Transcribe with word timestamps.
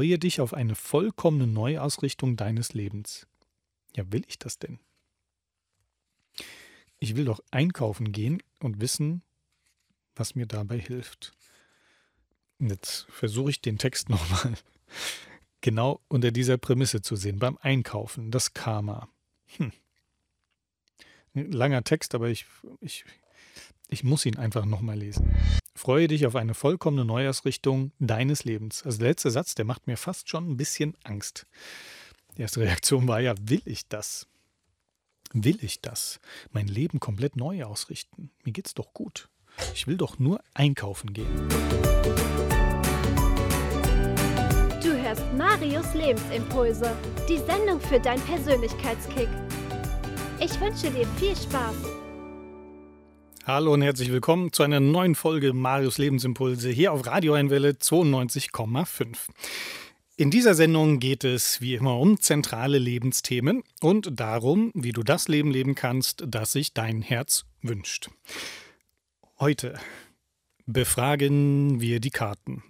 Freue 0.00 0.18
dich 0.20 0.40
auf 0.40 0.54
eine 0.54 0.76
vollkommene 0.76 1.48
Neuausrichtung 1.48 2.36
deines 2.36 2.72
Lebens. 2.72 3.26
Ja, 3.96 4.04
will 4.12 4.22
ich 4.28 4.38
das 4.38 4.60
denn? 4.60 4.78
Ich 7.00 7.16
will 7.16 7.24
doch 7.24 7.40
einkaufen 7.50 8.12
gehen 8.12 8.40
und 8.60 8.80
wissen, 8.80 9.22
was 10.14 10.36
mir 10.36 10.46
dabei 10.46 10.78
hilft. 10.78 11.32
Jetzt 12.60 13.08
versuche 13.10 13.50
ich 13.50 13.60
den 13.60 13.76
Text 13.76 14.08
nochmal 14.08 14.54
genau 15.62 16.00
unter 16.06 16.30
dieser 16.30 16.58
Prämisse 16.58 17.02
zu 17.02 17.16
sehen. 17.16 17.40
Beim 17.40 17.58
Einkaufen, 17.60 18.30
das 18.30 18.54
Karma. 18.54 19.08
Hm. 19.56 19.72
Langer 21.34 21.82
Text, 21.82 22.14
aber 22.14 22.28
ich, 22.28 22.46
ich, 22.80 23.04
ich 23.88 24.04
muss 24.04 24.26
ihn 24.26 24.36
einfach 24.36 24.64
nochmal 24.64 24.98
lesen. 24.98 25.34
Freue 25.74 26.08
dich 26.08 26.26
auf 26.26 26.36
eine 26.36 26.54
vollkommene 26.54 27.04
Neuausrichtung 27.04 27.92
deines 27.98 28.44
Lebens. 28.44 28.84
Also 28.84 28.98
der 28.98 29.08
letzte 29.08 29.30
Satz, 29.30 29.54
der 29.54 29.64
macht 29.64 29.86
mir 29.86 29.96
fast 29.96 30.28
schon 30.28 30.50
ein 30.50 30.56
bisschen 30.56 30.94
Angst. 31.04 31.46
Die 32.36 32.42
erste 32.42 32.60
Reaktion 32.60 33.08
war 33.08 33.20
ja, 33.20 33.34
will 33.40 33.62
ich 33.64 33.88
das? 33.88 34.26
Will 35.32 35.58
ich 35.62 35.80
das? 35.80 36.20
Mein 36.52 36.68
Leben 36.68 37.00
komplett 37.00 37.36
neu 37.36 37.64
ausrichten? 37.64 38.30
Mir 38.44 38.52
geht's 38.52 38.74
doch 38.74 38.92
gut. 38.92 39.28
Ich 39.74 39.86
will 39.86 39.96
doch 39.96 40.18
nur 40.18 40.40
einkaufen 40.54 41.12
gehen. 41.12 41.48
Du 44.82 44.92
hörst 44.92 45.24
Marius 45.36 45.94
Lebensimpulse, 45.94 46.96
die 47.28 47.38
Sendung 47.38 47.80
für 47.80 47.98
dein 47.98 48.20
Persönlichkeitskick. 48.20 49.28
Ich 50.40 50.60
wünsche 50.60 50.90
dir 50.90 51.06
viel 51.18 51.36
Spaß. 51.36 52.07
Hallo 53.48 53.72
und 53.72 53.80
herzlich 53.80 54.12
willkommen 54.12 54.52
zu 54.52 54.62
einer 54.62 54.78
neuen 54.78 55.14
Folge 55.14 55.54
Marius 55.54 55.96
Lebensimpulse 55.96 56.68
hier 56.68 56.92
auf 56.92 57.06
Radio 57.06 57.32
Einwelle 57.32 57.70
92,5. 57.70 59.16
In 60.16 60.30
dieser 60.30 60.54
Sendung 60.54 60.98
geht 60.98 61.24
es 61.24 61.62
wie 61.62 61.74
immer 61.74 61.98
um 61.98 62.20
zentrale 62.20 62.76
Lebensthemen 62.76 63.62
und 63.80 64.20
darum, 64.20 64.70
wie 64.74 64.92
du 64.92 65.02
das 65.02 65.28
Leben 65.28 65.50
leben 65.50 65.74
kannst, 65.74 66.24
das 66.28 66.52
sich 66.52 66.74
dein 66.74 67.00
Herz 67.00 67.46
wünscht. 67.62 68.10
Heute 69.38 69.80
befragen 70.66 71.80
wir 71.80 72.00
die 72.00 72.10
Karten. 72.10 72.62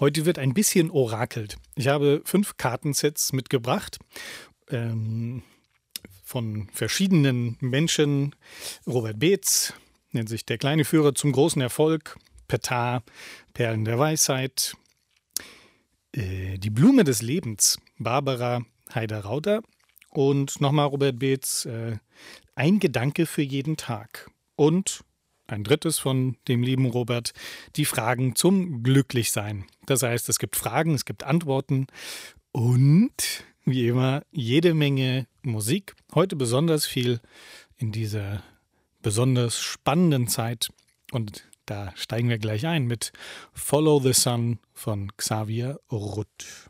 Heute 0.00 0.24
wird 0.24 0.38
ein 0.38 0.54
bisschen 0.54 0.90
orakelt. 0.90 1.58
Ich 1.76 1.88
habe 1.88 2.22
fünf 2.24 2.56
Kartensets 2.56 3.34
mitgebracht. 3.34 3.98
Ähm, 4.70 5.42
von 6.24 6.68
verschiedenen 6.72 7.58
Menschen. 7.60 8.34
Robert 8.86 9.18
Beetz 9.18 9.74
nennt 10.18 10.28
sich 10.28 10.44
der 10.44 10.58
kleine 10.58 10.84
Führer 10.84 11.14
zum 11.14 11.30
großen 11.32 11.62
Erfolg. 11.62 12.18
Petar, 12.48 13.04
Perlen 13.54 13.84
der 13.84 13.98
Weisheit. 13.98 14.74
Äh, 16.12 16.58
die 16.58 16.70
Blume 16.70 17.04
des 17.04 17.22
Lebens, 17.22 17.78
Barbara 17.98 18.62
Heider-Rauter. 18.92 19.62
Und 20.10 20.60
nochmal 20.60 20.86
Robert 20.86 21.18
Beetz, 21.20 21.66
äh, 21.66 21.98
ein 22.56 22.80
Gedanke 22.80 23.26
für 23.26 23.42
jeden 23.42 23.76
Tag. 23.76 24.28
Und 24.56 25.04
ein 25.46 25.62
drittes 25.62 25.98
von 25.98 26.36
dem 26.48 26.62
lieben 26.62 26.86
Robert, 26.86 27.32
die 27.76 27.84
Fragen 27.84 28.34
zum 28.34 28.82
Glücklichsein. 28.82 29.66
Das 29.86 30.02
heißt, 30.02 30.28
es 30.28 30.38
gibt 30.40 30.56
Fragen, 30.56 30.94
es 30.94 31.04
gibt 31.04 31.22
Antworten 31.22 31.86
und 32.50 33.44
wie 33.64 33.86
immer 33.86 34.22
jede 34.32 34.74
Menge 34.74 35.26
Musik. 35.42 35.94
Heute 36.12 36.34
besonders 36.34 36.86
viel 36.86 37.20
in 37.76 37.92
dieser 37.92 38.42
besonders 39.08 39.58
spannenden 39.58 40.28
Zeit. 40.28 40.68
Und 41.12 41.48
da 41.64 41.94
steigen 41.96 42.28
wir 42.28 42.36
gleich 42.36 42.66
ein 42.66 42.84
mit 42.84 43.10
Follow 43.54 44.00
the 44.00 44.12
Sun 44.12 44.58
von 44.74 45.10
Xavier 45.16 45.80
Rutt. 45.90 46.68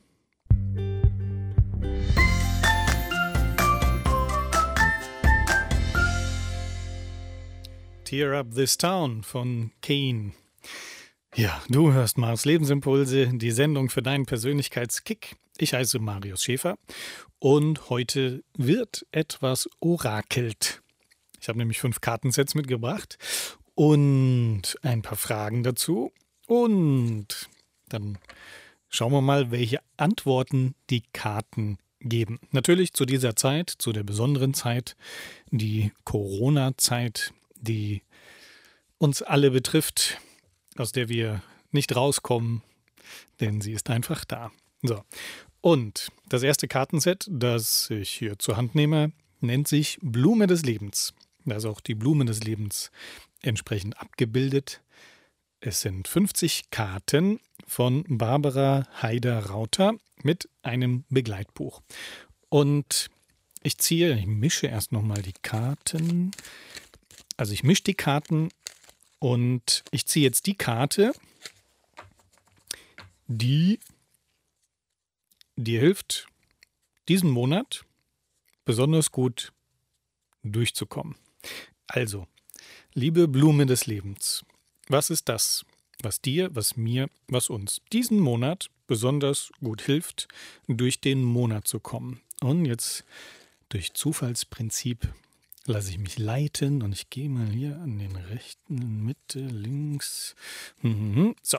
Tear 8.04 8.34
Up 8.38 8.54
This 8.54 8.78
Town 8.78 9.24
von 9.24 9.72
Kane. 9.82 10.30
Ja, 11.34 11.60
du 11.68 11.92
hörst 11.92 12.18
Mars 12.18 12.44
Lebensimpulse, 12.44 13.32
die 13.32 13.50
Sendung 13.50 13.90
für 13.90 14.02
deinen 14.02 14.26
Persönlichkeitskick. 14.26 15.34
Ich 15.56 15.74
heiße 15.74 15.98
Marius 15.98 16.44
Schäfer 16.44 16.76
und 17.40 17.90
heute 17.90 18.44
wird 18.56 19.04
etwas 19.10 19.68
orakelt. 19.80 20.82
Ich 21.40 21.48
habe 21.48 21.58
nämlich 21.58 21.78
fünf 21.78 22.00
Kartensets 22.00 22.54
mitgebracht 22.54 23.18
und 23.74 24.62
ein 24.82 25.02
paar 25.02 25.16
Fragen 25.16 25.62
dazu. 25.62 26.12
Und 26.46 27.48
dann 27.88 28.18
schauen 28.88 29.12
wir 29.12 29.20
mal, 29.20 29.50
welche 29.50 29.80
Antworten 29.96 30.74
die 30.90 31.02
Karten 31.12 31.78
geben. 32.00 32.38
Natürlich 32.50 32.92
zu 32.92 33.04
dieser 33.04 33.36
Zeit, 33.36 33.70
zu 33.70 33.92
der 33.92 34.02
besonderen 34.02 34.54
Zeit, 34.54 34.96
die 35.50 35.92
Corona-Zeit, 36.04 37.32
die 37.60 38.02
uns 38.98 39.22
alle 39.22 39.50
betrifft, 39.50 40.18
aus 40.76 40.92
der 40.92 41.08
wir 41.08 41.42
nicht 41.70 41.94
rauskommen, 41.94 42.62
denn 43.40 43.60
sie 43.60 43.72
ist 43.72 43.90
einfach 43.90 44.24
da. 44.24 44.50
So. 44.82 45.02
Und 45.60 46.08
das 46.28 46.42
erste 46.42 46.68
Kartenset, 46.68 47.26
das 47.30 47.90
ich 47.90 48.10
hier 48.10 48.38
zur 48.38 48.56
Hand 48.56 48.74
nehme, 48.74 49.12
nennt 49.40 49.68
sich 49.68 49.98
Blume 50.02 50.46
des 50.46 50.64
Lebens. 50.64 51.14
Da 51.48 51.56
ist 51.56 51.64
auch 51.64 51.80
die 51.80 51.94
Blume 51.94 52.24
des 52.24 52.42
Lebens 52.42 52.90
entsprechend 53.42 54.00
abgebildet. 54.00 54.80
Es 55.60 55.80
sind 55.80 56.06
50 56.06 56.70
Karten 56.70 57.40
von 57.66 58.04
Barbara 58.08 58.86
Heider-Rauter 59.02 59.94
mit 60.22 60.48
einem 60.62 61.04
Begleitbuch. 61.08 61.82
Und 62.48 63.10
ich 63.62 63.78
ziehe, 63.78 64.16
ich 64.16 64.26
mische 64.26 64.66
erst 64.68 64.92
nochmal 64.92 65.22
die 65.22 65.34
Karten. 65.42 66.30
Also 67.36 67.52
ich 67.52 67.64
mische 67.64 67.84
die 67.84 67.94
Karten 67.94 68.50
und 69.18 69.84
ich 69.90 70.06
ziehe 70.06 70.24
jetzt 70.24 70.46
die 70.46 70.54
Karte, 70.54 71.12
die 73.26 73.80
dir 75.56 75.80
hilft, 75.80 76.28
diesen 77.08 77.30
Monat 77.30 77.84
besonders 78.64 79.10
gut 79.10 79.52
durchzukommen. 80.42 81.16
Also, 81.86 82.26
liebe 82.94 83.28
Blume 83.28 83.66
des 83.66 83.86
Lebens, 83.86 84.44
was 84.88 85.10
ist 85.10 85.28
das, 85.28 85.64
was 86.02 86.20
dir, 86.20 86.54
was 86.54 86.76
mir, 86.76 87.08
was 87.28 87.50
uns 87.50 87.80
diesen 87.92 88.20
Monat 88.20 88.70
besonders 88.86 89.50
gut 89.60 89.82
hilft, 89.82 90.28
durch 90.66 91.00
den 91.00 91.22
Monat 91.22 91.66
zu 91.66 91.80
kommen? 91.80 92.20
Und 92.40 92.64
jetzt 92.64 93.04
durch 93.68 93.92
Zufallsprinzip 93.94 95.12
lasse 95.66 95.90
ich 95.90 95.98
mich 95.98 96.18
leiten 96.18 96.82
und 96.82 96.92
ich 96.92 97.10
gehe 97.10 97.28
mal 97.28 97.48
hier 97.48 97.76
an 97.80 97.98
den 97.98 98.16
rechten, 98.16 99.04
Mitte, 99.04 99.40
links. 99.40 100.34
Mhm. 100.82 101.34
So, 101.42 101.58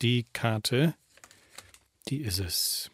die 0.00 0.24
Karte, 0.32 0.94
die 2.08 2.18
ist 2.18 2.38
es. 2.38 2.90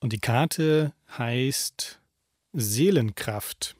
Und 0.00 0.12
die 0.12 0.20
Karte 0.20 0.94
heißt 1.16 1.98
Seelenkraft. 2.52 3.74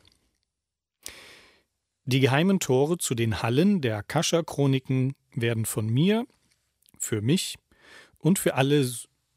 Die 2.08 2.20
geheimen 2.20 2.58
Tore 2.58 2.96
zu 2.96 3.14
den 3.14 3.42
Hallen 3.42 3.82
der 3.82 3.98
Akasha-Chroniken 3.98 5.14
werden 5.34 5.66
von 5.66 5.90
mir, 5.90 6.26
für 6.98 7.20
mich 7.20 7.56
und 8.16 8.38
für 8.38 8.54
alle 8.54 8.88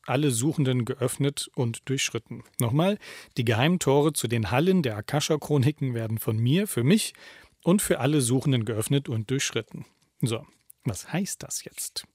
alle 0.06 0.32
Suchenden 0.32 0.86
geöffnet 0.86 1.52
und 1.54 1.90
durchschritten. 1.90 2.46
Nochmal, 2.62 2.98
die 3.36 3.44
Geheimtore 3.44 4.14
zu 4.14 4.30
den 4.30 4.52
Hallen 4.52 4.84
der 4.84 4.96
Akasha-Chroniken 4.96 5.94
werden 5.94 6.18
von 6.18 6.38
mir, 6.38 6.66
für 6.66 6.86
mich 6.86 7.14
und 7.62 7.82
für 7.82 8.00
alle 8.00 8.22
Suchenden 8.22 8.64
geöffnet 8.64 9.10
und 9.10 9.30
durchschritten. 9.30 9.86
So, 10.22 10.48
was 10.86 11.12
heißt 11.12 11.44
das 11.44 11.66
jetzt? 11.66 12.08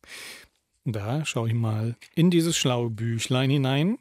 Da 0.87 1.27
schaue 1.27 1.49
ich 1.49 1.55
mal 1.55 1.97
in 2.15 2.31
dieses 2.31 2.57
schlaue 2.57 2.89
Büchlein 2.89 3.51
hinein, 3.51 3.99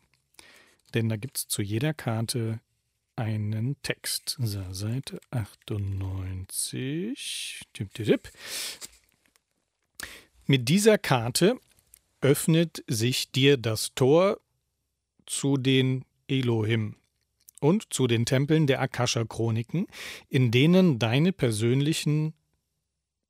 denn 0.94 1.10
da 1.10 1.18
gibt 1.18 1.38
es 1.38 1.48
zu 1.50 1.62
jeder 1.62 1.94
Karte 1.94 2.62
einen 3.16 3.82
Text. 3.82 4.36
So, 4.40 4.62
Seite 4.72 5.20
98. 5.32 7.62
Tipp, 7.74 7.94
tipp, 7.94 8.06
tipp. 8.06 8.30
Mit 10.46 10.70
dieser 10.70 10.98
Karte 10.98 11.60
öffnet 12.22 12.84
sich 12.88 13.32
dir 13.32 13.58
das 13.58 13.94
Tor 13.96 14.40
zu 15.26 15.58
den 15.58 16.06
Elohim 16.28 16.96
und 17.62 17.94
zu 17.94 18.08
den 18.08 18.26
Tempeln 18.26 18.68
der 18.68 18.82
Akasha-Chroniken, 18.82 19.88
in 20.30 20.52
denen 20.52 21.00
deine 21.00 21.32
persönlichen 21.32 22.34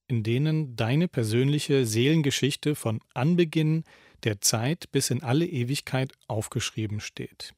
in 0.08 0.22
denen 0.22 0.76
deine 0.76 1.08
persönliche 1.08 1.88
Seelengeschichte 1.88 2.76
von 2.76 3.00
Anbeginn 3.16 3.86
der 4.24 4.40
Zeit 4.40 4.92
bis 4.92 5.10
in 5.10 5.24
alle 5.24 5.48
Ewigkeit 5.48 6.14
aufgeschrieben 6.28 7.00
steht. 7.00 7.56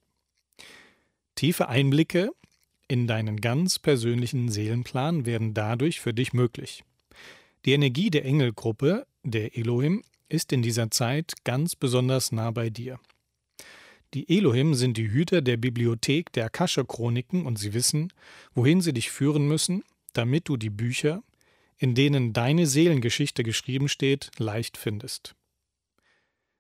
Tiefe 1.38 1.70
Einblicke 1.70 2.32
in 2.88 3.06
deinen 3.06 3.40
ganz 3.40 3.78
persönlichen 3.78 4.50
Seelenplan 4.50 5.28
werden 5.28 5.54
dadurch 5.54 6.00
für 6.00 6.12
dich 6.12 6.34
möglich. 6.34 6.84
Die 7.64 7.74
Energie 7.74 8.10
der 8.10 8.26
Engelgruppe, 8.26 9.06
der 9.22 9.56
Elohim, 9.56 10.04
ist 10.30 10.52
in 10.52 10.64
dieser 10.64 10.90
Zeit 10.90 11.34
ganz 11.44 11.76
besonders 11.76 12.32
nah 12.32 12.50
bei 12.50 12.72
dir. 12.72 13.00
Die 14.16 14.36
Elohim 14.36 14.74
sind 14.74 14.98
die 14.98 15.12
Hüter 15.12 15.44
der 15.44 15.58
Bibliothek 15.58 16.34
der 16.34 16.46
Akasha-Chroniken 16.46 17.46
und 17.46 17.60
sie 17.60 17.76
wissen, 17.76 18.12
wohin 18.56 18.82
sie 18.82 18.94
dich 18.94 19.12
führen 19.12 19.48
müssen, 19.48 19.84
damit 20.14 20.50
du 20.50 20.58
die 20.58 20.72
Bücher, 20.72 21.22
in 21.78 21.94
denen 21.94 22.34
deine 22.34 22.66
Seelengeschichte 22.66 23.44
geschrieben 23.44 23.90
steht, 23.90 24.32
leicht 24.40 24.76
findest. 24.76 25.36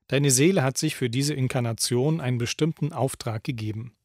Deine 0.07 0.30
Seele 0.30 0.62
hat 0.62 0.77
sich 0.77 0.95
für 0.95 1.09
diese 1.09 1.33
Inkarnation 1.33 2.21
einen 2.21 2.38
bestimmten 2.38 2.94
Auftrag 2.94 3.44
gegeben. 3.44 3.96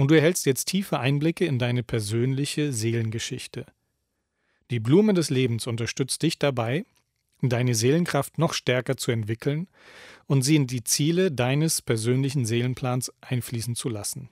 Und 0.00 0.10
du 0.10 0.14
erhältst 0.14 0.46
jetzt 0.46 0.64
tiefe 0.64 0.98
Einblicke 0.98 1.44
in 1.44 1.58
deine 1.58 1.82
persönliche 1.82 2.72
Seelengeschichte. 2.72 3.66
Die 4.70 4.80
Blume 4.80 5.12
des 5.12 5.28
Lebens 5.28 5.66
unterstützt 5.66 6.22
dich 6.22 6.38
dabei, 6.38 6.86
deine 7.42 7.74
Seelenkraft 7.74 8.38
noch 8.38 8.54
stärker 8.54 8.96
zu 8.96 9.10
entwickeln 9.10 9.68
und 10.24 10.40
sie 10.40 10.56
in 10.56 10.66
die 10.66 10.84
Ziele 10.84 11.30
deines 11.30 11.82
persönlichen 11.82 12.46
Seelenplans 12.46 13.12
einfließen 13.20 13.74
zu 13.74 13.90
lassen. 13.90 14.30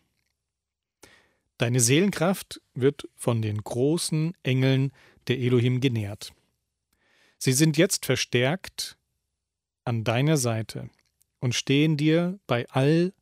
Deine 1.59 1.81
Seelenkraft 1.81 2.62
wird 2.73 3.06
von 3.15 3.43
den 3.43 3.59
großen 3.59 4.35
Engeln 4.43 4.91
der 5.26 5.38
Elohim 5.38 5.82
genährt. 5.82 6.32
Sie 7.37 7.53
sind 7.53 7.76
jetzt 7.76 8.06
verstärkt 8.06 8.97
an 9.85 10.03
deiner 10.03 10.38
Seite 10.38 10.88
und 11.41 11.55
stehen 11.55 11.99
dir 11.99 12.41
bei 12.47 12.67
all 12.70 13.12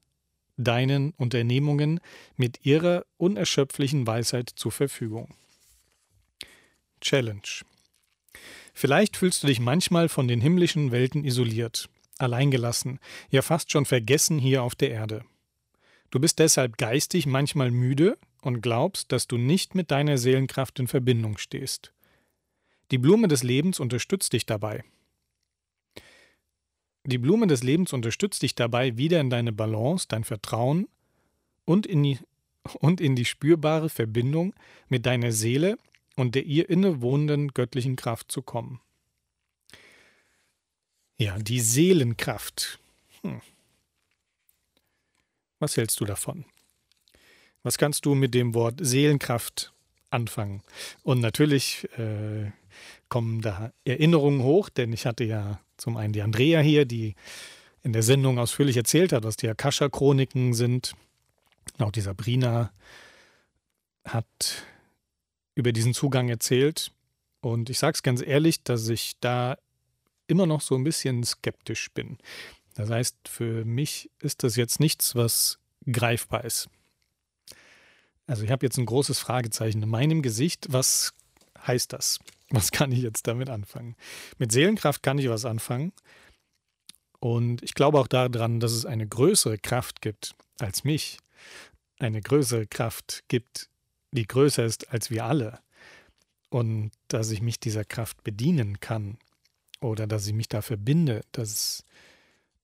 deinen 0.56 1.12
Unternehmungen 1.12 2.00
mit 2.36 2.64
ihrer 2.64 3.04
unerschöpflichen 3.16 4.06
Weisheit 4.06 4.50
zur 4.54 4.72
Verfügung. 4.72 5.34
Challenge. 7.00 7.62
Vielleicht 8.74 9.16
fühlst 9.16 9.42
du 9.42 9.46
dich 9.46 9.60
manchmal 9.60 10.08
von 10.08 10.28
den 10.28 10.40
himmlischen 10.40 10.92
Welten 10.92 11.24
isoliert, 11.24 11.88
alleingelassen, 12.18 12.98
ja 13.30 13.42
fast 13.42 13.70
schon 13.70 13.86
vergessen 13.86 14.38
hier 14.38 14.62
auf 14.62 14.74
der 14.74 14.90
Erde. 14.90 15.24
Du 16.10 16.20
bist 16.20 16.38
deshalb 16.38 16.78
geistig 16.78 17.26
manchmal 17.26 17.70
müde 17.70 18.16
und 18.42 18.60
glaubst, 18.60 19.12
dass 19.12 19.26
du 19.26 19.38
nicht 19.38 19.74
mit 19.74 19.90
deiner 19.90 20.18
Seelenkraft 20.18 20.78
in 20.78 20.88
Verbindung 20.88 21.38
stehst. 21.38 21.92
Die 22.90 22.98
Blume 22.98 23.28
des 23.28 23.42
Lebens 23.42 23.80
unterstützt 23.80 24.32
dich 24.32 24.46
dabei. 24.46 24.84
Die 27.06 27.18
Blume 27.18 27.46
des 27.46 27.62
Lebens 27.62 27.92
unterstützt 27.92 28.42
dich 28.42 28.56
dabei, 28.56 28.96
wieder 28.96 29.20
in 29.20 29.30
deine 29.30 29.52
Balance, 29.52 30.06
dein 30.08 30.24
Vertrauen 30.24 30.88
und 31.64 31.86
in 31.86 32.02
die, 32.02 32.18
und 32.80 33.00
in 33.00 33.14
die 33.14 33.24
spürbare 33.24 33.88
Verbindung 33.88 34.54
mit 34.88 35.06
deiner 35.06 35.30
Seele 35.30 35.78
und 36.16 36.34
der 36.34 36.44
ihr 36.44 36.68
innewohnenden 36.68 37.54
göttlichen 37.54 37.94
Kraft 37.94 38.32
zu 38.32 38.42
kommen. 38.42 38.80
Ja, 41.16 41.38
die 41.38 41.60
Seelenkraft. 41.60 42.80
Hm. 43.22 43.40
Was 45.60 45.76
hältst 45.76 46.00
du 46.00 46.04
davon? 46.04 46.44
Was 47.62 47.78
kannst 47.78 48.04
du 48.04 48.16
mit 48.16 48.34
dem 48.34 48.52
Wort 48.52 48.80
Seelenkraft 48.82 49.72
anfangen? 50.10 50.62
Und 51.04 51.20
natürlich 51.20 51.88
äh, 51.98 52.50
kommen 53.08 53.40
da 53.40 53.72
Erinnerungen 53.84 54.42
hoch, 54.42 54.68
denn 54.68 54.92
ich 54.92 55.06
hatte 55.06 55.24
ja 55.24 55.60
zum 55.76 55.96
einen 55.96 56.12
die 56.12 56.22
Andrea 56.22 56.60
hier, 56.60 56.84
die 56.84 57.14
in 57.82 57.92
der 57.92 58.02
Sendung 58.02 58.38
ausführlich 58.38 58.76
erzählt 58.76 59.12
hat, 59.12 59.24
was 59.24 59.36
die 59.36 59.48
Akasha-Chroniken 59.48 60.54
sind. 60.54 60.94
Auch 61.78 61.92
die 61.92 62.00
Sabrina 62.00 62.72
hat 64.04 64.64
über 65.54 65.72
diesen 65.72 65.94
Zugang 65.94 66.28
erzählt. 66.28 66.90
Und 67.40 67.70
ich 67.70 67.78
sage 67.78 67.94
es 67.94 68.02
ganz 68.02 68.22
ehrlich, 68.22 68.62
dass 68.64 68.88
ich 68.88 69.12
da 69.20 69.56
immer 70.26 70.46
noch 70.46 70.60
so 70.60 70.74
ein 70.74 70.84
bisschen 70.84 71.22
skeptisch 71.22 71.90
bin. 71.92 72.18
Das 72.74 72.90
heißt, 72.90 73.16
für 73.28 73.64
mich 73.64 74.10
ist 74.20 74.42
das 74.42 74.56
jetzt 74.56 74.80
nichts, 74.80 75.14
was 75.14 75.58
greifbar 75.90 76.44
ist. 76.44 76.68
Also 78.26 78.42
ich 78.42 78.50
habe 78.50 78.66
jetzt 78.66 78.78
ein 78.78 78.86
großes 78.86 79.20
Fragezeichen 79.20 79.82
in 79.82 79.88
meinem 79.88 80.22
Gesicht. 80.22 80.66
Was 80.70 81.14
heißt 81.66 81.92
das? 81.92 82.18
Was 82.50 82.70
kann 82.70 82.92
ich 82.92 83.00
jetzt 83.00 83.26
damit 83.26 83.50
anfangen? 83.50 83.96
Mit 84.38 84.52
Seelenkraft 84.52 85.02
kann 85.02 85.18
ich 85.18 85.28
was 85.28 85.44
anfangen. 85.44 85.92
Und 87.18 87.62
ich 87.62 87.74
glaube 87.74 87.98
auch 87.98 88.06
daran, 88.06 88.60
dass 88.60 88.72
es 88.72 88.86
eine 88.86 89.06
größere 89.06 89.58
Kraft 89.58 90.00
gibt 90.00 90.34
als 90.60 90.84
mich. 90.84 91.18
Eine 91.98 92.20
größere 92.20 92.66
Kraft 92.66 93.24
gibt, 93.28 93.68
die 94.12 94.26
größer 94.26 94.64
ist 94.64 94.92
als 94.92 95.10
wir 95.10 95.24
alle. 95.24 95.60
Und 96.50 96.92
dass 97.08 97.30
ich 97.30 97.42
mich 97.42 97.58
dieser 97.58 97.84
Kraft 97.84 98.22
bedienen 98.22 98.80
kann. 98.80 99.18
Oder 99.80 100.06
dass 100.06 100.26
ich 100.26 100.32
mich 100.32 100.48
da 100.48 100.62
verbinde, 100.62 101.22
dass 101.32 101.84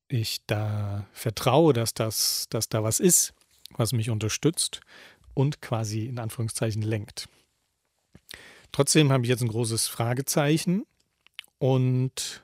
ich 0.08 0.44
da 0.46 1.06
vertraue, 1.12 1.72
dass, 1.72 1.94
das, 1.94 2.46
dass 2.50 2.68
da 2.68 2.82
was 2.84 3.00
ist, 3.00 3.34
was 3.70 3.92
mich 3.92 4.10
unterstützt 4.10 4.80
und 5.34 5.60
quasi 5.62 6.06
in 6.06 6.18
Anführungszeichen 6.18 6.82
lenkt. 6.82 7.28
Trotzdem 8.72 9.12
habe 9.12 9.24
ich 9.24 9.28
jetzt 9.28 9.42
ein 9.42 9.48
großes 9.48 9.88
Fragezeichen 9.88 10.86
und 11.58 12.42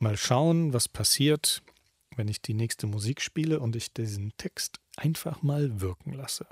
mal 0.00 0.16
schauen, 0.16 0.72
was 0.72 0.88
passiert, 0.88 1.62
wenn 2.16 2.26
ich 2.26 2.42
die 2.42 2.52
nächste 2.52 2.88
Musik 2.88 3.20
spiele 3.20 3.60
und 3.60 3.76
ich 3.76 3.92
diesen 3.92 4.32
Text 4.38 4.80
einfach 4.96 5.42
mal 5.42 5.80
wirken 5.80 6.14
lasse. 6.14 6.46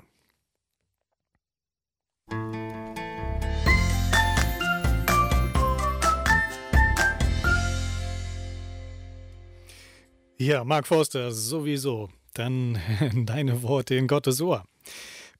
Ja, 10.37 10.63
Mark 10.63 10.87
Forster, 10.87 11.33
sowieso. 11.33 12.09
Dann 12.33 12.79
deine 13.25 13.61
Worte 13.61 13.95
in 13.95 14.07
Gottes 14.07 14.39
Ohr. 14.39 14.63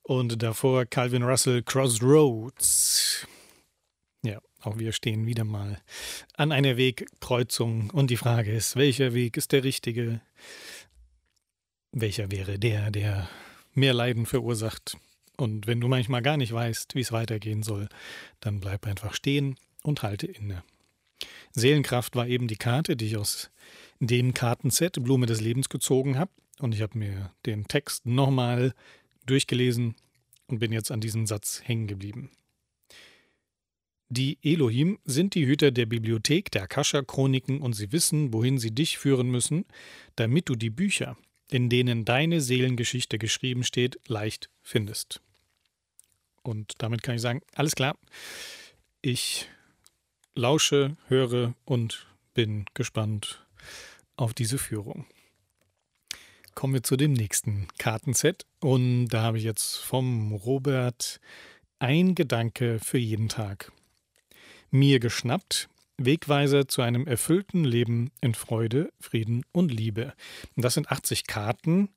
Und 0.04 0.44
davor 0.44 0.86
Calvin 0.86 1.24
Russell 1.24 1.64
Crossroads. 1.64 3.26
Auch 4.66 4.80
wir 4.80 4.94
stehen 4.94 5.28
wieder 5.28 5.44
mal 5.44 5.80
an 6.34 6.52
einer 6.52 6.76
Wegkreuzung 6.76 7.92
und 7.92 8.10
die 8.10 8.18
Frage 8.18 8.52
ist, 8.52 8.76
welcher 8.76 9.14
Weg 9.14 9.38
ist 9.38 9.52
der 9.52 9.64
richtige? 9.64 10.22
Welcher 11.92 12.32
wäre 12.32 12.58
der, 12.58 12.90
der 12.90 13.30
mehr 13.76 13.94
Leiden 13.94 14.26
verursacht? 14.26 14.98
Und 15.38 15.68
wenn 15.68 15.82
du 15.82 15.88
manchmal 15.88 16.24
gar 16.24 16.38
nicht 16.38 16.52
weißt, 16.52 16.96
wie 16.96 17.02
es 17.02 17.12
weitergehen 17.12 17.62
soll, 17.62 17.90
dann 18.40 18.60
bleib 18.60 18.88
einfach 18.88 19.14
stehen 19.14 19.58
und 19.84 20.02
halte 20.02 20.26
inne. 20.26 20.64
Seelenkraft 21.52 22.16
war 22.16 22.28
eben 22.28 22.48
die 22.48 22.58
Karte, 22.58 22.96
die 22.96 23.06
ich 23.06 23.18
aus 23.18 23.52
dem 24.00 24.34
Kartenset 24.34 25.04
Blume 25.04 25.28
des 25.28 25.42
Lebens 25.42 25.70
gezogen 25.70 26.18
habe. 26.18 26.32
Und 26.60 26.74
ich 26.74 26.82
habe 26.82 26.98
mir 26.98 27.32
den 27.46 27.68
Text 27.68 28.08
nochmal 28.08 28.74
durchgelesen 29.28 29.96
und 30.48 30.60
bin 30.60 30.72
jetzt 30.72 30.92
an 30.92 31.02
diesem 31.02 31.28
Satz 31.28 31.62
hängen 31.64 31.86
geblieben. 31.86 32.32
Die 34.10 34.38
Elohim 34.44 35.00
sind 35.04 35.34
die 35.34 35.48
Hüter 35.48 35.72
der 35.72 35.88
Bibliothek 35.88 36.52
der 36.52 36.64
Akasha-Chroniken 36.64 37.62
und 37.62 37.74
sie 37.74 37.92
wissen, 37.92 38.34
wohin 38.34 38.60
sie 38.60 38.72
dich 38.72 39.00
führen 39.00 39.30
müssen, 39.30 39.66
damit 40.16 40.48
du 40.48 40.56
die 40.56 40.70
Bücher, 40.70 41.18
in 41.50 41.70
denen 41.70 42.06
deine 42.06 42.40
Seelengeschichte 42.40 43.18
geschrieben 43.18 43.64
steht, 43.64 44.00
leicht 44.08 44.50
findest. 44.62 45.22
Und 46.44 46.74
damit 46.78 47.02
kann 47.02 47.16
ich 47.16 47.22
sagen, 47.22 47.42
alles 47.56 47.74
klar, 47.74 47.98
ich 49.02 49.48
lausche, 50.36 50.96
höre 51.08 51.56
und 51.66 52.06
bin 52.36 52.66
gespannt 52.76 53.44
auf 54.18 54.36
diese 54.36 54.60
Führung. 54.60 55.08
Kommen 56.54 56.76
wir 56.76 56.84
zu 56.84 56.96
dem 56.96 57.14
nächsten 57.14 57.68
Kartenset 57.80 58.46
und 58.60 59.08
da 59.08 59.24
habe 59.24 59.40
ich 59.40 59.44
jetzt 59.44 59.78
vom 59.78 60.32
Robert 60.32 61.20
ein 61.80 62.14
Gedanke 62.14 62.80
für 62.80 63.00
jeden 63.00 63.30
Tag 63.30 63.72
mir 64.76 65.00
geschnappt. 65.00 65.70
Wegweiser 65.98 66.68
zu 66.68 66.82
einem 66.82 67.08
erfüllten 67.08 67.64
Leben 67.64 68.12
in 68.20 68.36
Freude, 68.36 68.92
Frieden 69.00 69.46
und 69.54 69.72
Liebe. 69.72 70.14
Und 70.56 70.66
das 70.66 70.74
sind 70.74 70.92
80 70.92 71.26
Karten. 71.26 71.90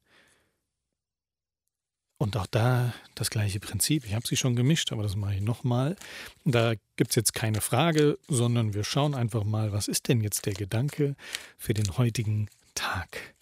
Und 2.16 2.36
auch 2.36 2.46
da 2.46 2.94
das 3.14 3.30
gleiche 3.30 3.60
Prinzip. 3.60 4.04
Ich 4.04 4.14
habe 4.14 4.26
sie 4.26 4.36
schon 4.36 4.56
gemischt, 4.56 4.92
aber 4.92 5.02
das 5.02 5.16
mache 5.16 5.34
ich 5.34 5.40
nochmal. 5.40 5.96
Da 6.44 6.74
gibt 6.96 7.10
es 7.10 7.16
jetzt 7.16 7.34
keine 7.34 7.60
Frage, 7.60 8.18
sondern 8.28 8.74
wir 8.74 8.84
schauen 8.84 9.14
einfach 9.14 9.44
mal, 9.44 9.72
was 9.72 9.88
ist 9.88 10.08
denn 10.08 10.20
jetzt 10.20 10.46
der 10.46 10.54
Gedanke 10.54 11.16
für 11.58 11.74
den 11.74 11.96
heutigen 11.96 12.48
Tag? 12.74 13.34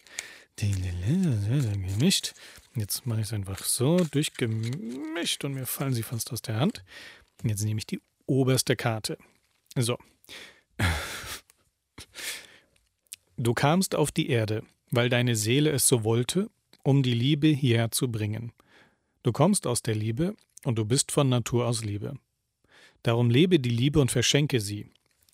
Gemischt. 1.87 2.33
Jetzt 2.75 3.07
mache 3.07 3.21
ich 3.21 3.27
es 3.27 3.33
einfach 3.33 3.63
so, 3.63 3.99
durchgemischt 4.11 5.45
und 5.45 5.55
mir 5.55 5.67
fallen 5.67 5.95
sie 5.95 6.03
fast 6.03 6.33
aus 6.33 6.43
der 6.43 6.57
Hand. 6.57 6.83
Jetzt 7.43 7.65
nehme 7.65 7.79
ich 7.79 7.87
die 7.87 8.01
oberste 8.27 8.77
Karte. 8.77 9.19
So. 9.77 9.99
Du 13.37 13.55
kamst 13.55 13.95
auf 13.95 14.11
die 14.11 14.29
Erde, 14.29 14.63
weil 14.91 15.09
deine 15.09 15.37
Seele 15.37 15.71
es 15.71 15.87
so 15.89 16.05
wollte, 16.05 16.51
um 16.83 17.03
die 17.03 17.15
Liebe 17.15 17.49
hierher 17.49 17.91
zu 17.91 18.11
bringen. 18.11 18.53
Du 19.23 19.33
kommst 19.33 19.67
aus 19.67 19.83
der 19.83 19.95
Liebe 19.95 20.37
und 20.65 20.77
du 20.77 20.85
bist 20.85 21.13
von 21.13 21.29
Natur 21.29 21.67
aus 21.67 21.85
Liebe. 21.85 22.15
Darum 23.03 23.31
lebe 23.31 23.61
die 23.61 23.71
Liebe 23.71 24.01
und 24.01 24.11
verschenke 24.11 24.61
sie. 24.61 24.91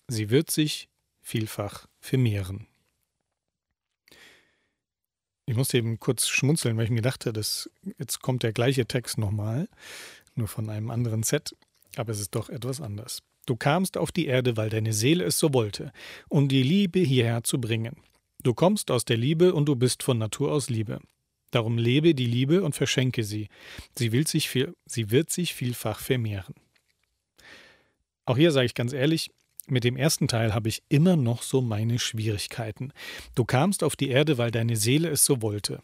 Sie 0.07 0.29
wird 0.29 0.51
sich 0.51 0.89
vielfach 1.21 1.87
vermehren. 1.99 2.67
Ich 5.45 5.55
musste 5.55 5.77
eben 5.77 5.99
kurz 5.99 6.27
schmunzeln, 6.27 6.77
weil 6.77 6.85
ich 6.85 6.91
mir 6.91 7.01
dachte, 7.01 7.33
dass 7.33 7.69
jetzt 7.97 8.21
kommt 8.21 8.43
der 8.43 8.53
gleiche 8.53 8.85
Text 8.85 9.17
nochmal, 9.17 9.67
nur 10.35 10.47
von 10.47 10.69
einem 10.69 10.89
anderen 10.89 11.23
Set, 11.23 11.55
aber 11.97 12.11
es 12.11 12.19
ist 12.19 12.35
doch 12.35 12.49
etwas 12.49 12.81
anders. 12.81 13.21
Du 13.45 13.55
kamst 13.55 13.97
auf 13.97 14.11
die 14.11 14.27
Erde, 14.27 14.55
weil 14.57 14.69
deine 14.69 14.93
Seele 14.93 15.25
es 15.25 15.37
so 15.37 15.53
wollte, 15.53 15.91
um 16.29 16.47
die 16.47 16.63
Liebe 16.63 16.99
hierher 16.99 17.43
zu 17.43 17.59
bringen. 17.59 17.97
Du 18.41 18.53
kommst 18.53 18.91
aus 18.91 19.05
der 19.05 19.17
Liebe 19.17 19.53
und 19.53 19.65
du 19.65 19.75
bist 19.75 20.03
von 20.03 20.17
Natur 20.17 20.51
aus 20.51 20.69
Liebe. 20.69 20.99
Darum 21.51 21.77
lebe 21.77 22.15
die 22.15 22.25
Liebe 22.25 22.63
und 22.63 22.75
verschenke 22.75 23.23
sie. 23.23 23.47
Sie, 23.95 24.11
will 24.11 24.25
sich 24.25 24.49
viel, 24.49 24.73
sie 24.85 25.11
wird 25.11 25.29
sich 25.29 25.53
vielfach 25.53 25.99
vermehren. 25.99 26.55
Auch 28.25 28.37
hier 28.37 28.51
sage 28.51 28.65
ich 28.65 28.73
ganz 28.73 28.91
ehrlich, 28.91 29.29
mit 29.67 29.83
dem 29.83 29.95
ersten 29.95 30.27
Teil 30.27 30.53
habe 30.53 30.67
ich 30.67 30.83
immer 30.89 31.15
noch 31.15 31.41
so 31.41 31.61
meine 31.61 31.99
Schwierigkeiten. 31.99 32.91
Du 33.35 33.45
kamst 33.45 33.83
auf 33.83 33.95
die 33.95 34.09
Erde, 34.09 34.37
weil 34.37 34.51
deine 34.51 34.75
Seele 34.75 35.09
es 35.09 35.25
so 35.25 35.41
wollte. 35.41 35.81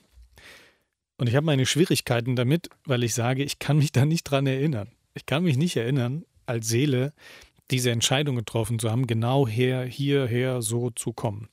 Und 1.18 1.28
ich 1.28 1.36
habe 1.36 1.46
meine 1.46 1.66
Schwierigkeiten 1.66 2.36
damit, 2.36 2.70
weil 2.86 3.04
ich 3.04 3.14
sage, 3.14 3.44
ich 3.44 3.60
kann 3.60 3.78
mich 3.78 3.92
da 3.92 4.06
nicht 4.06 4.24
dran 4.24 4.48
erinnern. 4.48 4.90
Ich 5.14 5.26
kann 5.26 5.44
mich 5.44 5.58
nicht 5.58 5.76
erinnern, 5.76 6.26
als 6.46 6.68
Seele 6.68 7.14
diese 7.72 7.92
Entscheidung 7.92 8.36
getroffen 8.36 8.80
zu 8.80 8.90
haben, 8.90 9.08
genau 9.08 9.48
her, 9.48 9.86
hierher 9.86 10.62
so 10.62 10.90
zu 10.90 11.14
kommen. 11.14 11.50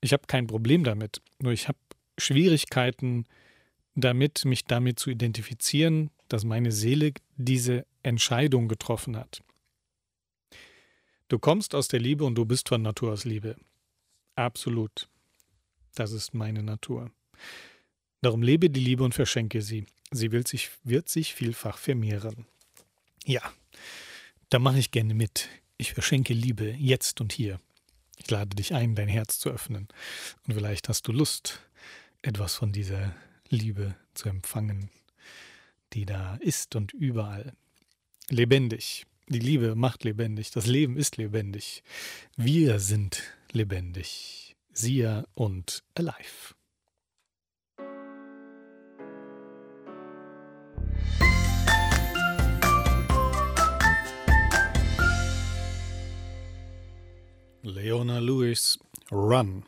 Ich 0.00 0.12
habe 0.12 0.26
kein 0.26 0.46
Problem 0.46 0.82
damit, 0.82 1.20
nur 1.40 1.52
ich 1.52 1.68
habe 1.68 1.78
Schwierigkeiten 2.18 3.26
damit, 3.94 4.44
mich 4.44 4.64
damit 4.64 4.98
zu 4.98 5.10
identifizieren, 5.10 6.10
dass 6.28 6.44
meine 6.44 6.72
Seele 6.72 7.12
diese 7.36 7.86
Entscheidung 8.02 8.68
getroffen 8.68 9.16
hat. 9.16 9.42
Du 11.28 11.38
kommst 11.38 11.74
aus 11.74 11.88
der 11.88 12.00
Liebe 12.00 12.24
und 12.24 12.34
du 12.34 12.44
bist 12.44 12.68
von 12.68 12.82
Natur 12.82 13.12
aus 13.12 13.24
Liebe. 13.24 13.56
Absolut. 14.34 15.08
Das 15.94 16.12
ist 16.12 16.34
meine 16.34 16.62
Natur. 16.62 17.10
Darum 18.20 18.42
lebe 18.42 18.70
die 18.70 18.80
Liebe 18.80 19.04
und 19.04 19.14
verschenke 19.14 19.62
sie. 19.62 19.86
Sie 20.10 20.32
wird 20.32 20.48
sich, 20.48 20.70
wird 20.82 21.08
sich 21.08 21.34
vielfach 21.34 21.78
vermehren. 21.78 22.46
Ja, 23.24 23.42
da 24.48 24.58
mache 24.58 24.78
ich 24.78 24.90
gerne 24.90 25.14
mit. 25.14 25.48
Ich 25.76 25.94
verschenke 25.94 26.34
Liebe 26.34 26.70
jetzt 26.70 27.20
und 27.20 27.32
hier. 27.32 27.60
Ich 28.16 28.30
lade 28.30 28.54
dich 28.54 28.74
ein, 28.74 28.94
dein 28.94 29.08
Herz 29.08 29.38
zu 29.38 29.50
öffnen. 29.50 29.88
Und 30.46 30.54
vielleicht 30.54 30.88
hast 30.88 31.08
du 31.08 31.12
Lust, 31.12 31.60
etwas 32.22 32.54
von 32.54 32.72
dieser 32.72 33.14
Liebe 33.48 33.94
zu 34.14 34.28
empfangen, 34.28 34.90
die 35.92 36.04
da 36.04 36.36
ist 36.36 36.76
und 36.76 36.92
überall. 36.92 37.54
Lebendig, 38.28 39.06
die 39.28 39.38
Liebe 39.38 39.74
macht 39.74 40.04
lebendig. 40.04 40.50
Das 40.50 40.66
Leben 40.66 40.96
ist 40.96 41.16
lebendig. 41.16 41.82
Wir 42.36 42.78
sind 42.80 43.22
lebendig. 43.52 44.56
Sia 44.72 45.24
und 45.34 45.82
Alive. 45.94 46.54
Leona 57.62 58.18
Lewis, 58.20 58.78
Run. 59.10 59.64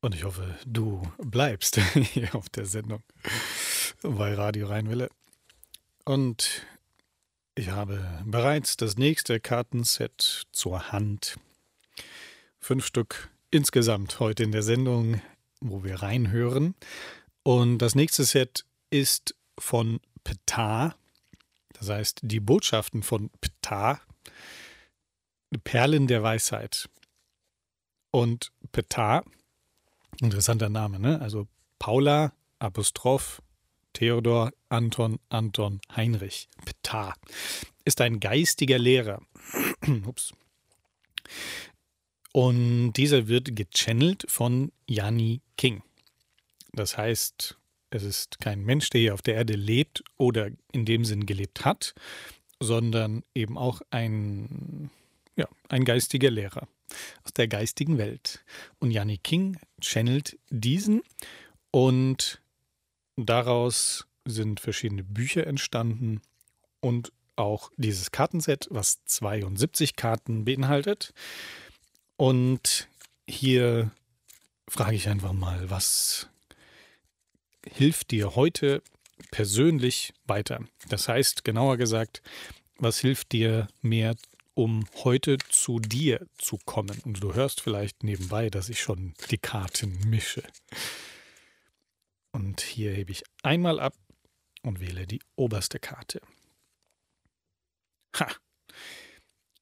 Und 0.00 0.14
ich 0.14 0.24
hoffe, 0.24 0.56
du 0.64 1.02
bleibst 1.18 1.76
hier 2.12 2.34
auf 2.34 2.48
der 2.48 2.64
Sendung 2.64 3.02
bei 4.02 4.34
Radio 4.34 4.68
Rheinwelle. 4.68 5.10
Und 6.04 6.64
ich 7.54 7.70
habe 7.70 8.22
bereits 8.24 8.76
das 8.76 8.96
nächste 8.96 9.40
Kartenset 9.40 10.46
zur 10.52 10.92
Hand. 10.92 11.36
Fünf 12.60 12.86
Stück 12.86 13.28
insgesamt 13.50 14.20
heute 14.20 14.44
in 14.44 14.52
der 14.52 14.62
Sendung, 14.62 15.20
wo 15.60 15.84
wir 15.84 15.96
reinhören. 15.96 16.74
Und 17.42 17.78
das 17.78 17.94
nächste 17.94 18.24
Set 18.24 18.64
ist 18.90 19.34
von 19.58 20.00
Ptah. 20.24 20.94
Das 21.74 21.88
heißt, 21.88 22.20
die 22.22 22.40
Botschaften 22.40 23.02
von 23.02 23.30
Ptah. 23.40 24.00
Perlen 25.64 26.06
der 26.06 26.22
Weisheit. 26.22 26.88
Und 28.10 28.52
Ptah, 28.72 29.24
interessanter 30.20 30.68
Name, 30.68 30.98
ne? 30.98 31.20
Also 31.20 31.46
Paula, 31.78 32.32
Apostroph, 32.58 33.42
Theodor 33.92 34.52
Anton 34.68 35.18
Anton 35.28 35.80
Heinrich 35.94 36.48
Ptah 36.64 37.14
ist 37.84 38.00
ein 38.00 38.20
geistiger 38.20 38.78
Lehrer. 38.78 39.22
Ups. 40.06 40.32
Und 42.32 42.92
dieser 42.92 43.28
wird 43.28 43.56
gechannelt 43.56 44.24
von 44.28 44.72
Yanni 44.86 45.40
King. 45.56 45.82
Das 46.72 46.96
heißt, 46.98 47.56
es 47.90 48.02
ist 48.02 48.38
kein 48.40 48.62
Mensch, 48.62 48.90
der 48.90 49.00
hier 49.00 49.14
auf 49.14 49.22
der 49.22 49.34
Erde 49.34 49.54
lebt 49.54 50.04
oder 50.16 50.50
in 50.72 50.84
dem 50.84 51.04
Sinn 51.04 51.26
gelebt 51.26 51.64
hat, 51.64 51.94
sondern 52.60 53.24
eben 53.34 53.56
auch 53.56 53.80
ein, 53.90 54.90
ja, 55.38 55.48
ein 55.70 55.86
geistiger 55.86 56.30
Lehrer 56.30 56.68
aus 57.24 57.32
der 57.32 57.48
geistigen 57.48 57.96
Welt. 57.96 58.44
Und 58.78 58.90
Yanni 58.90 59.16
King 59.16 59.58
channelt 59.80 60.38
diesen 60.50 61.00
und 61.70 62.42
Daraus 63.20 64.06
sind 64.24 64.60
verschiedene 64.60 65.02
Bücher 65.02 65.44
entstanden 65.44 66.22
und 66.78 67.12
auch 67.34 67.72
dieses 67.76 68.12
Kartenset, 68.12 68.68
was 68.70 69.04
72 69.06 69.96
Karten 69.96 70.44
beinhaltet. 70.44 71.12
Und 72.16 72.88
hier 73.28 73.90
frage 74.68 74.94
ich 74.94 75.08
einfach 75.08 75.32
mal, 75.32 75.68
was 75.68 76.28
hilft 77.66 78.12
dir 78.12 78.36
heute 78.36 78.82
persönlich 79.32 80.14
weiter? 80.26 80.60
Das 80.88 81.08
heißt, 81.08 81.42
genauer 81.42 81.76
gesagt, 81.76 82.22
was 82.76 83.00
hilft 83.00 83.32
dir 83.32 83.66
mehr, 83.82 84.14
um 84.58 84.84
heute 85.04 85.38
zu 85.48 85.78
dir 85.78 86.26
zu 86.36 86.58
kommen? 86.64 87.00
Und 87.04 87.22
du 87.22 87.32
hörst 87.32 87.60
vielleicht 87.60 88.02
nebenbei, 88.02 88.50
dass 88.50 88.68
ich 88.68 88.80
schon 88.80 89.14
die 89.30 89.38
Karten 89.38 89.96
mische. 90.10 90.42
Und 92.32 92.60
hier 92.60 92.90
hebe 92.90 93.12
ich 93.12 93.22
einmal 93.44 93.78
ab 93.78 93.94
und 94.62 94.80
wähle 94.80 95.06
die 95.06 95.20
oberste 95.36 95.78
Karte. 95.78 96.20
Ha! 98.18 98.26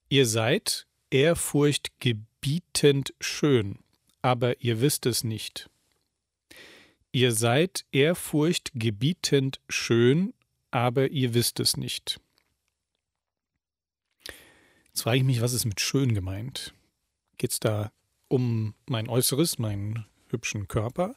Ihr 0.08 0.24
seid 0.24 0.86
ehrfurchtgebietend 1.10 3.12
schön, 3.20 3.80
aber 4.22 4.62
ihr 4.62 4.80
wisst 4.80 5.04
es 5.04 5.24
nicht. 5.24 5.68
Ihr 7.12 7.32
seid 7.32 7.84
ehrfurchtgebietend 7.92 9.60
schön, 9.68 10.32
aber 10.70 11.10
ihr 11.10 11.34
wisst 11.34 11.60
es 11.60 11.76
nicht. 11.76 12.18
Jetzt 14.96 15.02
frage 15.02 15.18
ich 15.18 15.24
mich, 15.24 15.42
was 15.42 15.52
ist 15.52 15.66
mit 15.66 15.78
schön 15.78 16.14
gemeint? 16.14 16.72
Geht 17.36 17.50
es 17.50 17.60
da 17.60 17.92
um 18.28 18.72
mein 18.86 19.10
Äußeres, 19.10 19.58
meinen 19.58 20.06
hübschen 20.30 20.68
Körper? 20.68 21.14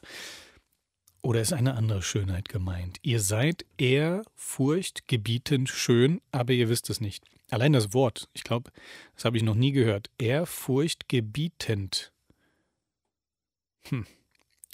Oder 1.22 1.40
ist 1.40 1.54
eine 1.54 1.76
andere 1.76 2.02
Schönheit 2.02 2.50
gemeint? 2.50 2.98
Ihr 3.00 3.20
seid 3.20 3.64
eher 3.78 4.20
furchtgebietend 4.34 5.70
schön, 5.70 6.20
aber 6.30 6.52
ihr 6.52 6.68
wisst 6.68 6.90
es 6.90 7.00
nicht. 7.00 7.24
Allein 7.48 7.72
das 7.72 7.94
Wort, 7.94 8.28
ich 8.34 8.44
glaube, 8.44 8.70
das 9.14 9.24
habe 9.24 9.38
ich 9.38 9.42
noch 9.42 9.54
nie 9.54 9.72
gehört. 9.72 10.10
Ehrfurchtgebietend. 10.18 12.12
Hm. 13.88 14.04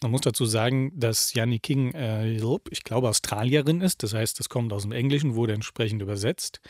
Man 0.03 0.11
muss 0.11 0.23
dazu 0.23 0.47
sagen, 0.47 0.91
dass 0.99 1.33
Janni 1.33 1.61
King, 1.61 1.95
äh, 1.95 2.41
ich 2.71 2.83
glaube, 2.83 3.09
Australierin 3.09 3.83
ist. 3.83 4.03
Das 4.03 4.15
heißt, 4.15 4.41
das 4.41 4.49
kommt 4.49 4.73
aus 4.73 4.83
dem 4.83 4.91
Englischen, 4.91 5.37
wurde 5.37 5.53
entsprechend 5.53 6.03
übersetzt. 6.03 6.61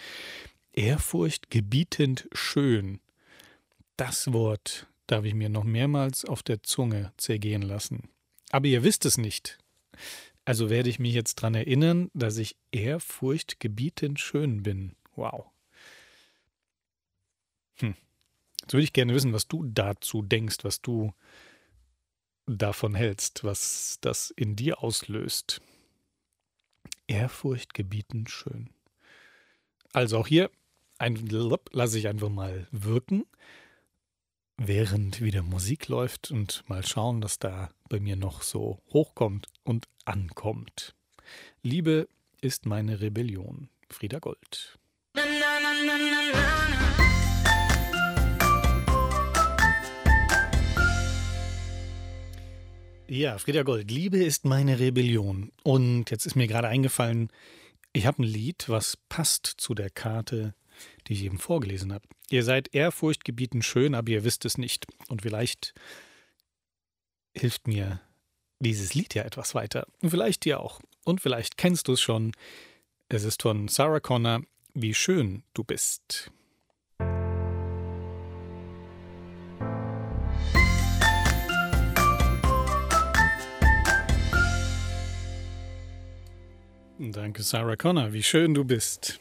Ehrfurchtgebietend 0.77 2.29
schön. 2.33 3.01
Das 3.97 4.35
Wort 4.35 4.87
darf 5.07 5.25
ich 5.25 5.33
mir 5.33 5.49
noch 5.49 5.65
mehrmals 5.65 6.27
auf 6.27 6.43
der 6.43 6.63
Zunge 6.63 7.15
zergehen 7.17 7.63
lassen. 7.63 8.11
Aber 8.51 8.67
ihr 8.67 8.85
wisst 8.85 9.07
es 9.07 9.17
nicht. 9.17 9.57
Also 10.45 10.69
werde 10.69 10.91
ich 10.91 10.99
mich 10.99 11.15
jetzt 11.15 11.37
daran 11.37 11.55
erinnern, 11.55 12.11
dass 12.13 12.37
ich 12.37 12.57
ehrfurchtgebietend 12.73 14.21
schön 14.21 14.63
bin. 14.63 14.95
Wow. 15.15 15.47
Hm. 17.77 17.95
Jetzt 18.61 18.75
würde 18.75 18.85
ich 18.85 18.93
gerne 18.93 19.15
wissen, 19.15 19.33
was 19.33 19.49
du 19.49 19.65
dazu 19.65 20.21
denkst, 20.21 20.59
was 20.61 20.83
du 20.83 21.15
davon 22.45 22.95
hältst, 22.95 23.45
was 23.45 23.97
das 24.03 24.31
in 24.31 24.57
dir 24.57 24.83
auslöst. 24.83 25.63
Ehrfurchtgebietend 27.07 28.31
schön. 28.31 28.69
Also 29.95 30.19
auch 30.19 30.27
hier 30.27 30.51
ein 30.99 31.29
lasse 31.73 31.99
ich 31.99 32.09
einfach 32.09 32.29
mal 32.29 32.67
wirken 32.71 33.25
während 34.59 35.21
wieder 35.21 35.43
Musik 35.43 35.89
läuft 35.89 36.31
und 36.31 36.65
mal 36.67 36.85
schauen, 36.85 37.21
dass 37.21 37.39
da 37.39 37.71
bei 37.91 38.01
mir 38.01 38.17
noch 38.17 38.41
so 38.43 38.81
hochkommt 38.91 39.49
und 39.65 39.87
ankommt. 40.07 40.95
Liebe 41.63 42.09
ist 42.41 42.65
meine 42.65 43.01
Rebellion. 43.01 43.69
Frieda 43.91 44.19
Gold. 44.19 44.79
Na, 45.15 45.23
na, 45.25 45.59
na, 45.61 45.97
Ja, 53.09 53.39
Frieda 53.39 53.63
Gold, 53.63 53.91
Liebe 53.91 54.25
ist 54.25 54.45
meine 54.45 54.81
Rebellion. 54.81 55.53
Und 55.63 56.11
jetzt 56.11 56.27
ist 56.27 56.35
mir 56.35 56.49
gerade 56.49 56.67
eingefallen, 56.67 57.31
ich 57.93 58.05
habe 58.05 58.23
ein 58.23 58.25
Lied, 58.25 58.69
was 58.69 58.97
passt 59.09 59.47
zu 59.47 59.75
der 59.75 59.91
Karte, 59.91 60.55
die 61.07 61.15
ich 61.15 61.25
eben 61.25 61.39
vorgelesen 61.39 61.93
habe. 61.93 62.07
Ihr 62.31 62.43
seid 62.43 62.75
ehrfurchtgebietend 62.75 63.65
schön, 63.65 63.95
aber 63.95 64.11
ihr 64.11 64.25
wisst 64.25 64.45
es 64.45 64.59
nicht. 64.59 64.87
Und 65.09 65.23
vielleicht 65.23 65.75
hilft 67.37 67.69
mir 67.69 68.01
dieses 68.61 68.95
Lied 68.95 69.15
ja 69.15 69.23
etwas 69.23 69.55
weiter. 69.55 69.87
Und 70.01 70.11
vielleicht 70.11 70.45
dir 70.45 70.61
auch. 70.61 70.81
Und 71.05 71.21
vielleicht 71.21 71.57
kennst 71.57 71.89
du 71.89 71.93
es 71.93 72.01
schon. 72.01 72.33
Es 73.09 73.25
ist 73.25 73.43
von 73.43 73.69
Sarah 73.69 74.01
Connor, 74.01 74.43
Wie 74.75 74.95
schön 74.95 75.45
du 75.55 75.63
bist. 75.63 76.33
Danke, 86.99 87.43
Sarah 87.43 87.77
Connor. 87.77 88.13
Wie 88.13 88.23
schön 88.23 88.55
du 88.55 88.65
bist. 88.65 89.21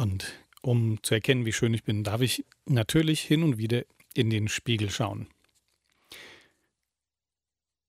Und 0.00 0.32
um 0.62 1.02
zu 1.02 1.14
erkennen, 1.14 1.44
wie 1.44 1.52
schön 1.52 1.74
ich 1.74 1.84
bin, 1.84 2.04
darf 2.04 2.20
ich 2.20 2.44
natürlich 2.66 3.20
hin 3.20 3.42
und 3.42 3.58
wieder 3.58 3.84
in 4.14 4.30
den 4.30 4.48
Spiegel 4.48 4.90
schauen. 4.90 5.28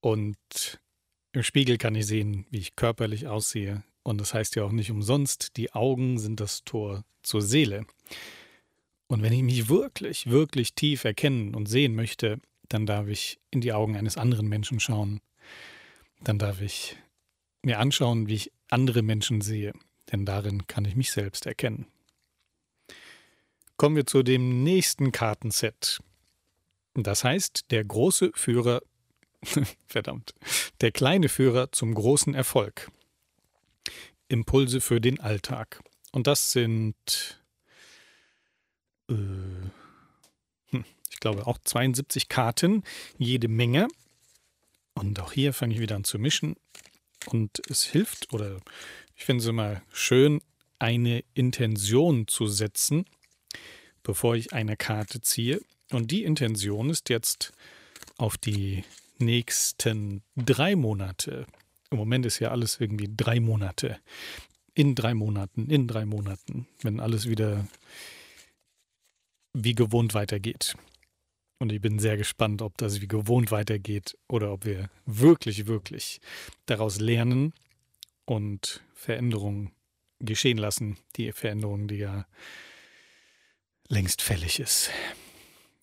Und 0.00 0.80
im 1.32 1.42
Spiegel 1.42 1.78
kann 1.78 1.94
ich 1.94 2.06
sehen, 2.06 2.46
wie 2.50 2.58
ich 2.58 2.76
körperlich 2.76 3.28
aussehe. 3.28 3.82
Und 4.02 4.20
das 4.20 4.34
heißt 4.34 4.56
ja 4.56 4.64
auch 4.64 4.72
nicht 4.72 4.90
umsonst, 4.90 5.56
die 5.56 5.72
Augen 5.72 6.18
sind 6.18 6.40
das 6.40 6.64
Tor 6.64 7.04
zur 7.22 7.40
Seele. 7.40 7.86
Und 9.06 9.22
wenn 9.22 9.32
ich 9.32 9.42
mich 9.42 9.68
wirklich, 9.68 10.28
wirklich 10.28 10.74
tief 10.74 11.04
erkennen 11.04 11.54
und 11.54 11.66
sehen 11.66 11.94
möchte, 11.94 12.40
dann 12.68 12.86
darf 12.86 13.08
ich 13.08 13.38
in 13.50 13.60
die 13.60 13.72
Augen 13.72 13.96
eines 13.96 14.16
anderen 14.16 14.48
Menschen 14.48 14.80
schauen 14.80 15.20
dann 16.24 16.38
darf 16.38 16.60
ich 16.60 16.96
mir 17.62 17.78
anschauen, 17.78 18.28
wie 18.28 18.34
ich 18.34 18.52
andere 18.68 19.02
Menschen 19.02 19.40
sehe, 19.40 19.72
denn 20.10 20.24
darin 20.24 20.66
kann 20.66 20.84
ich 20.84 20.96
mich 20.96 21.12
selbst 21.12 21.46
erkennen. 21.46 21.86
Kommen 23.82 23.96
wir 23.96 24.06
zu 24.06 24.22
dem 24.22 24.62
nächsten 24.62 25.10
Kartenset. 25.10 25.98
Das 26.94 27.24
heißt, 27.24 27.64
der 27.72 27.82
große 27.82 28.30
Führer, 28.32 28.80
verdammt, 29.88 30.34
der 30.80 30.92
kleine 30.92 31.28
Führer 31.28 31.72
zum 31.72 31.92
großen 31.92 32.32
Erfolg. 32.32 32.92
Impulse 34.28 34.80
für 34.80 35.00
den 35.00 35.18
Alltag. 35.18 35.82
Und 36.12 36.28
das 36.28 36.52
sind, 36.52 37.42
äh, 39.10 39.14
hm, 39.14 40.84
ich 41.10 41.18
glaube, 41.18 41.48
auch 41.48 41.58
72 41.58 42.28
Karten, 42.28 42.84
jede 43.18 43.48
Menge. 43.48 43.88
Und 44.94 45.18
auch 45.18 45.32
hier 45.32 45.52
fange 45.52 45.74
ich 45.74 45.80
wieder 45.80 45.96
an 45.96 46.04
zu 46.04 46.20
mischen. 46.20 46.54
Und 47.26 47.60
es 47.68 47.82
hilft, 47.82 48.32
oder 48.32 48.60
ich 49.16 49.24
finde 49.24 49.42
es 49.42 49.48
immer 49.48 49.82
schön, 49.92 50.40
eine 50.78 51.24
Intention 51.34 52.28
zu 52.28 52.46
setzen, 52.46 53.06
bevor 54.02 54.36
ich 54.36 54.52
eine 54.52 54.76
Karte 54.76 55.20
ziehe. 55.20 55.60
Und 55.90 56.10
die 56.10 56.24
Intention 56.24 56.90
ist 56.90 57.08
jetzt 57.08 57.52
auf 58.16 58.36
die 58.36 58.84
nächsten 59.18 60.22
drei 60.36 60.76
Monate. 60.76 61.46
Im 61.90 61.98
Moment 61.98 62.26
ist 62.26 62.38
ja 62.38 62.50
alles 62.50 62.80
irgendwie 62.80 63.10
drei 63.14 63.40
Monate. 63.40 63.98
In 64.74 64.94
drei 64.94 65.12
Monaten, 65.12 65.68
in 65.68 65.86
drei 65.86 66.06
Monaten, 66.06 66.66
wenn 66.82 66.98
alles 66.98 67.28
wieder 67.28 67.66
wie 69.52 69.74
gewohnt 69.74 70.14
weitergeht. 70.14 70.74
Und 71.58 71.70
ich 71.70 71.80
bin 71.80 71.98
sehr 71.98 72.16
gespannt, 72.16 72.62
ob 72.62 72.76
das 72.78 73.00
wie 73.00 73.06
gewohnt 73.06 73.50
weitergeht 73.50 74.16
oder 74.28 74.52
ob 74.52 74.64
wir 74.64 74.90
wirklich, 75.06 75.66
wirklich 75.66 76.20
daraus 76.66 76.98
lernen 76.98 77.52
und 78.24 78.82
Veränderungen 78.94 79.70
geschehen 80.18 80.58
lassen. 80.58 80.96
Die 81.16 81.32
Veränderung, 81.32 81.86
die 81.86 81.98
ja 81.98 82.26
längst 83.88 84.22
fällig 84.22 84.60
ist. 84.60 84.90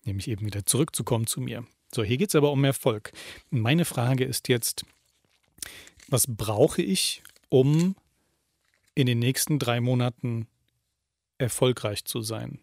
Nämlich 0.04 0.28
eben 0.28 0.46
wieder 0.46 0.64
zurückzukommen 0.66 1.26
zu 1.26 1.40
mir. 1.40 1.64
So, 1.94 2.02
hier 2.02 2.18
geht 2.18 2.28
es 2.30 2.34
aber 2.34 2.52
um 2.52 2.64
Erfolg. 2.64 3.12
Meine 3.50 3.84
Frage 3.84 4.24
ist 4.24 4.48
jetzt, 4.48 4.84
was 6.08 6.26
brauche 6.26 6.82
ich, 6.82 7.22
um 7.48 7.96
in 8.94 9.06
den 9.06 9.18
nächsten 9.18 9.58
drei 9.58 9.80
Monaten 9.80 10.46
erfolgreich 11.38 12.04
zu 12.04 12.22
sein? 12.22 12.60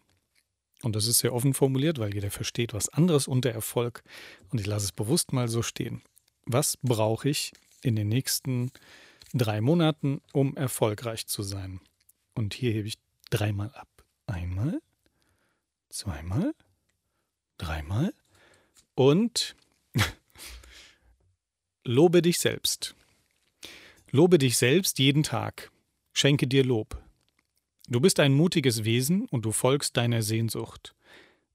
Und 0.82 0.94
das 0.94 1.06
ist 1.06 1.18
sehr 1.18 1.34
offen 1.34 1.54
formuliert, 1.54 1.98
weil 1.98 2.14
jeder 2.14 2.30
versteht 2.30 2.72
was 2.72 2.88
anderes 2.88 3.26
unter 3.26 3.50
Erfolg. 3.50 4.02
Und 4.50 4.60
ich 4.60 4.66
lasse 4.66 4.86
es 4.86 4.92
bewusst 4.92 5.32
mal 5.32 5.48
so 5.48 5.62
stehen. 5.62 6.02
Was 6.44 6.76
brauche 6.76 7.28
ich 7.28 7.52
in 7.82 7.96
den 7.96 8.08
nächsten 8.08 8.70
drei 9.34 9.60
Monaten, 9.60 10.20
um 10.32 10.56
erfolgreich 10.56 11.26
zu 11.26 11.42
sein? 11.42 11.80
Und 12.34 12.54
hier 12.54 12.72
hebe 12.72 12.88
ich 12.88 12.98
dreimal 13.30 13.72
ab. 13.74 13.88
Einmal, 14.26 14.80
zweimal, 15.88 16.54
dreimal 17.56 18.14
und 18.94 19.56
lobe 21.84 22.22
dich 22.22 22.38
selbst. 22.38 22.94
Lobe 24.10 24.38
dich 24.38 24.56
selbst 24.56 24.98
jeden 24.98 25.22
Tag. 25.22 25.70
Schenke 26.12 26.46
dir 26.46 26.64
Lob. 26.64 27.02
Du 27.88 28.00
bist 28.00 28.20
ein 28.20 28.32
mutiges 28.32 28.84
Wesen 28.84 29.26
und 29.26 29.44
du 29.44 29.52
folgst 29.52 29.96
deiner 29.96 30.22
Sehnsucht. 30.22 30.94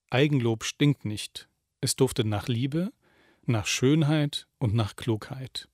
Eigenlob 0.09 0.63
stinkt 0.63 1.05
nicht. 1.05 1.47
Es 1.81 1.95
duftet 1.95 2.27
nach 2.27 2.47
Liebe, 2.47 2.93
nach 3.45 3.65
Schönheit 3.65 4.47
und 4.57 4.73
nach 4.73 4.95
Klugheit. 4.95 5.67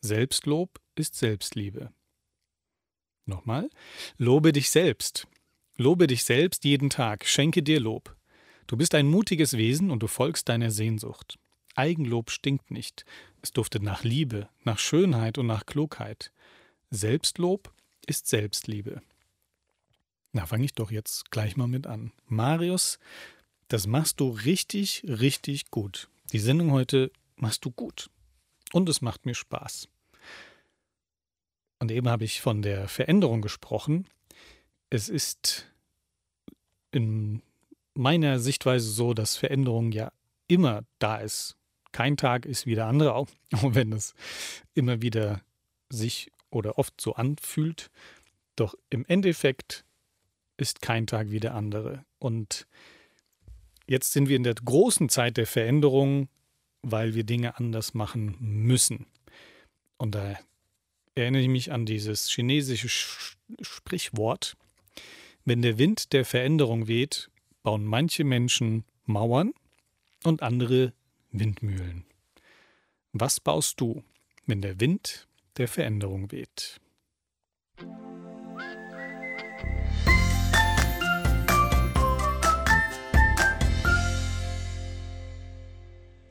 Selbstlob 0.00 0.80
ist 0.96 1.14
Selbstliebe. 1.14 1.92
Nochmal. 3.24 3.70
Lobe 4.18 4.52
dich 4.52 4.70
selbst. 4.70 5.26
Lobe 5.78 6.06
dich 6.06 6.24
selbst 6.24 6.64
jeden 6.64 6.88
Tag. 6.88 7.26
Schenke 7.26 7.62
dir 7.62 7.80
Lob. 7.80 8.16
Du 8.66 8.76
bist 8.76 8.94
ein 8.94 9.06
mutiges 9.06 9.56
Wesen 9.58 9.90
und 9.90 10.02
du 10.02 10.06
folgst 10.06 10.48
deiner 10.48 10.70
Sehnsucht. 10.70 11.38
Eigenlob 11.74 12.30
stinkt 12.30 12.70
nicht. 12.70 13.04
Es 13.42 13.52
duftet 13.52 13.82
nach 13.82 14.02
Liebe, 14.02 14.48
nach 14.64 14.78
Schönheit 14.78 15.36
und 15.36 15.46
nach 15.46 15.66
Klugheit. 15.66 16.32
Selbstlob 16.90 17.70
ist 18.06 18.26
Selbstliebe. 18.26 19.02
Na, 20.32 20.46
fange 20.46 20.64
ich 20.64 20.74
doch 20.74 20.90
jetzt 20.90 21.30
gleich 21.30 21.56
mal 21.56 21.68
mit 21.68 21.86
an. 21.86 22.12
Marius, 22.26 22.98
das 23.68 23.86
machst 23.86 24.20
du 24.20 24.30
richtig, 24.30 25.04
richtig 25.06 25.70
gut. 25.70 26.08
Die 26.32 26.38
Sendung 26.38 26.72
heute 26.72 27.10
machst 27.36 27.64
du 27.66 27.70
gut. 27.70 28.08
Und 28.72 28.88
es 28.88 29.02
macht 29.02 29.26
mir 29.26 29.34
Spaß. 29.34 29.88
Und 31.78 31.90
eben 31.90 32.08
habe 32.08 32.24
ich 32.24 32.40
von 32.40 32.62
der 32.62 32.88
Veränderung 32.88 33.42
gesprochen. 33.42 34.08
Es 34.90 35.08
ist 35.08 35.66
in 36.92 37.42
meiner 37.94 38.38
Sichtweise 38.38 38.88
so, 38.88 39.14
dass 39.14 39.36
Veränderung 39.36 39.92
ja 39.92 40.12
immer 40.48 40.84
da 40.98 41.18
ist. 41.18 41.56
Kein 41.92 42.16
Tag 42.16 42.46
ist 42.46 42.66
wie 42.66 42.74
der 42.74 42.86
andere, 42.86 43.14
auch 43.14 43.28
wenn 43.62 43.92
es 43.92 44.14
immer 44.74 45.02
wieder 45.02 45.40
sich 45.88 46.30
oder 46.50 46.78
oft 46.78 47.00
so 47.00 47.14
anfühlt. 47.14 47.90
Doch 48.54 48.74
im 48.90 49.04
Endeffekt 49.06 49.84
ist 50.56 50.80
kein 50.80 51.06
Tag 51.06 51.30
wie 51.30 51.40
der 51.40 51.54
andere. 51.54 52.04
Und 52.18 52.66
jetzt 53.86 54.12
sind 54.12 54.28
wir 54.28 54.36
in 54.36 54.42
der 54.42 54.54
großen 54.54 55.08
Zeit 55.08 55.36
der 55.36 55.46
Veränderung, 55.46 56.28
weil 56.82 57.14
wir 57.14 57.24
Dinge 57.24 57.58
anders 57.58 57.94
machen 57.94 58.36
müssen. 58.40 59.06
Und 59.98 60.14
da 60.14 60.38
erinnere 61.14 61.42
ich 61.42 61.48
mich 61.48 61.72
an 61.72 61.86
dieses 61.86 62.28
chinesische 62.28 62.88
Sprichwort. 63.60 64.56
Wenn 65.48 65.62
der 65.62 65.78
Wind 65.78 66.12
der 66.12 66.24
Veränderung 66.24 66.88
weht, 66.88 67.30
bauen 67.62 67.84
manche 67.84 68.24
Menschen 68.24 68.84
Mauern 69.04 69.54
und 70.24 70.42
andere 70.42 70.92
Windmühlen. 71.30 72.04
Was 73.12 73.38
baust 73.38 73.80
du, 73.80 74.02
wenn 74.46 74.60
der 74.60 74.80
Wind 74.80 75.28
der 75.56 75.68
Veränderung 75.68 76.32
weht? 76.32 76.80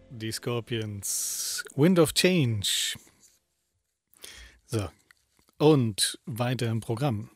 die 0.09 0.31
Scorpions. 0.31 1.63
Wind 1.75 1.99
of 1.99 2.13
Change. 2.13 2.97
So. 4.65 4.87
Und 5.59 6.17
weiter 6.25 6.67
im 6.67 6.79
Programm. 6.79 7.29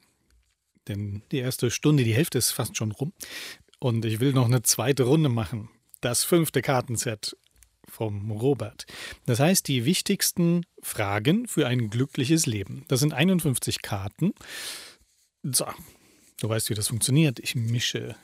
Denn 0.90 1.22
die 1.32 1.38
erste 1.38 1.72
Stunde, 1.72 2.04
die 2.04 2.14
Hälfte 2.14 2.38
ist 2.38 2.52
fast 2.52 2.76
schon 2.76 2.92
rum. 2.92 3.14
Und 3.80 4.04
ich 4.04 4.20
will 4.20 4.34
noch 4.34 4.46
eine 4.46 4.64
zweite 4.64 5.04
Runde 5.04 5.30
machen. 5.30 5.70
Das 6.02 6.26
fünfte 6.26 6.62
Kartenset 6.62 7.38
vom 7.88 8.32
Robert. 8.32 8.86
Das 9.26 9.40
heißt, 9.40 9.68
die 9.68 9.86
wichtigsten 9.86 10.66
Fragen 10.82 11.48
für 11.48 11.68
ein 11.68 11.90
glückliches 11.90 12.46
Leben. 12.46 12.84
Das 12.88 13.00
sind 13.00 13.14
51 13.14 13.82
Karten. 13.82 14.34
So, 15.44 15.66
du 16.42 16.50
weißt, 16.50 16.70
wie 16.70 16.76
das 16.76 16.90
funktioniert. 16.90 17.40
Ich 17.40 17.56
mische. 17.56 18.16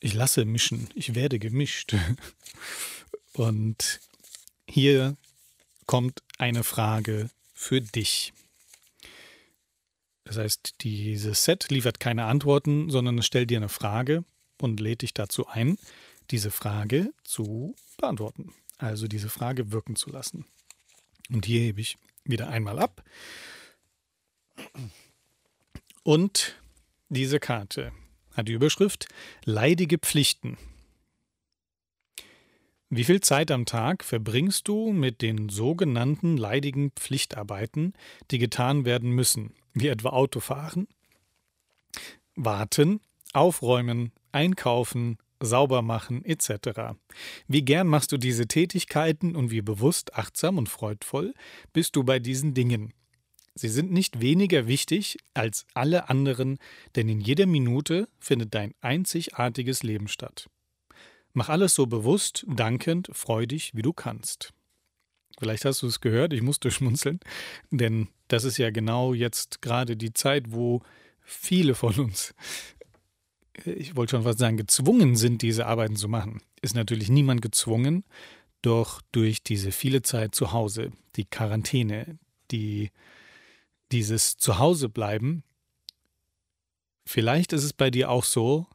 Ich 0.00 0.14
lasse 0.14 0.44
mischen. 0.44 0.88
Ich 0.94 1.14
werde 1.14 1.38
gemischt. 1.38 1.94
Und 3.32 4.00
hier 4.68 5.16
kommt 5.86 6.22
eine 6.38 6.64
Frage 6.64 7.30
für 7.54 7.80
dich. 7.80 8.32
Das 10.24 10.38
heißt, 10.38 10.82
dieses 10.82 11.44
Set 11.44 11.70
liefert 11.70 12.00
keine 12.00 12.24
Antworten, 12.26 12.90
sondern 12.90 13.18
es 13.18 13.26
stellt 13.26 13.50
dir 13.50 13.58
eine 13.58 13.68
Frage 13.68 14.24
und 14.60 14.80
lädt 14.80 15.02
dich 15.02 15.14
dazu 15.14 15.46
ein, 15.48 15.76
diese 16.30 16.50
Frage 16.50 17.12
zu 17.24 17.74
beantworten. 17.98 18.54
Also 18.78 19.08
diese 19.08 19.28
Frage 19.28 19.72
wirken 19.72 19.96
zu 19.96 20.10
lassen. 20.10 20.44
Und 21.30 21.46
hier 21.46 21.60
hebe 21.60 21.80
ich 21.80 21.96
wieder 22.24 22.48
einmal 22.48 22.78
ab. 22.78 23.02
Und 26.02 26.60
diese 27.08 27.40
Karte 27.40 27.92
hat 28.32 28.48
die 28.48 28.52
Überschrift 28.52 29.06
Leidige 29.44 29.98
Pflichten. 29.98 30.58
Wie 32.94 33.04
viel 33.04 33.20
Zeit 33.20 33.50
am 33.50 33.64
Tag 33.64 34.04
verbringst 34.04 34.68
du 34.68 34.92
mit 34.92 35.22
den 35.22 35.48
sogenannten 35.48 36.36
leidigen 36.36 36.90
Pflichtarbeiten, 36.90 37.94
die 38.30 38.38
getan 38.38 38.84
werden 38.84 39.10
müssen, 39.12 39.54
wie 39.74 39.88
etwa 39.88 40.10
Autofahren, 40.10 40.88
warten, 42.34 43.00
aufräumen, 43.32 44.12
einkaufen, 44.32 45.18
sauber 45.40 45.82
machen 45.82 46.24
etc. 46.24 46.94
Wie 47.48 47.62
gern 47.62 47.86
machst 47.86 48.12
du 48.12 48.16
diese 48.16 48.46
Tätigkeiten 48.46 49.36
und 49.36 49.50
wie 49.50 49.62
bewusst, 49.62 50.14
achtsam 50.14 50.58
und 50.58 50.68
freudvoll 50.68 51.34
bist 51.72 51.96
du 51.96 52.04
bei 52.04 52.18
diesen 52.18 52.54
Dingen? 52.54 52.92
Sie 53.54 53.68
sind 53.68 53.92
nicht 53.92 54.20
weniger 54.20 54.66
wichtig 54.66 55.18
als 55.34 55.66
alle 55.74 56.08
anderen, 56.08 56.58
denn 56.96 57.08
in 57.08 57.20
jeder 57.20 57.46
Minute 57.46 58.08
findet 58.18 58.54
dein 58.54 58.74
einzigartiges 58.80 59.82
Leben 59.82 60.08
statt. 60.08 60.48
Mach 61.34 61.48
alles 61.48 61.74
so 61.74 61.86
bewusst, 61.86 62.46
dankend, 62.48 63.10
freudig, 63.12 63.72
wie 63.74 63.82
du 63.82 63.92
kannst. 63.92 64.54
Vielleicht 65.38 65.64
hast 65.64 65.82
du 65.82 65.86
es 65.86 66.00
gehört, 66.00 66.32
ich 66.32 66.42
musste 66.42 66.70
schmunzeln, 66.72 67.20
denn 67.70 68.08
das 68.28 68.44
ist 68.44 68.58
ja 68.58 68.70
genau 68.70 69.14
jetzt 69.14 69.62
gerade 69.62 69.96
die 69.96 70.12
Zeit, 70.12 70.52
wo 70.52 70.82
viele 71.20 71.74
von 71.74 71.98
uns, 71.98 72.34
ich 73.64 73.96
wollte 73.96 74.12
schon 74.12 74.24
fast 74.24 74.38
sagen, 74.38 74.56
gezwungen 74.56 75.16
sind, 75.16 75.42
diese 75.42 75.66
Arbeiten 75.66 75.96
zu 75.96 76.08
machen. 76.08 76.40
Ist 76.62 76.74
natürlich 76.74 77.08
niemand 77.08 77.42
gezwungen, 77.42 78.04
doch 78.62 79.02
durch 79.12 79.42
diese 79.42 79.72
viele 79.72 80.02
Zeit 80.02 80.34
zu 80.34 80.52
Hause, 80.52 80.92
die 81.16 81.24
Quarantäne, 81.24 82.18
die, 82.50 82.90
dieses 83.90 84.36
Zuhausebleiben, 84.36 85.42
vielleicht 87.04 87.52
ist 87.52 87.64
es 87.64 87.72
bei 87.72 87.90
dir 87.90 88.10
auch 88.10 88.24
so, 88.24 88.66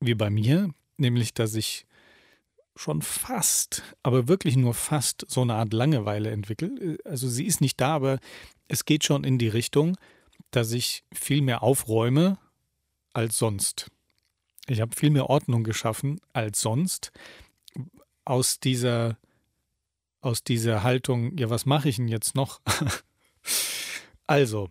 wie 0.00 0.14
bei 0.14 0.30
mir, 0.30 0.70
nämlich 0.96 1.34
dass 1.34 1.54
ich 1.54 1.85
schon 2.76 3.02
fast, 3.02 3.82
aber 4.02 4.28
wirklich 4.28 4.56
nur 4.56 4.74
fast 4.74 5.24
so 5.28 5.42
eine 5.42 5.54
Art 5.54 5.72
Langeweile 5.72 6.30
entwickle. 6.30 6.98
Also 7.04 7.28
sie 7.28 7.46
ist 7.46 7.60
nicht 7.60 7.80
da, 7.80 7.94
aber 7.94 8.18
es 8.68 8.84
geht 8.84 9.04
schon 9.04 9.24
in 9.24 9.38
die 9.38 9.48
Richtung, 9.48 9.96
dass 10.50 10.72
ich 10.72 11.04
viel 11.12 11.42
mehr 11.42 11.62
aufräume 11.62 12.38
als 13.12 13.38
sonst. 13.38 13.90
Ich 14.68 14.80
habe 14.80 14.94
viel 14.94 15.10
mehr 15.10 15.30
Ordnung 15.30 15.64
geschaffen 15.64 16.20
als 16.32 16.60
sonst. 16.60 17.12
Aus 18.24 18.60
dieser, 18.60 19.18
aus 20.20 20.42
dieser 20.44 20.82
Haltung, 20.82 21.36
ja, 21.38 21.48
was 21.48 21.66
mache 21.66 21.88
ich 21.88 21.96
denn 21.96 22.08
jetzt 22.08 22.34
noch? 22.34 22.60
also, 24.26 24.68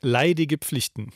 leidige 0.00 0.58
Pflichten. 0.58 1.12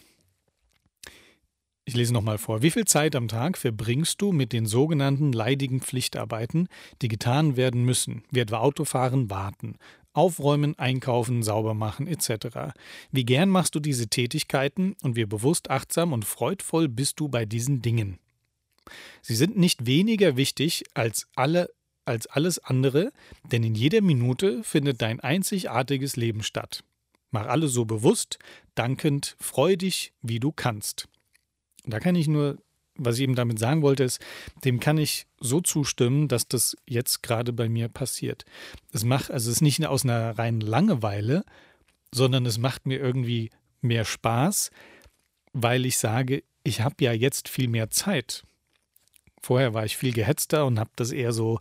Ich 1.84 1.94
lese 1.94 2.12
nochmal 2.12 2.38
vor. 2.38 2.62
Wie 2.62 2.70
viel 2.70 2.84
Zeit 2.84 3.16
am 3.16 3.26
Tag 3.26 3.58
verbringst 3.58 4.22
du 4.22 4.30
mit 4.30 4.52
den 4.52 4.66
sogenannten 4.66 5.32
leidigen 5.32 5.80
Pflichtarbeiten, 5.80 6.68
die 7.02 7.08
getan 7.08 7.56
werden 7.56 7.84
müssen, 7.84 8.22
wie 8.30 8.38
etwa 8.38 8.58
Autofahren, 8.58 9.30
warten, 9.30 9.76
aufräumen, 10.12 10.78
einkaufen, 10.78 11.42
sauber 11.42 11.74
machen 11.74 12.06
etc.? 12.06 12.74
Wie 13.10 13.24
gern 13.24 13.48
machst 13.48 13.74
du 13.74 13.80
diese 13.80 14.06
Tätigkeiten 14.06 14.94
und 15.02 15.16
wie 15.16 15.24
bewusst, 15.24 15.70
achtsam 15.70 16.12
und 16.12 16.24
freudvoll 16.24 16.88
bist 16.88 17.18
du 17.18 17.28
bei 17.28 17.46
diesen 17.46 17.82
Dingen? 17.82 18.18
Sie 19.20 19.34
sind 19.34 19.56
nicht 19.56 19.84
weniger 19.84 20.36
wichtig 20.36 20.84
als 20.94 21.26
alle 21.34 21.68
als 22.04 22.26
alles 22.26 22.58
andere, 22.58 23.12
denn 23.50 23.62
in 23.62 23.76
jeder 23.76 24.00
Minute 24.00 24.64
findet 24.64 25.02
dein 25.02 25.20
einzigartiges 25.20 26.16
Leben 26.16 26.42
statt. 26.42 26.82
Mach 27.30 27.46
alles 27.46 27.72
so 27.72 27.84
bewusst, 27.84 28.38
dankend, 28.74 29.36
freudig, 29.38 30.12
wie 30.20 30.40
du 30.40 30.50
kannst. 30.50 31.08
Da 31.84 32.00
kann 32.00 32.14
ich 32.14 32.28
nur, 32.28 32.58
was 32.96 33.16
ich 33.16 33.22
eben 33.22 33.34
damit 33.34 33.58
sagen 33.58 33.82
wollte, 33.82 34.04
ist, 34.04 34.20
dem 34.64 34.80
kann 34.80 34.98
ich 34.98 35.26
so 35.40 35.60
zustimmen, 35.60 36.28
dass 36.28 36.46
das 36.46 36.76
jetzt 36.86 37.22
gerade 37.22 37.52
bei 37.52 37.68
mir 37.68 37.88
passiert. 37.88 38.44
Es 38.92 39.04
macht, 39.04 39.30
also 39.30 39.50
es 39.50 39.56
ist 39.56 39.62
nicht 39.62 39.84
aus 39.86 40.04
einer 40.04 40.38
reinen 40.38 40.60
Langeweile, 40.60 41.44
sondern 42.14 42.46
es 42.46 42.58
macht 42.58 42.86
mir 42.86 43.00
irgendwie 43.00 43.50
mehr 43.80 44.04
Spaß, 44.04 44.70
weil 45.52 45.86
ich 45.86 45.98
sage, 45.98 46.44
ich 46.64 46.80
habe 46.80 46.96
ja 47.00 47.12
jetzt 47.12 47.48
viel 47.48 47.68
mehr 47.68 47.90
Zeit. 47.90 48.44
Vorher 49.40 49.74
war 49.74 49.84
ich 49.84 49.96
viel 49.96 50.12
gehetzter 50.12 50.66
und 50.66 50.78
habe 50.78 50.90
das 50.94 51.10
eher 51.10 51.32
so, 51.32 51.58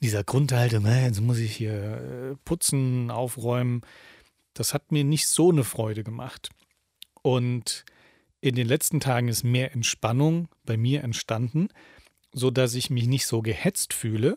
dieser 0.00 0.24
Grundhaltung, 0.24 0.84
jetzt 0.86 1.20
muss 1.20 1.38
ich 1.38 1.54
hier 1.54 1.72
äh, 1.72 2.36
putzen, 2.44 3.12
aufräumen. 3.12 3.82
Das 4.54 4.74
hat 4.74 4.90
mir 4.90 5.04
nicht 5.04 5.28
so 5.28 5.50
eine 5.50 5.62
Freude 5.62 6.02
gemacht. 6.02 6.50
Und 7.22 7.84
in 8.42 8.56
den 8.56 8.66
letzten 8.66 8.98
Tagen 8.98 9.28
ist 9.28 9.44
mehr 9.44 9.72
Entspannung 9.72 10.48
bei 10.64 10.76
mir 10.76 11.04
entstanden, 11.04 11.68
so 12.32 12.50
dass 12.50 12.74
ich 12.74 12.90
mich 12.90 13.06
nicht 13.06 13.26
so 13.26 13.40
gehetzt 13.40 13.94
fühle. 13.94 14.36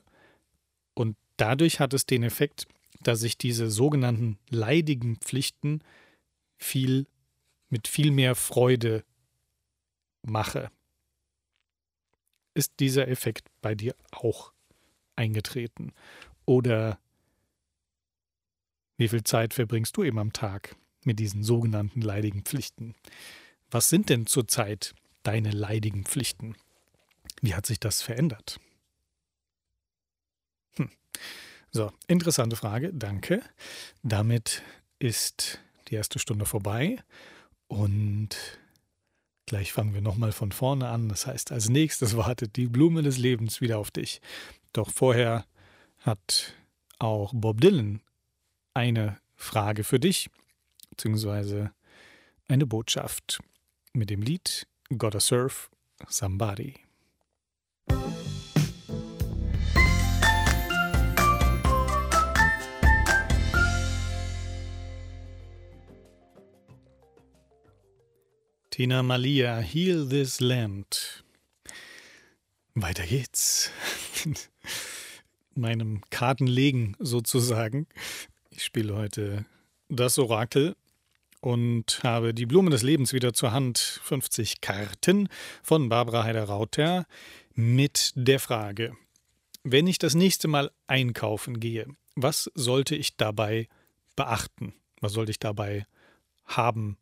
Und 0.94 1.18
dadurch 1.38 1.80
hat 1.80 1.94
es 1.94 2.06
den 2.06 2.22
Effekt, 2.22 2.68
dass 3.02 3.24
ich 3.24 3.38
diese 3.38 3.70
sogenannten 3.70 4.38
leidigen 4.50 5.18
Pflichten 5.18 5.82
viel 6.58 7.08
mit 7.70 7.88
viel 7.88 8.12
mehr 8.12 8.36
Freude 8.36 9.04
mache. 10.22 10.70
Ist 12.54 12.74
dieser 12.80 13.08
Effekt 13.08 13.48
bei 13.62 13.74
dir 13.74 13.96
auch 14.12 14.54
eingetreten? 15.16 15.94
Oder 16.46 17.00
wie 18.98 19.08
viel 19.08 19.24
Zeit 19.24 19.56
verbringst 19.56 19.98
du 19.98 20.04
eben 20.04 20.20
am 20.20 20.32
Tag 20.32 20.76
mit 21.04 21.18
diesen 21.18 21.44
sogenannten 21.44 22.02
leidigen 22.02 22.44
Pflichten? 22.44 22.94
Was 23.76 23.90
sind 23.90 24.08
denn 24.08 24.26
zurzeit 24.26 24.96
deine 25.24 25.52
leidigen 25.52 26.06
Pflichten? 26.06 26.56
Wie 27.42 27.56
hat 27.56 27.66
sich 27.66 27.78
das 27.78 28.02
verändert? 28.02 28.58
Hm. 30.78 30.90
So, 31.72 31.92
interessante 32.08 32.56
Frage, 32.56 32.94
danke. 32.94 33.44
Damit 34.02 34.64
ist 34.98 35.60
die 35.90 35.96
erste 35.96 36.20
Stunde 36.20 36.46
vorbei 36.46 37.04
und 37.68 38.38
gleich 39.46 39.74
fangen 39.74 39.94
wir 39.94 40.00
nochmal 40.00 40.32
von 40.32 40.54
vorne 40.54 40.88
an. 40.88 41.10
Das 41.10 41.28
heißt, 41.28 41.52
als 41.52 41.68
nächstes 41.68 42.16
wartet 42.16 42.56
die 42.56 42.68
Blume 42.68 43.02
des 43.02 43.18
Lebens 43.18 43.60
wieder 43.60 43.78
auf 43.78 43.92
dich. 43.92 44.22
Doch 44.72 44.90
vorher 44.90 45.46
hat 46.00 46.54
auch 46.98 47.34
Bob 47.36 47.60
Dylan 47.60 48.00
eine 48.74 49.20
Frage 49.36 49.84
für 49.84 50.00
dich, 50.00 50.30
beziehungsweise 50.92 51.74
eine 52.48 52.66
Botschaft 52.66 53.42
mit 53.96 54.10
dem 54.10 54.22
Lied 54.22 54.68
Gotta 54.98 55.20
Surf 55.20 55.70
Somebody. 56.10 56.76
Tina 68.70 69.02
Malia, 69.04 69.60
Heal 69.60 70.10
This 70.10 70.42
Land. 70.42 71.24
Weiter 72.74 73.06
geht's. 73.06 73.72
Meinem 75.56 76.02
Kartenlegen 76.10 76.98
sozusagen. 77.00 77.88
Ich 78.50 78.66
spiele 78.66 78.96
heute 78.96 79.46
das 79.88 80.20
Orakel 80.20 80.76
und 81.46 82.04
habe 82.04 82.34
die 82.34 82.48
Blume 82.48 82.72
des 82.72 82.82
Lebens 82.82 83.14
wieder 83.14 83.32
zur 83.32 83.52
Hand. 83.52 84.02
50 84.04 84.62
Karten 84.62 85.30
von 85.62 85.90
Barbara 85.90 86.24
Heider-Rauter 86.24 87.06
mit 87.54 88.14
der 88.16 88.40
Frage: 88.40 88.94
Wenn 89.64 89.86
ich 89.86 90.00
das 90.00 90.16
nächste 90.16 90.48
Mal 90.48 90.72
einkaufen 90.88 91.60
gehe, 91.60 91.86
was 92.16 92.50
sollte 92.56 92.96
ich 92.96 93.16
dabei 93.16 93.68
beachten? 94.16 94.74
Was 95.02 95.14
sollte 95.14 95.30
ich 95.30 95.38
dabei 95.38 95.86
haben, 96.46 96.98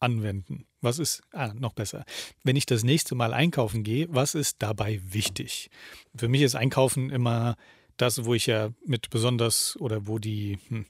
anwenden? 0.00 0.66
Was 0.80 0.98
ist, 0.98 1.20
ah, 1.32 1.52
noch 1.52 1.74
besser. 1.74 2.06
Wenn 2.44 2.56
ich 2.56 2.64
das 2.64 2.84
nächste 2.84 3.16
Mal 3.16 3.34
einkaufen 3.34 3.82
gehe, 3.82 4.06
was 4.08 4.34
ist 4.34 4.62
dabei 4.62 4.98
wichtig? 5.04 5.68
Für 6.16 6.28
mich 6.28 6.40
ist 6.40 6.54
Einkaufen 6.54 7.10
immer 7.10 7.56
das, 7.98 8.24
wo 8.24 8.34
ich 8.34 8.46
ja 8.46 8.70
mit 8.86 9.10
besonders 9.10 9.76
oder 9.80 10.06
wo 10.06 10.18
die 10.18 10.58
hm, 10.68 10.86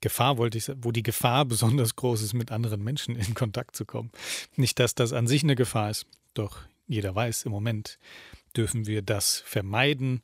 Gefahr 0.00 0.38
wollte 0.38 0.58
ich, 0.58 0.70
wo 0.82 0.90
die 0.90 1.02
Gefahr 1.02 1.44
besonders 1.46 1.96
groß 1.96 2.22
ist, 2.22 2.34
mit 2.34 2.50
anderen 2.50 2.82
Menschen 2.82 3.16
in 3.16 3.34
Kontakt 3.34 3.76
zu 3.76 3.84
kommen. 3.84 4.10
Nicht, 4.56 4.78
dass 4.78 4.94
das 4.94 5.12
an 5.12 5.26
sich 5.26 5.42
eine 5.42 5.54
Gefahr 5.54 5.90
ist, 5.90 6.06
doch 6.34 6.58
jeder 6.88 7.14
weiß, 7.14 7.44
im 7.44 7.52
Moment 7.52 7.98
dürfen 8.56 8.86
wir 8.86 9.02
das 9.02 9.40
vermeiden 9.46 10.22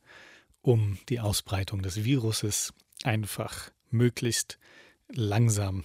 um 0.62 0.98
die 1.08 1.20
Ausbreitung 1.20 1.82
des 1.82 2.04
Viruses 2.04 2.72
einfach 3.02 3.70
möglichst 3.90 4.58
langsam 5.08 5.84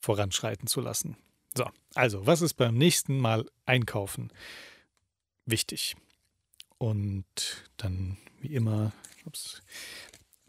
voranschreiten 0.00 0.68
zu 0.68 0.80
lassen. 0.80 1.16
So, 1.56 1.66
also, 1.94 2.26
was 2.26 2.42
ist 2.42 2.54
beim 2.54 2.76
nächsten 2.76 3.18
Mal 3.18 3.46
einkaufen 3.64 4.30
wichtig? 5.46 5.96
Und 6.78 7.24
dann, 7.78 8.18
wie 8.40 8.54
immer, 8.54 8.92
ups, 9.24 9.62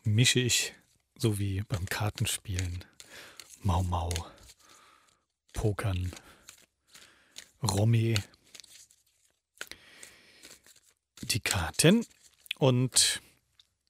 mische 0.03 0.39
ich, 0.39 0.73
so 1.17 1.39
wie 1.39 1.61
beim 1.61 1.85
Kartenspielen, 1.85 2.85
Mau 3.61 3.83
Mau, 3.83 4.11
Pokern, 5.53 6.11
Romy, 7.63 8.15
die 11.21 11.39
Karten 11.39 12.05
und 12.57 13.21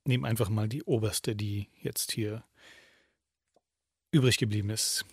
nehme 0.05 0.27
einfach 0.27 0.49
mal 0.49 0.69
die 0.69 0.83
oberste, 0.83 1.35
die 1.35 1.67
jetzt 1.81 2.11
hier 2.11 2.43
übrig 4.11 4.37
geblieben 4.37 4.69
ist. 4.69 5.05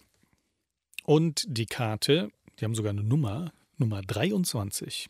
Und 1.05 1.45
die 1.49 1.67
Karte, 1.67 2.31
die 2.59 2.65
haben 2.65 2.75
sogar 2.75 2.91
eine 2.91 3.03
Nummer, 3.03 3.53
Nummer 3.77 4.03
23. 4.03 5.09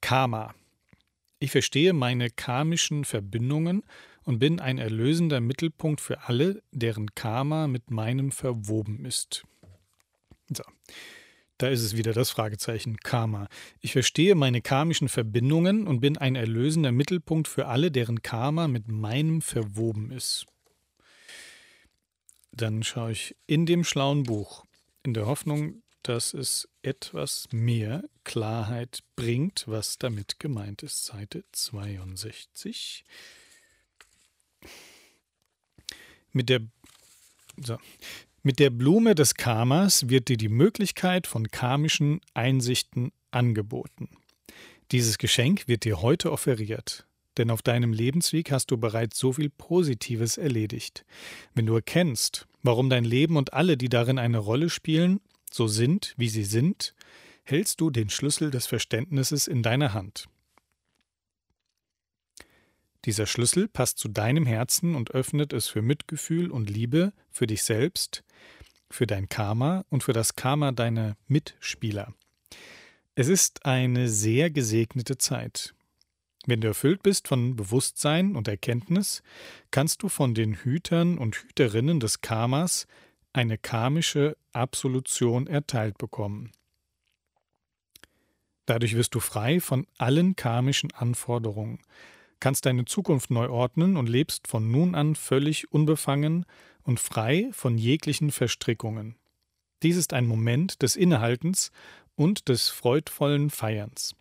Karma. 0.00 0.54
Ich 1.40 1.52
verstehe 1.52 1.92
meine 1.92 2.30
karmischen 2.30 3.04
Verbindungen 3.04 3.84
und 4.24 4.40
bin 4.40 4.60
ein 4.60 4.78
erlösender 4.78 5.40
Mittelpunkt 5.40 6.00
für 6.00 6.28
alle, 6.28 6.62
deren 6.72 7.14
Karma 7.14 7.68
mit 7.68 7.90
meinem 7.90 8.32
verwoben 8.32 9.04
ist. 9.04 9.44
So. 10.50 10.64
Da 11.58 11.68
ist 11.68 11.82
es 11.82 11.96
wieder 11.96 12.12
das 12.12 12.30
Fragezeichen 12.30 12.98
Karma. 12.98 13.48
Ich 13.80 13.92
verstehe 13.92 14.34
meine 14.36 14.62
karmischen 14.62 15.08
Verbindungen 15.08 15.88
und 15.88 16.00
bin 16.00 16.16
ein 16.16 16.36
erlösender 16.36 16.92
Mittelpunkt 16.92 17.48
für 17.48 17.66
alle, 17.66 17.90
deren 17.90 18.22
Karma 18.22 18.68
mit 18.68 18.88
meinem 18.88 19.42
verwoben 19.42 20.12
ist. 20.12 20.46
Dann 22.52 22.82
schaue 22.82 23.12
ich 23.12 23.36
in 23.46 23.66
dem 23.66 23.84
schlauen 23.84 24.22
Buch, 24.22 24.64
in 25.02 25.14
der 25.14 25.26
Hoffnung, 25.26 25.82
dass 26.02 26.34
es 26.34 26.68
etwas 26.82 27.48
mehr 27.50 28.04
Klarheit 28.24 29.00
bringt, 29.16 29.64
was 29.66 29.98
damit 29.98 30.38
gemeint 30.38 30.82
ist. 30.82 31.04
Seite 31.04 31.44
62. 31.52 33.04
Mit 36.32 36.48
der, 36.48 36.60
so, 37.56 37.78
mit 38.42 38.58
der 38.58 38.70
Blume 38.70 39.14
des 39.14 39.34
Karmas 39.34 40.08
wird 40.08 40.28
dir 40.28 40.36
die 40.36 40.48
Möglichkeit 40.48 41.26
von 41.26 41.50
karmischen 41.50 42.20
Einsichten 42.34 43.12
angeboten. 43.30 44.08
Dieses 44.92 45.18
Geschenk 45.18 45.68
wird 45.68 45.84
dir 45.84 46.00
heute 46.00 46.32
offeriert, 46.32 47.06
denn 47.36 47.50
auf 47.50 47.60
deinem 47.60 47.92
Lebensweg 47.92 48.50
hast 48.50 48.70
du 48.70 48.78
bereits 48.78 49.18
so 49.18 49.34
viel 49.34 49.50
Positives 49.50 50.38
erledigt. 50.38 51.04
Wenn 51.54 51.66
du 51.66 51.74
erkennst, 51.74 52.46
warum 52.62 52.88
dein 52.88 53.04
Leben 53.04 53.36
und 53.36 53.52
alle, 53.52 53.76
die 53.76 53.88
darin 53.88 54.18
eine 54.18 54.38
Rolle 54.38 54.70
spielen, 54.70 55.20
so 55.54 55.68
sind, 55.68 56.14
wie 56.16 56.28
sie 56.28 56.44
sind, 56.44 56.94
hältst 57.42 57.80
du 57.80 57.90
den 57.90 58.10
Schlüssel 58.10 58.50
des 58.50 58.66
Verständnisses 58.66 59.46
in 59.46 59.62
deiner 59.62 59.94
Hand. 59.94 60.28
Dieser 63.04 63.26
Schlüssel 63.26 63.68
passt 63.68 63.98
zu 63.98 64.08
deinem 64.08 64.44
Herzen 64.44 64.94
und 64.94 65.12
öffnet 65.12 65.52
es 65.52 65.68
für 65.68 65.82
Mitgefühl 65.82 66.50
und 66.50 66.68
Liebe 66.68 67.12
für 67.30 67.46
dich 67.46 67.62
selbst, 67.62 68.24
für 68.90 69.06
dein 69.06 69.28
Karma 69.28 69.84
und 69.88 70.02
für 70.02 70.12
das 70.12 70.36
Karma 70.36 70.72
deiner 70.72 71.16
Mitspieler. 71.26 72.12
Es 73.14 73.28
ist 73.28 73.64
eine 73.66 74.08
sehr 74.08 74.50
gesegnete 74.50 75.18
Zeit. 75.18 75.74
Wenn 76.46 76.60
du 76.60 76.68
erfüllt 76.68 77.02
bist 77.02 77.28
von 77.28 77.56
Bewusstsein 77.56 78.36
und 78.36 78.48
Erkenntnis, 78.48 79.22
kannst 79.70 80.02
du 80.02 80.08
von 80.08 80.34
den 80.34 80.54
Hütern 80.54 81.18
und 81.18 81.36
Hüterinnen 81.36 82.00
des 82.00 82.20
Karmas 82.20 82.86
eine 83.32 83.58
karmische 83.58 84.36
Absolution 84.52 85.46
erteilt 85.46 85.98
bekommen. 85.98 86.52
Dadurch 88.66 88.94
wirst 88.96 89.14
du 89.14 89.20
frei 89.20 89.60
von 89.60 89.86
allen 89.96 90.36
karmischen 90.36 90.92
Anforderungen, 90.92 91.80
kannst 92.40 92.66
deine 92.66 92.84
Zukunft 92.84 93.30
neu 93.30 93.48
ordnen 93.48 93.96
und 93.96 94.08
lebst 94.08 94.46
von 94.46 94.70
nun 94.70 94.94
an 94.94 95.14
völlig 95.14 95.72
unbefangen 95.72 96.44
und 96.82 97.00
frei 97.00 97.48
von 97.52 97.78
jeglichen 97.78 98.30
Verstrickungen. 98.30 99.16
Dies 99.82 99.96
ist 99.96 100.12
ein 100.12 100.26
Moment 100.26 100.82
des 100.82 100.96
Innehaltens 100.96 101.70
und 102.14 102.48
des 102.48 102.68
freudvollen 102.68 103.50
Feierns. 103.50 104.14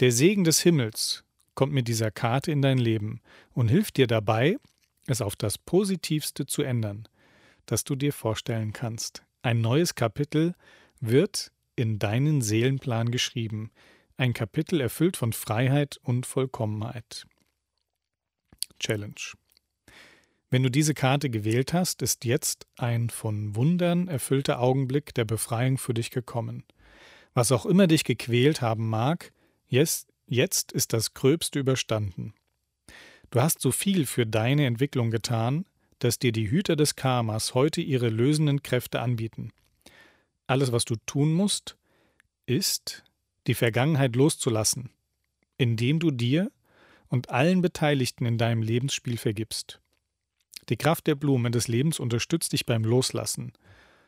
Der 0.00 0.12
Segen 0.12 0.44
des 0.44 0.60
Himmels 0.60 1.24
kommt 1.54 1.72
mit 1.72 1.88
dieser 1.88 2.10
Karte 2.10 2.52
in 2.52 2.62
dein 2.62 2.78
Leben 2.78 3.20
und 3.52 3.68
hilft 3.68 3.96
dir 3.96 4.06
dabei, 4.06 4.56
es 5.06 5.20
auf 5.20 5.36
das 5.36 5.58
Positivste 5.58 6.46
zu 6.46 6.62
ändern, 6.62 7.08
das 7.66 7.84
du 7.84 7.94
dir 7.94 8.12
vorstellen 8.12 8.72
kannst. 8.72 9.24
Ein 9.42 9.60
neues 9.60 9.94
Kapitel 9.94 10.54
wird 11.00 11.52
in 11.76 11.98
deinen 11.98 12.40
Seelenplan 12.40 13.10
geschrieben, 13.10 13.70
ein 14.16 14.32
Kapitel 14.32 14.80
erfüllt 14.80 15.16
von 15.16 15.32
Freiheit 15.32 15.98
und 16.02 16.24
Vollkommenheit. 16.24 17.26
Challenge. 18.80 19.34
Wenn 20.48 20.62
du 20.62 20.70
diese 20.70 20.94
Karte 20.94 21.28
gewählt 21.28 21.72
hast, 21.72 22.02
ist 22.02 22.24
jetzt 22.24 22.66
ein 22.76 23.10
von 23.10 23.56
Wundern 23.56 24.08
erfüllter 24.08 24.60
Augenblick 24.60 25.12
der 25.14 25.24
Befreiung 25.24 25.76
für 25.76 25.92
dich 25.92 26.10
gekommen. 26.10 26.64
Was 27.34 27.52
auch 27.52 27.66
immer 27.66 27.86
dich 27.86 28.04
gequält 28.04 28.62
haben 28.62 28.88
mag, 28.88 29.32
jetzt, 29.66 30.08
jetzt 30.26 30.72
ist 30.72 30.92
das 30.92 31.14
Gröbste 31.14 31.58
überstanden. 31.58 32.32
Du 33.30 33.40
hast 33.40 33.60
so 33.60 33.72
viel 33.72 34.06
für 34.06 34.24
deine 34.24 34.66
Entwicklung 34.66 35.10
getan, 35.10 35.66
dass 35.98 36.18
dir 36.18 36.32
die 36.32 36.50
Hüter 36.50 36.76
des 36.76 36.96
Karmas 36.96 37.54
heute 37.54 37.80
ihre 37.80 38.08
lösenden 38.08 38.62
Kräfte 38.62 39.00
anbieten. 39.00 39.50
Alles, 40.46 40.72
was 40.72 40.84
du 40.84 40.96
tun 41.06 41.32
musst, 41.32 41.76
ist, 42.46 43.04
die 43.46 43.54
Vergangenheit 43.54 44.16
loszulassen, 44.16 44.90
indem 45.56 45.98
du 45.98 46.10
dir 46.10 46.50
und 47.08 47.30
allen 47.30 47.62
Beteiligten 47.62 48.26
in 48.26 48.38
deinem 48.38 48.62
Lebensspiel 48.62 49.16
vergibst. 49.18 49.80
Die 50.68 50.76
Kraft 50.76 51.06
der 51.06 51.14
Blume 51.14 51.50
des 51.50 51.68
Lebens 51.68 52.00
unterstützt 52.00 52.52
dich 52.52 52.66
beim 52.66 52.84
Loslassen. 52.84 53.52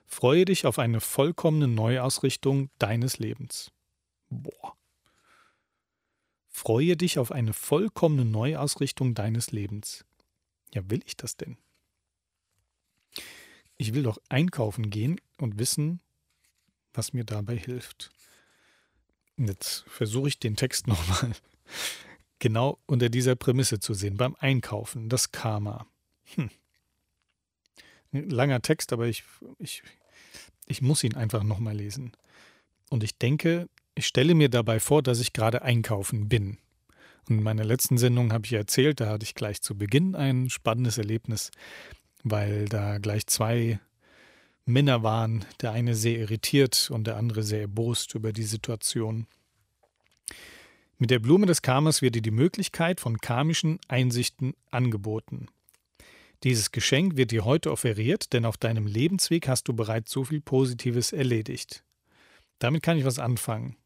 Freue 0.07 0.45
dich 0.45 0.67
auf 0.67 0.79
eine 0.79 1.01
vollkommene 1.01 1.69
Neuausrichtung 1.69 2.71
deines 2.79 3.19
Lebens. 3.19 3.71
Boah. 4.29 4.75
Freue 6.49 6.97
dich 6.97 7.19
auf 7.19 7.31
eine 7.31 7.53
vollkommene 7.53 8.25
Neuausrichtung 8.25 9.15
deines 9.15 9.53
Lebens. 9.53 10.05
Ja, 10.75 10.83
will 10.91 11.01
ich 11.07 11.17
das 11.17 11.37
denn? 11.37 11.57
Ich 13.79 13.95
will 13.95 14.03
doch 14.03 14.19
einkaufen 14.29 14.91
gehen 14.91 15.21
und 15.39 15.59
wissen, 15.59 16.01
was 16.93 17.13
mir 17.13 17.25
dabei 17.25 17.57
hilft. 17.57 18.11
Jetzt 19.37 19.85
versuche 19.89 20.29
ich 20.29 20.39
den 20.39 20.57
Text 20.57 20.87
nochmal 20.89 21.33
genau 22.39 22.79
unter 22.87 23.09
dieser 23.09 23.37
Prämisse 23.37 23.79
zu 23.81 23.95
sehen. 23.95 24.17
Beim 24.17 24.37
Einkaufen, 24.39 25.09
das 25.09 25.33
Karma. 25.33 25.87
Hm. 26.35 26.51
Langer 28.13 28.63
Text, 28.63 28.93
aber 28.93 29.07
ich, 29.07 29.23
ich, 29.59 29.83
ich 30.67 30.83
muss 30.83 31.05
ihn 31.05 31.15
einfach 31.15 31.43
nochmal 31.43 31.77
lesen. 31.77 32.13
Und 32.91 33.05
ich 33.05 33.17
denke, 33.17 33.69
ich 33.95 34.07
stelle 34.07 34.35
mir 34.35 34.49
dabei 34.49 34.81
vor, 34.81 35.03
dass 35.03 35.21
ich 35.21 35.33
gerade 35.33 35.63
einkaufen 35.63 36.29
bin. 36.29 36.59
Und 37.29 37.39
in 37.39 37.43
meiner 37.43 37.65
letzten 37.65 37.99
Sendung 37.99 38.33
habe 38.33 38.47
ich 38.47 38.53
erzählt, 38.55 39.01
da 39.01 39.09
hatte 39.09 39.25
ich 39.25 39.35
gleich 39.35 39.61
zu 39.61 39.77
Beginn 39.77 40.15
ein 40.15 40.49
spannendes 40.49 40.97
Erlebnis, 40.97 41.51
weil 42.25 42.67
da 42.67 42.99
gleich 42.99 43.27
zwei 43.27 43.81
Männer 44.65 45.03
waren, 45.03 45.45
der 45.61 45.73
eine 45.73 45.95
sehr 45.95 46.19
irritiert 46.19 46.91
und 46.91 47.07
der 47.07 47.17
andere 47.17 47.43
sehr 47.43 47.63
erbost 47.63 48.15
über 48.15 48.33
die 48.33 48.45
Situation. 48.45 49.27
Mit 50.99 51.11
der 51.11 51.21
Blume 51.21 51.47
des 51.47 51.63
Karmas 51.63 52.03
wird 52.03 52.17
dir 52.17 52.23
die 52.23 52.31
Möglichkeit 52.31 53.01
von 53.01 53.19
karmischen 53.19 53.79
Einsichten 53.89 54.55
angeboten. 54.71 55.47
Dieses 56.45 56.71
Geschenk 56.71 57.17
wird 57.17 57.31
dir 57.31 57.45
heute 57.45 57.73
offeriert, 57.73 58.33
denn 58.33 58.45
auf 58.45 58.57
deinem 58.57 58.87
Lebensweg 58.87 59.49
hast 59.49 59.69
du 59.69 59.73
bereits 59.73 60.13
so 60.13 60.25
viel 60.25 60.41
Positives 60.41 61.13
erledigt. 61.13 61.83
Damit 62.59 62.83
kann 62.83 62.99
ich 62.99 63.05
was 63.05 63.19
anfangen. 63.19 63.77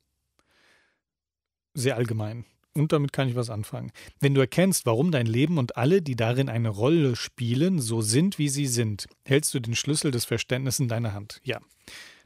Sehr 1.75 1.97
allgemein. 1.97 2.45
Und 2.75 2.93
damit 2.93 3.13
kann 3.13 3.29
ich 3.29 3.35
was 3.35 3.51
anfangen. 3.51 3.93
Wenn 4.21 4.35
du 4.35 4.41
erkennst, 4.41 4.87
warum 4.87 5.11
dein 5.11 5.27
Leben 5.27 5.59
und 5.59 5.77
alle, 5.77 6.01
die 6.01 6.17
darin 6.17 6.49
eine 6.49 6.71
Rolle 6.71 7.17
spielen, 7.17 7.79
so 7.79 8.01
sind, 8.01 8.39
wie 8.39 8.49
sie 8.49 8.67
sind, 8.67 9.09
hältst 9.27 9.53
du 9.53 9.61
den 9.61 9.75
Schlüssel 9.75 10.11
des 10.11 10.25
Verständnisses 10.25 10.81
in 10.81 10.89
deiner 10.89 11.13
Hand. 11.13 11.41
Ja, 11.45 11.61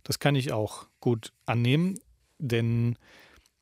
das 0.05 0.21
kann 0.21 0.37
ich 0.37 0.53
auch 0.53 0.87
gut 1.01 1.33
annehmen, 1.47 1.99
denn 2.39 2.97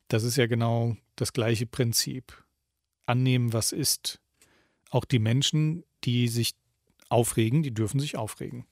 das 0.09 0.23
ist 0.23 0.35
ja 0.35 0.45
genau 0.45 0.95
das 1.15 1.33
gleiche 1.33 1.65
Prinzip. 1.65 2.43
Annehmen, 3.07 3.53
was 3.53 3.71
ist. 3.71 4.19
Auch 4.91 5.05
die 5.05 5.19
Menschen, 5.19 5.83
die 6.03 6.27
sich 6.27 6.53
aufregen, 7.09 7.63
die 7.63 7.73
dürfen 7.73 7.99
sich 7.99 8.17
aufregen. 8.17 8.65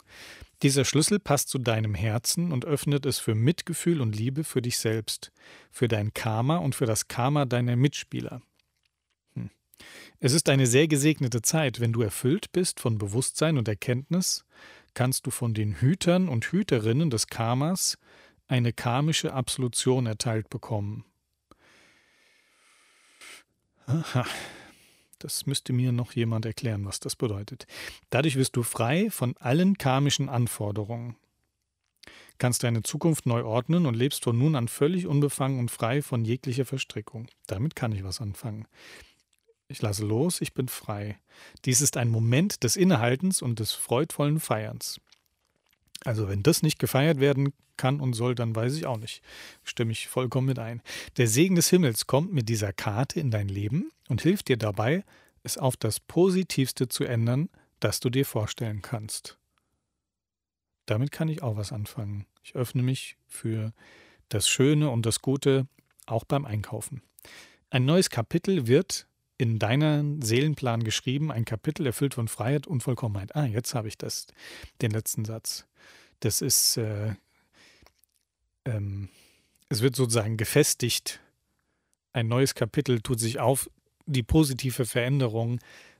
Dieser 0.61 0.85
Schlüssel 0.85 1.19
passt 1.19 1.49
zu 1.49 1.59
deinem 1.59 1.93
Herzen 1.93 2.51
und 2.51 2.65
öffnet 2.65 3.05
es 3.05 3.19
für 3.19 3.35
Mitgefühl 3.35 4.01
und 4.01 4.15
Liebe 4.15 4.43
für 4.43 4.61
dich 4.61 4.77
selbst, 4.77 5.31
für 5.71 5.87
dein 5.87 6.13
Karma 6.13 6.57
und 6.57 6.75
für 6.75 6.85
das 6.85 7.07
Karma 7.07 7.45
deiner 7.45 7.75
Mitspieler. 7.75 8.41
Hm. 9.35 9.49
Es 10.19 10.33
ist 10.33 10.49
eine 10.49 10.67
sehr 10.67 10.87
gesegnete 10.87 11.41
Zeit, 11.41 11.79
wenn 11.79 11.93
du 11.93 12.01
erfüllt 12.01 12.51
bist 12.53 12.79
von 12.79 12.97
Bewusstsein 12.97 13.57
und 13.57 13.67
Erkenntnis, 13.67 14.45
kannst 14.93 15.25
du 15.25 15.31
von 15.31 15.53
den 15.53 15.81
Hütern 15.81 16.29
und 16.29 16.51
Hüterinnen 16.51 17.09
des 17.09 17.27
Karmas 17.27 17.97
eine 18.47 18.73
karmische 18.73 19.33
Absolution 19.33 20.05
erteilt 20.05 20.49
bekommen. 20.49 21.05
Aha. 23.85 24.25
Das 25.23 25.45
müsste 25.45 25.71
mir 25.71 25.93
noch 25.93 26.11
jemand 26.11 26.45
erklären, 26.45 26.83
was 26.83 26.99
das 26.99 27.15
bedeutet. 27.15 27.65
Dadurch 28.09 28.35
wirst 28.35 28.57
du 28.57 28.63
frei 28.63 29.09
von 29.09 29.37
allen 29.37 29.77
karmischen 29.77 30.27
Anforderungen. 30.27 31.15
Kannst 32.39 32.63
deine 32.63 32.83
Zukunft 32.83 33.25
neu 33.25 33.45
ordnen 33.45 33.85
und 33.85 33.93
lebst 33.93 34.25
von 34.25 34.37
nun 34.37 34.57
an 34.57 34.67
völlig 34.67 35.07
unbefangen 35.07 35.59
und 35.59 35.71
frei 35.71 36.01
von 36.01 36.25
jeglicher 36.25 36.65
Verstrickung. 36.65 37.27
Damit 37.47 37.73
kann 37.73 37.93
ich 37.93 38.03
was 38.03 38.19
anfangen. 38.19 38.67
Ich 39.69 39.81
lasse 39.81 40.05
los, 40.05 40.41
ich 40.41 40.53
bin 40.53 40.67
frei. 40.67 41.17
Dies 41.63 41.79
ist 41.79 41.95
ein 41.95 42.09
Moment 42.09 42.65
des 42.65 42.75
Innehaltens 42.75 43.41
und 43.41 43.59
des 43.59 43.71
freudvollen 43.71 44.41
Feierns. 44.41 44.99
Also 46.05 46.27
wenn 46.27 46.43
das 46.43 46.63
nicht 46.63 46.79
gefeiert 46.79 47.19
werden 47.19 47.53
kann 47.77 47.99
und 47.99 48.13
soll, 48.13 48.35
dann 48.35 48.55
weiß 48.55 48.75
ich 48.75 48.85
auch 48.85 48.97
nicht. 48.97 49.21
Stimme 49.63 49.91
ich 49.91 50.07
vollkommen 50.07 50.47
mit 50.47 50.59
ein. 50.59 50.81
Der 51.17 51.27
Segen 51.27 51.55
des 51.55 51.69
Himmels 51.69 52.07
kommt 52.07 52.33
mit 52.33 52.49
dieser 52.49 52.73
Karte 52.73 53.19
in 53.19 53.31
dein 53.31 53.47
Leben 53.47 53.91
und 54.09 54.21
hilft 54.21 54.47
dir 54.47 54.57
dabei, 54.57 55.03
es 55.43 55.57
auf 55.57 55.77
das 55.77 55.99
Positivste 55.99 56.87
zu 56.87 57.03
ändern, 57.03 57.49
das 57.79 57.99
du 57.99 58.09
dir 58.09 58.25
vorstellen 58.25 58.81
kannst. 58.81 59.37
Damit 60.85 61.11
kann 61.11 61.29
ich 61.29 61.41
auch 61.41 61.57
was 61.57 61.71
anfangen. 61.71 62.25
Ich 62.43 62.55
öffne 62.55 62.83
mich 62.83 63.17
für 63.27 63.73
das 64.29 64.47
Schöne 64.47 64.89
und 64.89 65.05
das 65.05 65.21
Gute 65.21 65.67
auch 66.05 66.25
beim 66.25 66.45
Einkaufen. 66.45 67.01
Ein 67.69 67.85
neues 67.85 68.09
Kapitel 68.09 68.67
wird 68.67 69.07
in 69.37 69.59
deinen 69.59 70.21
Seelenplan 70.21 70.83
geschrieben, 70.83 71.31
ein 71.31 71.45
Kapitel 71.45 71.85
erfüllt 71.85 72.13
von 72.13 72.27
Freiheit 72.27 72.67
und 72.67 72.81
Vollkommenheit. 72.81 73.35
Ah, 73.35 73.45
jetzt 73.45 73.73
habe 73.73 73.87
ich 73.87 73.97
das, 73.97 74.27
den 74.81 74.91
letzten 74.91 75.25
Satz. 75.25 75.65
Das 76.19 76.41
ist, 76.41 76.77
äh, 76.77 77.15
ähm, 78.65 79.09
es 79.69 79.81
wird 79.81 79.95
sozusagen 79.95 80.37
gefestigt. 80.37 81.19
Ein 82.13 82.27
neues 82.27 82.55
Kapitel 82.55 83.01
tut 83.01 83.19
sich 83.19 83.39
auf, 83.39 83.69
die 84.05 84.23
positive 84.23 84.85
Veränderung 84.85 85.59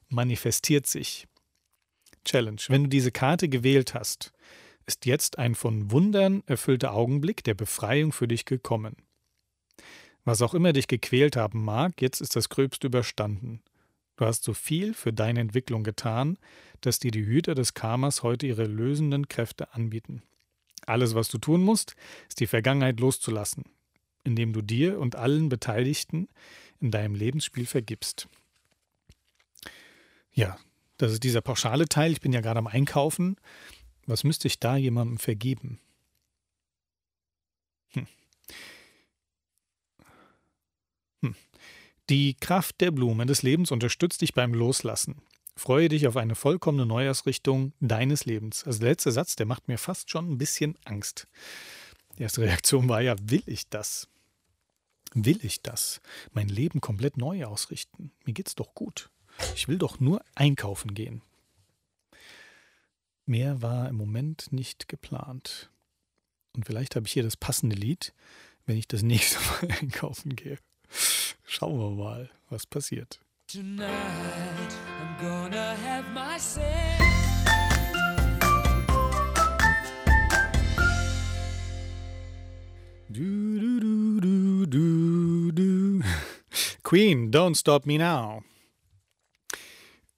manifestiert 0.09 0.85
sich. 0.85 1.27
Challenge. 2.25 2.61
Wenn 2.67 2.83
du 2.83 2.89
diese 2.89 3.11
Karte 3.11 3.49
gewählt 3.49 3.93
hast, 3.93 4.31
ist 4.85 5.05
jetzt 5.05 5.39
ein 5.39 5.55
von 5.55 5.91
Wundern 5.91 6.43
erfüllter 6.45 6.93
Augenblick 6.93 7.43
der 7.43 7.53
Befreiung 7.53 8.11
für 8.11 8.27
dich 8.27 8.45
gekommen. 8.45 8.95
Was 10.25 10.41
auch 10.41 10.53
immer 10.53 10.73
dich 10.73 10.87
gequält 10.87 11.35
haben 11.35 11.63
mag, 11.63 12.01
jetzt 12.01 12.21
ist 12.21 12.35
das 12.35 12.49
Gröbste 12.49 12.87
überstanden. 12.87 13.61
Du 14.15 14.25
hast 14.25 14.43
so 14.43 14.53
viel 14.53 14.93
für 14.93 15.11
deine 15.11 15.39
Entwicklung 15.39 15.83
getan, 15.83 16.37
dass 16.81 16.99
dir 16.99 17.11
die 17.11 17.25
Hüter 17.25 17.55
des 17.55 17.73
Karmas 17.73 18.23
heute 18.23 18.47
ihre 18.47 18.65
lösenden 18.65 19.27
Kräfte 19.27 19.73
anbieten. 19.73 20.21
Alles, 20.85 21.15
was 21.15 21.29
du 21.29 21.37
tun 21.37 21.63
musst, 21.63 21.95
ist 22.29 22.39
die 22.39 22.47
Vergangenheit 22.47 22.99
loszulassen, 22.99 23.63
indem 24.23 24.53
du 24.53 24.61
dir 24.61 24.99
und 24.99 25.15
allen 25.15 25.49
Beteiligten 25.49 26.27
in 26.79 26.91
deinem 26.91 27.15
Lebensspiel 27.15 27.65
vergibst. 27.65 28.27
Ja, 30.33 30.57
das 30.97 31.11
ist 31.11 31.23
dieser 31.23 31.41
pauschale 31.41 31.87
Teil. 31.87 32.11
Ich 32.11 32.21
bin 32.21 32.33
ja 32.33 32.41
gerade 32.41 32.59
am 32.59 32.67
Einkaufen. 32.67 33.37
Was 34.05 34.23
müsste 34.23 34.47
ich 34.47 34.59
da 34.59 34.75
jemandem 34.75 35.17
vergeben? 35.17 35.79
Hm. 37.89 38.07
Die 42.09 42.33
Kraft 42.35 42.81
der 42.81 42.91
Blume 42.91 43.25
des 43.25 43.43
Lebens 43.43 43.71
unterstützt 43.71 44.21
dich 44.21 44.33
beim 44.33 44.53
Loslassen. 44.53 45.21
Freue 45.55 45.87
dich 45.87 46.07
auf 46.07 46.17
eine 46.17 46.35
vollkommene 46.35 46.85
Neuausrichtung 46.85 47.73
deines 47.79 48.25
Lebens. 48.25 48.65
Also 48.65 48.79
der 48.79 48.89
letzte 48.89 49.11
Satz, 49.11 49.35
der 49.35 49.45
macht 49.45 49.67
mir 49.67 49.77
fast 49.77 50.09
schon 50.09 50.29
ein 50.29 50.37
bisschen 50.37 50.77
Angst. 50.83 51.27
Die 52.17 52.23
erste 52.23 52.41
Reaktion 52.41 52.89
war 52.89 53.01
ja, 53.01 53.15
will 53.21 53.43
ich 53.45 53.69
das? 53.69 54.09
Will 55.13 55.39
ich 55.43 55.61
das? 55.61 56.01
Mein 56.33 56.49
Leben 56.49 56.81
komplett 56.81 57.17
neu 57.17 57.45
ausrichten? 57.45 58.11
Mir 58.25 58.33
geht's 58.33 58.55
doch 58.55 58.73
gut. 58.73 59.09
Ich 59.55 59.67
will 59.67 59.77
doch 59.77 59.99
nur 59.99 60.23
einkaufen 60.35 60.93
gehen. 60.93 61.21
Mehr 63.25 63.61
war 63.61 63.87
im 63.87 63.95
Moment 63.95 64.51
nicht 64.51 64.89
geplant. 64.89 65.69
Und 66.55 66.65
vielleicht 66.65 66.95
habe 66.95 67.05
ich 67.05 67.13
hier 67.13 67.23
das 67.23 67.37
passende 67.37 67.75
Lied, 67.75 68.13
wenn 68.65 68.77
ich 68.77 68.87
das 68.87 69.01
nächste 69.03 69.39
Mal 69.39 69.77
einkaufen 69.79 70.35
gehe. 70.35 70.57
Schauen 71.55 71.77
wir 71.77 71.91
mal, 71.91 72.31
was 72.49 72.65
passiert. 72.65 73.19
Tonight 73.45 73.83
I'm 73.85 75.21
gonna 75.21 75.75
have 75.85 76.09
myself 76.11 76.65
Du, 83.07 83.59
du, 84.65 85.51
du. 85.51 86.01
Queen, 86.81 87.29
don't 87.31 87.55
stop 87.55 87.85
me 87.85 87.99
now. 87.99 88.43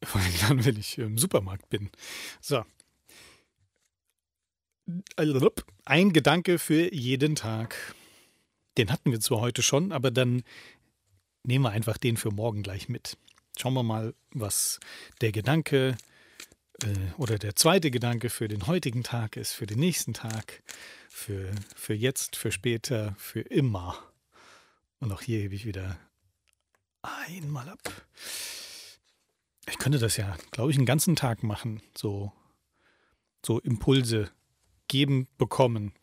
Vor 0.05 0.21
allem 0.21 0.33
dann, 0.47 0.63
wenn 0.63 0.77
ich 0.77 0.97
im 0.97 1.17
Supermarkt 1.17 1.67
bin. 1.67 1.89
So, 2.39 2.63
ein 5.83 6.13
Gedanke 6.13 6.59
für 6.59 6.93
jeden 6.93 7.35
Tag. 7.35 7.75
Den 8.77 8.89
hatten 8.91 9.11
wir 9.11 9.19
zwar 9.19 9.39
heute 9.39 9.61
schon, 9.61 9.91
aber 9.91 10.11
dann 10.11 10.43
nehmen 11.47 11.63
wir 11.63 11.71
einfach 11.71 11.97
den 11.97 12.17
für 12.17 12.31
morgen 12.31 12.63
gleich 12.63 12.89
mit. 12.89 13.17
Schauen 13.57 13.73
wir 13.73 13.83
mal, 13.83 14.13
was 14.31 14.79
der 15.21 15.31
Gedanke 15.31 15.97
äh, 16.83 16.87
oder 17.17 17.37
der 17.37 17.55
zweite 17.55 17.91
Gedanke 17.91 18.29
für 18.29 18.47
den 18.47 18.67
heutigen 18.67 19.03
Tag 19.03 19.37
ist, 19.37 19.53
für 19.53 19.65
den 19.65 19.79
nächsten 19.79 20.13
Tag, 20.13 20.63
für, 21.09 21.51
für 21.75 21.93
jetzt, 21.93 22.35
für 22.35 22.51
später, 22.51 23.15
für 23.17 23.41
immer. 23.41 23.97
Und 24.99 25.11
auch 25.11 25.21
hier 25.21 25.39
hebe 25.39 25.55
ich 25.55 25.65
wieder 25.65 25.97
einmal 27.01 27.69
ab. 27.69 27.79
Ich 29.67 29.77
könnte 29.77 29.99
das 29.99 30.17
ja, 30.17 30.35
glaube 30.51 30.71
ich, 30.71 30.77
einen 30.77 30.85
ganzen 30.85 31.15
Tag 31.15 31.43
machen, 31.43 31.81
so, 31.97 32.31
so 33.45 33.59
Impulse 33.59 34.31
geben 34.87 35.27
bekommen. 35.37 35.93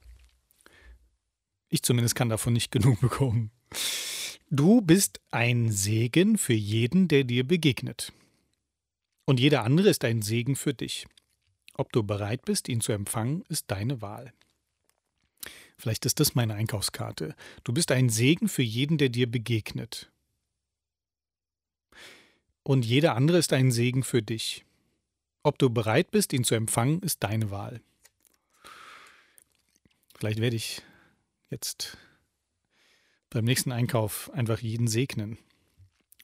Ich 1.69 1.83
zumindest 1.83 2.15
kann 2.15 2.29
davon 2.29 2.53
nicht 2.53 2.71
genug 2.71 3.01
bekommen. 3.01 3.51
Du 4.55 4.83
bist 4.83 5.23
ein 5.31 5.73
Segen 5.73 6.37
für 6.37 6.53
jeden, 6.53 7.09
der 7.09 7.25
dir 7.25 7.43
begegnet. 7.43 8.13
Und 9.25 9.41
jeder 9.41 9.65
andere 9.65 9.89
ist 9.89 10.05
ein 10.05 10.21
Segen 10.21 10.57
für 10.57 10.75
dich. 10.75 11.07
Ob 11.73 11.91
du 11.91 12.03
bereit 12.03 12.45
bist, 12.45 12.69
ihn 12.69 12.83
zu 12.83 12.93
empfangen, 12.93 13.47
ist 13.49 13.71
deine 13.71 14.03
Wahl. 14.03 14.35
Vielleicht 15.79 16.05
ist 16.05 16.21
das 16.21 16.35
meine 16.35 16.53
Einkaufskarte. 16.53 17.35
Du 17.65 17.73
bist 17.73 17.93
ein 17.93 18.11
Segen 18.11 18.47
für 18.47 18.61
jeden, 18.61 18.99
der 18.99 19.09
dir 19.09 19.27
begegnet. 19.27 20.13
Und 22.63 22.85
jeder 22.85 23.17
andere 23.17 23.39
ist 23.39 23.55
ein 23.55 23.71
Segen 23.73 24.03
für 24.03 24.21
dich. 24.21 24.67
Ob 25.43 25.59
du 25.59 25.71
bereit 25.71 26.11
bist, 26.11 26.35
ihn 26.35 26.45
zu 26.45 26.55
empfangen, 26.55 27.01
ist 27.01 27.23
deine 27.23 27.51
Wahl. 27.51 27.81
Vielleicht 30.19 30.41
werde 30.41 30.57
ich 30.57 30.83
jetzt 31.49 31.97
beim 33.33 33.45
nächsten 33.45 33.73
Einkauf 33.73 34.31
einfach 34.35 34.61
jeden 34.61 34.87
segnen 34.87 35.39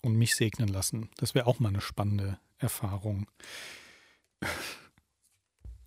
und 0.02 0.16
mich 0.16 0.36
segnen 0.36 0.68
lassen. 0.68 1.10
Das 1.16 1.34
wäre 1.34 1.46
auch 1.46 1.58
mal 1.58 1.70
eine 1.70 1.80
spannende 1.80 2.38
Erfahrung. 2.58 3.26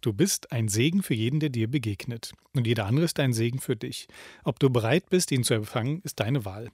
Du 0.01 0.13
bist 0.13 0.51
ein 0.51 0.67
Segen 0.67 1.03
für 1.03 1.13
jeden, 1.13 1.39
der 1.39 1.49
dir 1.49 1.69
begegnet. 1.69 2.33
Und 2.53 2.65
jeder 2.65 2.87
andere 2.87 3.05
ist 3.05 3.19
ein 3.19 3.33
Segen 3.33 3.59
für 3.59 3.75
dich. 3.75 4.07
Ob 4.43 4.59
du 4.59 4.69
bereit 4.69 5.09
bist, 5.09 5.31
ihn 5.31 5.43
zu 5.43 5.53
empfangen, 5.53 6.01
ist 6.01 6.19
deine 6.19 6.43
Wahl. 6.43 6.71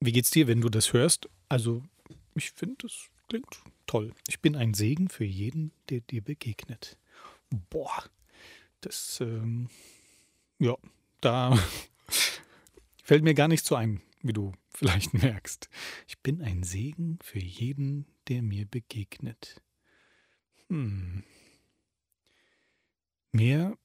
Wie 0.00 0.12
geht's 0.12 0.30
dir, 0.30 0.46
wenn 0.46 0.60
du 0.60 0.68
das 0.68 0.92
hörst? 0.92 1.28
Also, 1.48 1.82
ich 2.34 2.50
finde, 2.50 2.76
das 2.82 3.06
klingt 3.28 3.62
toll. 3.86 4.12
Ich 4.28 4.40
bin 4.40 4.56
ein 4.56 4.74
Segen 4.74 5.08
für 5.08 5.24
jeden, 5.24 5.72
der 5.88 6.00
dir 6.00 6.22
begegnet. 6.22 6.98
Boah, 7.70 8.04
das, 8.82 9.20
ähm, 9.20 9.68
ja, 10.58 10.76
da 11.20 11.58
fällt 13.02 13.24
mir 13.24 13.34
gar 13.34 13.48
nicht 13.48 13.64
so 13.64 13.74
ein, 13.74 14.00
wie 14.22 14.32
du 14.32 14.52
vielleicht 14.74 15.14
merkst. 15.14 15.68
Ich 16.06 16.18
bin 16.18 16.42
ein 16.42 16.62
Segen 16.62 17.18
für 17.22 17.40
jeden, 17.40 18.06
der 18.28 18.42
mir 18.42 18.66
begegnet. 18.66 19.62
Hm. 20.68 21.24
Mehr 23.32 23.76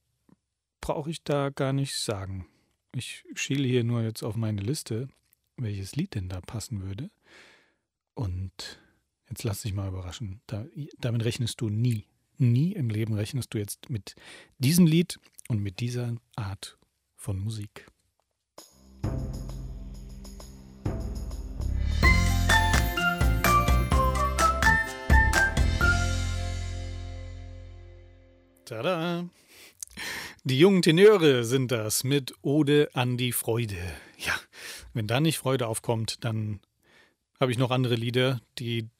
brauche 0.80 1.10
ich 1.10 1.22
da 1.22 1.50
gar 1.50 1.72
nicht 1.72 1.96
sagen. 1.96 2.46
Ich 2.94 3.24
schiele 3.34 3.66
hier 3.66 3.84
nur 3.84 4.02
jetzt 4.02 4.22
auf 4.22 4.36
meine 4.36 4.62
Liste, 4.62 5.08
welches 5.56 5.96
Lied 5.96 6.14
denn 6.14 6.28
da 6.28 6.40
passen 6.40 6.82
würde. 6.82 7.10
Und 8.14 8.80
jetzt 9.28 9.44
lass 9.44 9.62
dich 9.62 9.74
mal 9.74 9.88
überraschen. 9.88 10.40
Da, 10.46 10.66
damit 10.98 11.24
rechnest 11.24 11.60
du 11.60 11.68
nie 11.68 12.06
Nie 12.38 12.72
im 12.72 12.88
Leben 12.88 13.14
rechnest 13.14 13.52
du 13.52 13.58
jetzt 13.58 13.90
mit 13.90 14.14
diesem 14.58 14.86
Lied 14.86 15.18
und 15.48 15.60
mit 15.60 15.80
dieser 15.80 16.14
Art 16.36 16.78
von 17.16 17.38
Musik. 17.38 17.90
Tada! 28.68 29.26
Die 30.44 30.58
jungen 30.58 30.82
Tenöre 30.82 31.44
sind 31.44 31.72
das 31.72 32.04
mit 32.04 32.34
Ode 32.42 32.90
an 32.92 33.16
die 33.16 33.32
Freude. 33.32 33.78
Ja, 34.18 34.38
wenn 34.92 35.06
da 35.06 35.20
nicht 35.20 35.38
Freude 35.38 35.66
aufkommt, 35.66 36.22
dann 36.22 36.60
habe 37.40 37.50
ich 37.50 37.56
noch 37.56 37.70
andere 37.70 37.94
Lieder, 37.94 38.42
die 38.58 38.90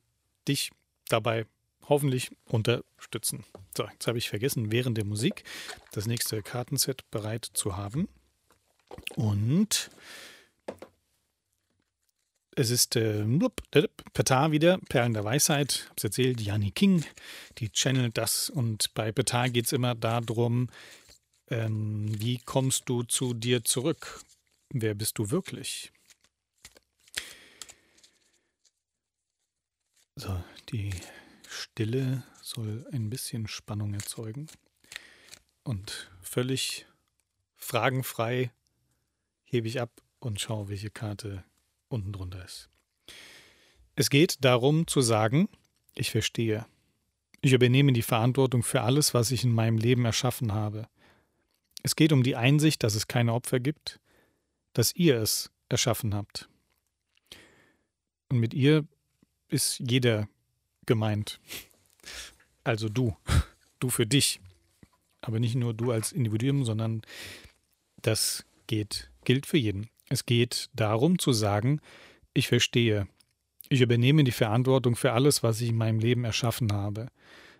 dich 0.49 0.71
dabei 1.11 1.45
hoffentlich 1.87 2.31
unterstützen. 2.47 3.45
So, 3.77 3.87
jetzt 3.87 4.07
habe 4.07 4.17
ich 4.17 4.31
vergessen, 4.31 4.73
während 4.73 4.97
der 4.97 5.05
Musik 5.05 5.45
das 5.93 6.07
nächste 6.07 6.43
Kartenset 6.43 7.03
bereit 7.11 7.45
zu 7.53 7.77
haben. 7.77 8.09
Und 9.17 9.91
es 12.59 12.71
ist 12.71 12.97
äh, 12.97 13.25
Petar 14.13 14.51
wieder, 14.51 14.79
Perlen 14.89 15.15
der 15.15 15.23
Weisheit, 15.23 15.87
hab's 15.91 16.03
erzählt, 16.03 16.41
Janni 16.41 16.73
King, 16.73 17.05
die 17.59 17.71
channelt 17.71 18.19
das 18.19 18.51
und 18.51 18.93
bei 18.95 19.13
Petar 19.13 19.49
geht 19.49 19.67
es 19.67 19.73
immer 19.73 19.95
darum, 19.95 20.69
ähm, 21.51 22.09
wie 22.21 22.39
kommst 22.39 22.89
du 22.89 23.05
zu 23.05 23.33
dir 23.33 23.65
zurück? 23.65 24.25
Wer 24.71 24.95
bist 24.95 25.19
du 25.19 25.31
wirklich? 25.31 25.93
So, 30.17 30.43
die 30.73 30.91
Stille 31.49 32.25
soll 32.43 32.85
ein 32.91 33.09
bisschen 33.09 33.47
Spannung 33.47 33.95
erzeugen 33.95 34.49
und 35.63 36.11
völlig 36.21 36.87
fragenfrei 37.55 38.51
hebe 39.45 39.69
ich 39.69 39.81
ab 39.81 40.03
und 40.19 40.41
schaue, 40.41 40.69
welche 40.69 40.91
Karte 40.91 41.45
unten 41.89 42.13
drunter 42.13 42.45
ist. 42.45 42.69
Es 43.95 44.11
geht 44.11 44.45
darum 44.45 44.87
zu 44.87 45.01
sagen, 45.01 45.49
ich 45.95 46.11
verstehe. 46.11 46.67
Ich 47.41 47.53
übernehme 47.53 47.93
die 47.93 48.03
Verantwortung 48.03 48.63
für 48.63 48.83
alles, 48.83 49.15
was 49.15 49.31
ich 49.31 49.45
in 49.45 49.53
meinem 49.53 49.79
Leben 49.79 50.05
erschaffen 50.05 50.53
habe. 50.53 50.89
Es 51.83 51.97
geht 51.97 52.13
um 52.13 52.23
die 52.23 52.37
Einsicht, 52.37 52.83
dass 52.83 52.95
es 52.95 53.09
keine 53.09 53.33
Opfer 53.33 53.61
gibt, 53.61 54.01
dass 54.73 54.95
ihr 54.95 55.21
es 55.21 55.51
erschaffen 55.69 56.15
habt. 56.15 56.49
Und 58.29 58.41
mit 58.41 58.55
ihr 58.55 58.87
ist 59.49 59.79
jeder 59.79 60.29
gemeint. 60.87 61.41
Also 62.65 62.89
du, 62.89 63.17
du 63.81 63.89
für 63.89 64.07
dich. 64.07 64.41
Aber 65.21 65.41
nicht 65.41 65.55
nur 65.55 65.75
du 65.75 65.91
als 65.91 66.13
Individuum, 66.13 66.65
sondern 66.65 67.03
das 68.03 68.45
geht, 68.67 69.11
gilt 69.25 69.47
für 69.47 69.59
jeden. 69.59 69.91
Es 70.09 70.25
geht 70.27 70.71
darum 70.75 71.19
zu 71.19 71.33
sagen, 71.33 71.81
ich 72.35 72.49
verstehe. 72.49 73.09
Ich 73.69 73.81
übernehme 73.81 74.25
die 74.25 74.33
Verantwortung 74.33 74.97
für 74.97 75.13
alles, 75.13 75.43
was 75.43 75.61
ich 75.61 75.69
in 75.69 75.77
meinem 75.77 75.99
Leben 75.99 76.25
erschaffen 76.25 76.73
habe. 76.73 77.09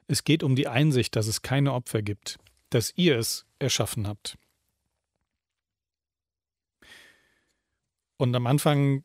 Es 0.07 0.25
geht 0.25 0.43
um 0.43 0.57
die 0.57 0.69
Einsicht, 0.69 1.17
dass 1.17 1.27
es 1.27 1.43
keine 1.43 1.75
Opfer 1.75 2.01
gibt, 2.01 2.39
dass 2.71 2.93
ihr 2.97 3.19
es 3.19 3.45
erschaffen 3.59 4.07
habt. 4.07 4.39
Und 8.17 8.35
am 8.35 8.47
Anfang 8.47 9.05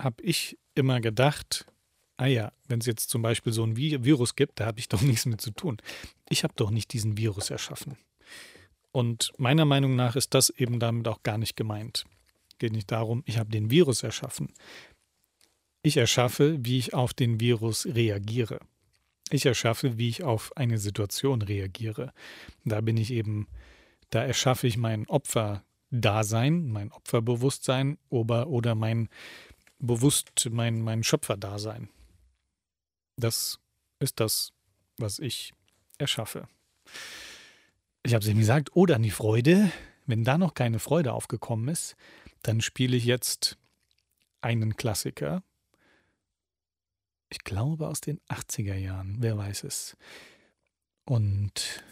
habe 0.00 0.22
ich 0.22 0.58
immer 0.74 1.00
gedacht, 1.00 1.66
ah 2.16 2.26
ja, 2.26 2.52
wenn 2.68 2.80
es 2.80 2.86
jetzt 2.86 3.10
zum 3.10 3.20
Beispiel 3.20 3.52
so 3.52 3.62
ein 3.62 3.76
Virus 3.76 4.34
gibt, 4.34 4.60
da 4.60 4.66
habe 4.66 4.80
ich 4.80 4.88
doch 4.88 5.02
nichts 5.02 5.26
mit 5.26 5.42
zu 5.42 5.50
tun. 5.50 5.76
Ich 6.30 6.42
habe 6.42 6.54
doch 6.56 6.70
nicht 6.70 6.94
diesen 6.94 7.18
Virus 7.18 7.50
erschaffen. 7.50 7.98
Und 8.92 9.32
meiner 9.36 9.66
Meinung 9.66 9.94
nach 9.94 10.16
ist 10.16 10.32
das 10.32 10.48
eben 10.50 10.80
damit 10.80 11.06
auch 11.06 11.22
gar 11.22 11.36
nicht 11.36 11.56
gemeint 11.56 12.06
geht 12.60 12.72
nicht 12.72 12.92
darum, 12.92 13.24
ich 13.26 13.38
habe 13.38 13.50
den 13.50 13.70
Virus 13.70 14.04
erschaffen. 14.04 14.52
Ich 15.82 15.96
erschaffe, 15.96 16.58
wie 16.64 16.78
ich 16.78 16.94
auf 16.94 17.12
den 17.12 17.40
Virus 17.40 17.86
reagiere. 17.86 18.60
Ich 19.30 19.46
erschaffe, 19.46 19.98
wie 19.98 20.08
ich 20.08 20.22
auf 20.22 20.56
eine 20.56 20.78
Situation 20.78 21.42
reagiere. 21.42 22.12
Da 22.64 22.80
bin 22.80 22.96
ich 22.96 23.12
eben, 23.12 23.48
da 24.10 24.22
erschaffe 24.22 24.66
ich 24.66 24.76
mein 24.76 25.08
Opferdasein, 25.08 26.70
mein 26.70 26.92
Opferbewusstsein 26.92 27.98
oder, 28.08 28.48
oder 28.48 28.74
mein 28.74 29.08
Bewusst, 29.78 30.48
mein, 30.50 30.82
mein 30.82 31.02
Schöpferdasein. 31.02 31.88
Das 33.16 33.58
ist 34.00 34.20
das, 34.20 34.52
was 34.98 35.18
ich 35.18 35.54
erschaffe. 35.96 36.48
Ich 38.02 38.14
habe 38.14 38.22
es 38.22 38.28
eben 38.28 38.40
gesagt, 38.40 38.74
oder 38.74 38.96
an 38.96 39.02
die 39.02 39.10
Freude. 39.10 39.70
Wenn 40.06 40.24
da 40.24 40.38
noch 40.38 40.54
keine 40.54 40.80
Freude 40.80 41.12
aufgekommen 41.12 41.68
ist, 41.68 41.94
dann 42.42 42.60
spiele 42.60 42.96
ich 42.96 43.04
jetzt 43.04 43.58
einen 44.40 44.76
Klassiker. 44.76 45.42
Ich 47.28 47.44
glaube 47.44 47.88
aus 47.88 48.00
den 48.00 48.20
80er 48.28 48.74
Jahren, 48.74 49.16
wer 49.20 49.36
weiß 49.38 49.64
es. 49.64 49.96
Und 51.04 51.84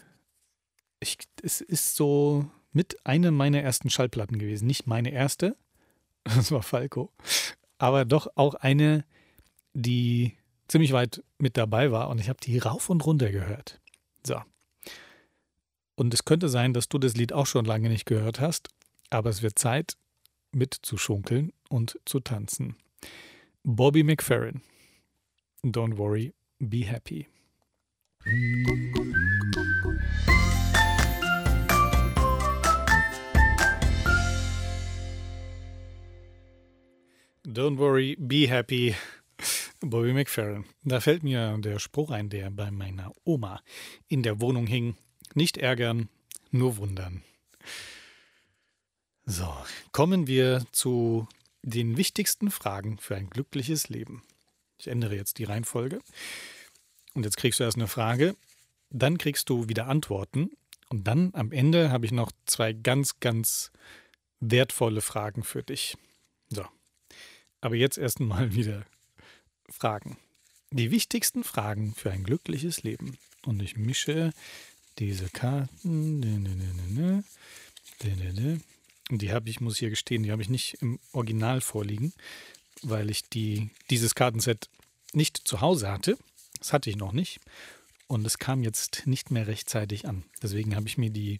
ich, 0.99 1.17
es 1.41 1.61
ist 1.61 1.95
so 1.95 2.49
mit 2.71 3.05
einer 3.05 3.31
meiner 3.31 3.61
ersten 3.61 3.89
Schallplatten 3.89 4.37
gewesen. 4.37 4.67
Nicht 4.67 4.87
meine 4.87 5.11
erste, 5.11 5.55
das 6.23 6.51
war 6.51 6.63
Falco, 6.63 7.11
aber 7.77 8.05
doch 8.05 8.27
auch 8.35 8.55
eine, 8.55 9.05
die 9.73 10.37
ziemlich 10.67 10.91
weit 10.93 11.23
mit 11.37 11.57
dabei 11.57 11.91
war 11.91 12.09
und 12.09 12.19
ich 12.19 12.29
habe 12.29 12.39
die 12.41 12.57
rauf 12.57 12.89
und 12.89 13.05
runter 13.05 13.31
gehört. 13.31 13.79
So. 14.25 14.41
Und 15.95 16.13
es 16.13 16.25
könnte 16.25 16.47
sein, 16.47 16.73
dass 16.73 16.87
du 16.89 16.97
das 16.97 17.15
Lied 17.15 17.33
auch 17.33 17.45
schon 17.45 17.65
lange 17.65 17.89
nicht 17.89 18.05
gehört 18.05 18.39
hast, 18.39 18.69
aber 19.09 19.29
es 19.29 19.41
wird 19.41 19.57
Zeit, 19.57 19.97
mitzuschunkeln 20.51 21.53
und 21.69 21.99
zu 22.05 22.19
tanzen. 22.19 22.75
Bobby 23.63 24.03
McFerrin. 24.03 24.61
Don't 25.63 25.97
worry, 25.97 26.33
be 26.59 26.85
happy. 26.85 27.27
Don't 37.45 37.77
worry, 37.77 38.15
be 38.19 38.47
happy. 38.47 38.95
Bobby 39.81 40.13
McFerrin. 40.13 40.65
Da 40.83 40.99
fällt 40.99 41.23
mir 41.23 41.57
der 41.59 41.79
Spruch 41.79 42.11
ein, 42.11 42.29
der 42.29 42.51
bei 42.51 42.69
meiner 42.71 43.11
Oma 43.23 43.61
in 44.07 44.23
der 44.23 44.39
Wohnung 44.41 44.67
hing. 44.67 44.95
Nicht 45.33 45.57
ärgern, 45.57 46.09
nur 46.51 46.77
wundern. 46.77 47.23
So, 49.29 49.55
kommen 49.91 50.25
wir 50.25 50.65
zu 50.71 51.27
den 51.61 51.97
wichtigsten 51.97 52.49
Fragen 52.49 52.97
für 52.97 53.15
ein 53.15 53.29
glückliches 53.29 53.87
Leben. 53.87 54.23
Ich 54.79 54.87
ändere 54.87 55.15
jetzt 55.15 55.37
die 55.37 55.43
Reihenfolge. 55.43 55.99
Und 57.13 57.25
jetzt 57.25 57.37
kriegst 57.37 57.59
du 57.59 57.63
erst 57.63 57.77
eine 57.77 57.87
Frage, 57.87 58.35
dann 58.89 59.19
kriegst 59.19 59.47
du 59.49 59.69
wieder 59.69 59.85
Antworten 59.85 60.49
und 60.89 61.03
dann 61.03 61.29
am 61.35 61.51
Ende 61.51 61.91
habe 61.91 62.07
ich 62.07 62.11
noch 62.11 62.31
zwei 62.47 62.73
ganz, 62.73 63.19
ganz 63.19 63.71
wertvolle 64.39 65.01
Fragen 65.01 65.43
für 65.43 65.61
dich. 65.61 65.95
So, 66.49 66.65
aber 67.61 67.75
jetzt 67.75 67.99
erst 67.99 68.19
mal 68.19 68.53
wieder 68.55 68.83
Fragen. 69.69 70.17
Die 70.71 70.89
wichtigsten 70.89 71.43
Fragen 71.43 71.93
für 71.93 72.09
ein 72.09 72.23
glückliches 72.23 72.81
Leben. 72.81 73.19
Und 73.45 73.61
ich 73.61 73.77
mische 73.77 74.31
diese 74.97 75.29
Karten. 75.29 76.19
Die 79.09 79.31
habe 79.31 79.49
ich, 79.49 79.59
muss 79.59 79.73
ich 79.73 79.79
hier 79.79 79.89
gestehen, 79.89 80.23
die 80.23 80.31
habe 80.31 80.41
ich 80.41 80.49
nicht 80.49 80.77
im 80.81 80.99
Original 81.13 81.61
vorliegen, 81.61 82.13
weil 82.83 83.09
ich 83.09 83.23
die, 83.29 83.69
dieses 83.89 84.15
Kartenset 84.15 84.69
nicht 85.13 85.37
zu 85.37 85.61
Hause 85.61 85.91
hatte. 85.91 86.17
Das 86.59 86.73
hatte 86.73 86.89
ich 86.89 86.95
noch 86.95 87.11
nicht. 87.11 87.39
Und 88.07 88.25
es 88.25 88.37
kam 88.37 88.63
jetzt 88.63 89.03
nicht 89.05 89.31
mehr 89.31 89.47
rechtzeitig 89.47 90.07
an. 90.07 90.23
Deswegen 90.41 90.75
habe 90.75 90.87
ich 90.87 90.97
mir 90.97 91.09
die, 91.09 91.39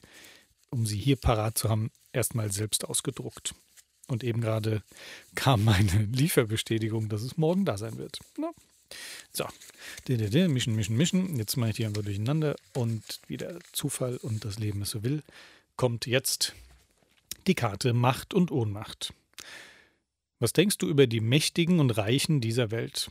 um 0.69 0.85
sie 0.85 0.97
hier 0.97 1.15
parat 1.15 1.57
zu 1.57 1.69
haben, 1.69 1.91
erstmal 2.13 2.51
selbst 2.51 2.85
ausgedruckt. 2.85 3.55
Und 4.07 4.23
eben 4.23 4.41
gerade 4.41 4.83
kam 5.35 5.63
meine 5.63 6.05
Lieferbestätigung, 6.11 7.09
dass 7.09 7.21
es 7.21 7.37
morgen 7.37 7.65
da 7.65 7.77
sein 7.77 7.97
wird. 7.97 8.19
Na. 8.37 8.51
So, 9.31 9.45
mischen, 10.07 10.75
mischen, 10.75 10.97
mischen. 10.97 11.37
Jetzt 11.37 11.57
mache 11.57 11.69
ich 11.71 11.75
die 11.75 11.85
einfach 11.85 12.01
durcheinander 12.01 12.55
und 12.73 13.03
wieder 13.27 13.59
Zufall 13.71 14.17
und 14.17 14.45
das 14.45 14.57
Leben 14.57 14.81
es 14.81 14.89
so 14.89 15.03
will, 15.03 15.21
kommt 15.75 16.07
jetzt 16.07 16.55
die 17.49 17.55
Karte 17.55 17.93
Macht 17.93 18.35
und 18.35 18.51
Ohnmacht. 18.51 19.11
Was 20.37 20.53
denkst 20.53 20.77
du 20.77 20.87
über 20.87 21.07
die 21.07 21.19
Mächtigen 21.19 21.79
und 21.79 21.89
Reichen 21.89 22.41
dieser 22.41 22.69
Welt? 22.69 23.09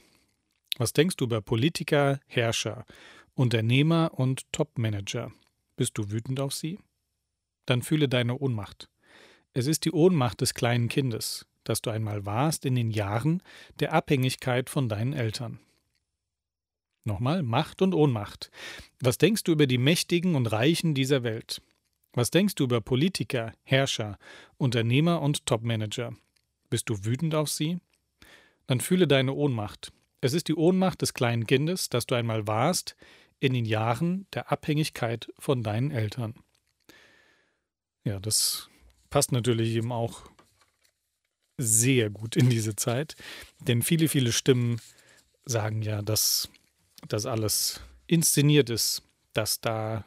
Was 0.76 0.93
denkst 0.93 1.16
du 1.16 1.24
über 1.24 1.41
Politiker, 1.41 2.20
Herrscher, 2.28 2.86
Unternehmer 3.34 4.12
und 4.14 4.45
Topmanager? 4.53 5.32
Bist 5.76 5.99
du 5.99 6.12
wütend 6.12 6.39
auf 6.39 6.55
sie? 6.55 6.78
Dann 7.66 7.82
fühle 7.82 8.09
deine 8.09 8.39
Ohnmacht. 8.39 8.89
Es 9.55 9.66
ist 9.66 9.84
die 9.84 9.91
Ohnmacht 9.91 10.41
des 10.41 10.55
kleinen 10.55 10.89
Kindes, 10.89 11.45
das 11.64 11.82
du 11.82 11.91
einmal 11.91 12.24
warst 12.24 12.64
in 12.64 12.76
den 12.76 12.93
Jahren 12.93 13.43
der 13.80 13.93
Abhängigkeit 13.93 14.70
von 14.70 14.89
deinen 14.89 15.14
Eltern. 15.14 15.59
Nochmal, 17.03 17.43
Macht 17.43 17.82
und 17.82 17.93
Ohnmacht. 17.93 18.53
Was 19.01 19.18
denkst 19.18 19.43
du 19.43 19.51
über 19.51 19.66
die 19.66 19.78
Mächtigen 19.78 20.36
und 20.36 20.47
Reichen 20.47 20.95
dieser 20.95 21.24
Welt? 21.24 21.61
Was 22.12 22.30
denkst 22.30 22.54
du 22.54 22.64
über 22.64 22.80
Politiker, 22.80 23.52
Herrscher, 23.62 24.18
Unternehmer 24.56 25.20
und 25.22 25.46
Topmanager? 25.46 26.14
Bist 26.70 26.88
du 26.88 27.04
wütend 27.04 27.34
auf 27.34 27.50
sie? 27.50 27.78
Dann 28.66 28.80
fühle 28.80 29.06
deine 29.06 29.32
Ohnmacht. 29.32 29.92
Es 30.20 30.32
ist 30.32 30.48
die 30.48 30.54
Ohnmacht 30.54 31.02
des 31.02 31.14
kleinen 31.14 31.46
Kindes, 31.46 31.88
das 31.88 32.06
du 32.06 32.14
einmal 32.14 32.46
warst, 32.46 32.96
in 33.40 33.52
den 33.52 33.64
Jahren 33.64 34.26
der 34.34 34.50
Abhängigkeit 34.50 35.32
von 35.38 35.62
deinen 35.62 35.90
Eltern. 35.90 36.34
Ja, 38.04 38.18
das 38.18 38.68
passt 39.11 39.32
natürlich 39.32 39.74
eben 39.74 39.92
auch 39.92 40.28
sehr 41.56 42.11
gut 42.11 42.36
in 42.36 42.48
diese 42.50 42.76
Zeit, 42.76 43.16
denn 43.61 43.82
viele, 43.82 44.09
viele 44.09 44.32
Stimmen 44.32 44.80
sagen 45.44 45.82
ja, 45.82 46.02
dass 46.02 46.48
das 47.09 47.26
alles 47.26 47.80
inszeniert 48.06 48.70
ist, 48.70 49.02
dass 49.32 49.61
da 49.61 50.04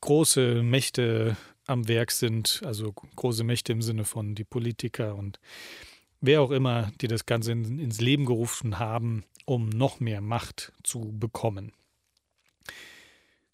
große 0.00 0.62
Mächte 0.62 1.36
am 1.66 1.88
Werk 1.88 2.12
sind, 2.12 2.62
also 2.64 2.92
große 2.92 3.44
Mächte 3.44 3.72
im 3.72 3.82
Sinne 3.82 4.04
von 4.04 4.34
die 4.34 4.44
Politiker 4.44 5.16
und 5.16 5.40
wer 6.20 6.42
auch 6.42 6.50
immer, 6.50 6.92
die 7.00 7.08
das 7.08 7.26
Ganze 7.26 7.52
in, 7.52 7.78
ins 7.78 8.00
Leben 8.00 8.24
gerufen 8.26 8.78
haben, 8.78 9.24
um 9.44 9.68
noch 9.68 10.00
mehr 10.00 10.20
Macht 10.20 10.72
zu 10.82 11.12
bekommen. 11.18 11.72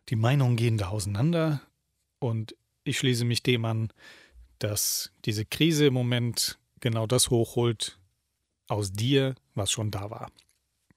Die 0.09 0.17
Meinungen 0.17 0.57
gehen 0.57 0.79
da 0.79 0.89
auseinander 0.89 1.63
und 2.19 2.55
ich 2.85 2.99
schließe 2.99 3.25
mich 3.25 3.43
dem 3.43 3.65
an, 3.65 3.93
dass 4.59 5.13
diese 5.25 5.45
Krise 5.45 5.87
im 5.87 5.95
Moment 5.95 6.59
genau 6.81 7.07
das 7.07 7.31
hochholt 7.31 7.99
aus 8.69 8.93
dir, 8.93 9.35
was 9.55 9.71
schon 9.71 9.91
da 9.91 10.11
war. 10.11 10.31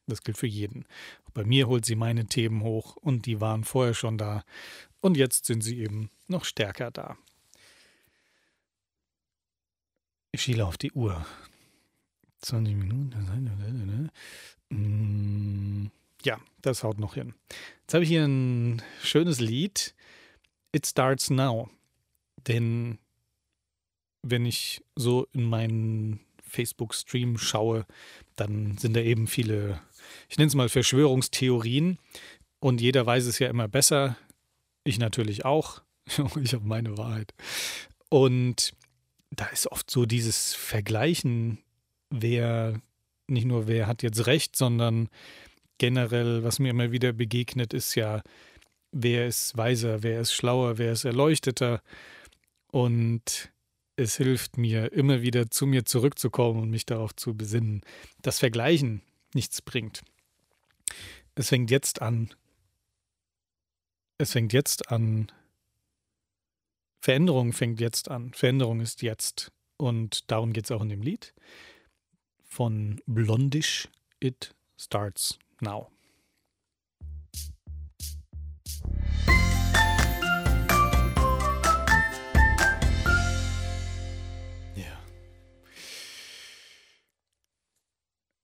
Das 0.07 0.23
gilt 0.23 0.37
für 0.37 0.47
jeden. 0.47 0.85
Bei 1.33 1.43
mir 1.43 1.67
holt 1.67 1.85
sie 1.85 1.95
meine 1.95 2.27
Themen 2.27 2.61
hoch 2.63 2.95
und 2.95 3.25
die 3.25 3.41
waren 3.41 3.63
vorher 3.63 3.93
schon 3.93 4.17
da 4.17 4.43
und 5.05 5.17
jetzt 5.17 5.45
sind 5.45 5.61
sie 5.61 5.81
eben 5.81 6.09
noch 6.27 6.45
stärker 6.45 6.89
da. 6.89 7.15
Ich 10.31 10.41
schiele 10.41 10.65
auf 10.65 10.77
die 10.79 10.91
Uhr. 10.93 11.23
20 12.41 12.75
Minuten. 12.75 14.09
Mm, 14.69 15.91
ja, 16.23 16.39
das 16.63 16.83
haut 16.83 16.97
noch 16.97 17.13
hin. 17.13 17.35
Jetzt 17.81 17.93
habe 17.93 18.03
ich 18.03 18.09
hier 18.09 18.25
ein 18.25 18.81
schönes 19.03 19.39
Lied. 19.39 19.93
It 20.71 20.87
Starts 20.87 21.29
Now. 21.29 21.69
Denn 22.47 22.97
wenn 24.23 24.47
ich 24.47 24.83
so 24.95 25.27
in 25.33 25.43
meinen 25.43 26.19
Facebook-Stream 26.41 27.37
schaue, 27.37 27.85
dann 28.35 28.79
sind 28.79 28.95
da 28.95 29.01
eben 29.01 29.27
viele, 29.27 29.79
ich 30.29 30.39
nenne 30.39 30.47
es 30.47 30.55
mal 30.55 30.67
Verschwörungstheorien. 30.67 31.99
Und 32.59 32.81
jeder 32.81 33.05
weiß 33.05 33.27
es 33.27 33.37
ja 33.37 33.49
immer 33.49 33.67
besser. 33.67 34.17
Ich 34.85 34.99
natürlich 34.99 35.43
auch. 35.43 35.81
ich 36.41 36.53
habe 36.53 36.65
meine 36.65 36.97
Wahrheit. 36.97 37.33
Und 38.09 38.73
da 39.31 39.47
ist 39.47 39.69
oft 39.71 39.91
so 39.91 40.05
dieses 40.05 40.53
Vergleichen, 40.53 41.57
wer, 42.09 42.79
nicht 43.27 43.45
nur 43.45 43.67
wer 43.67 43.87
hat 43.87 44.03
jetzt 44.03 44.27
recht, 44.27 44.55
sondern 44.55 45.09
generell, 45.77 46.43
was 46.43 46.59
mir 46.59 46.69
immer 46.69 46.91
wieder 46.91 47.11
begegnet, 47.11 47.73
ist 47.73 47.95
ja, 47.95 48.21
wer 48.91 49.27
ist 49.27 49.57
weiser, 49.57 50.03
wer 50.03 50.21
ist 50.21 50.33
schlauer, 50.33 50.77
wer 50.77 50.93
ist 50.93 51.03
erleuchteter. 51.03 51.81
Und 52.71 53.51
es 53.97 54.17
hilft 54.17 54.57
mir, 54.57 54.91
immer 54.93 55.21
wieder 55.21 55.49
zu 55.49 55.65
mir 55.65 55.85
zurückzukommen 55.85 56.61
und 56.61 56.69
mich 56.69 56.85
darauf 56.85 57.15
zu 57.15 57.35
besinnen, 57.35 57.81
dass 58.21 58.39
Vergleichen 58.39 59.01
nichts 59.33 59.61
bringt. 59.61 60.03
Es 61.35 61.49
fängt 61.49 61.71
jetzt 61.71 62.01
an. 62.01 62.29
Es 64.17 64.31
fängt 64.31 64.53
jetzt 64.53 64.91
an. 64.91 65.29
Veränderung 67.01 67.51
fängt 67.51 67.81
jetzt 67.81 68.09
an. 68.09 68.33
Veränderung 68.33 68.79
ist 68.79 69.01
jetzt. 69.01 69.51
Und 69.77 70.31
darum 70.31 70.53
geht 70.53 70.65
es 70.65 70.71
auch 70.71 70.81
in 70.81 70.89
dem 70.89 71.01
Lied 71.01 71.33
von 72.43 73.01
Blondish. 73.05 73.89
It 74.21 74.55
starts 74.77 75.37
now. 75.59 75.91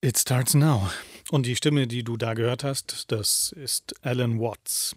It 0.03 0.17
starts 0.17 0.55
now. 0.55 0.89
Und 1.30 1.45
die 1.45 1.55
Stimme, 1.55 1.86
die 1.86 2.03
du 2.03 2.17
da 2.17 2.34
gehört 2.34 2.63
hast, 2.63 3.11
das 3.11 3.51
ist 3.51 3.93
Alan 4.03 4.39
Watts, 4.39 4.95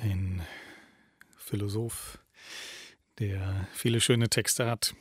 ein 0.00 0.42
Philosoph, 1.36 2.18
der 3.18 3.68
viele 3.72 4.00
schöne 4.00 4.28
Texte 4.28 4.66
hat. 4.66 4.94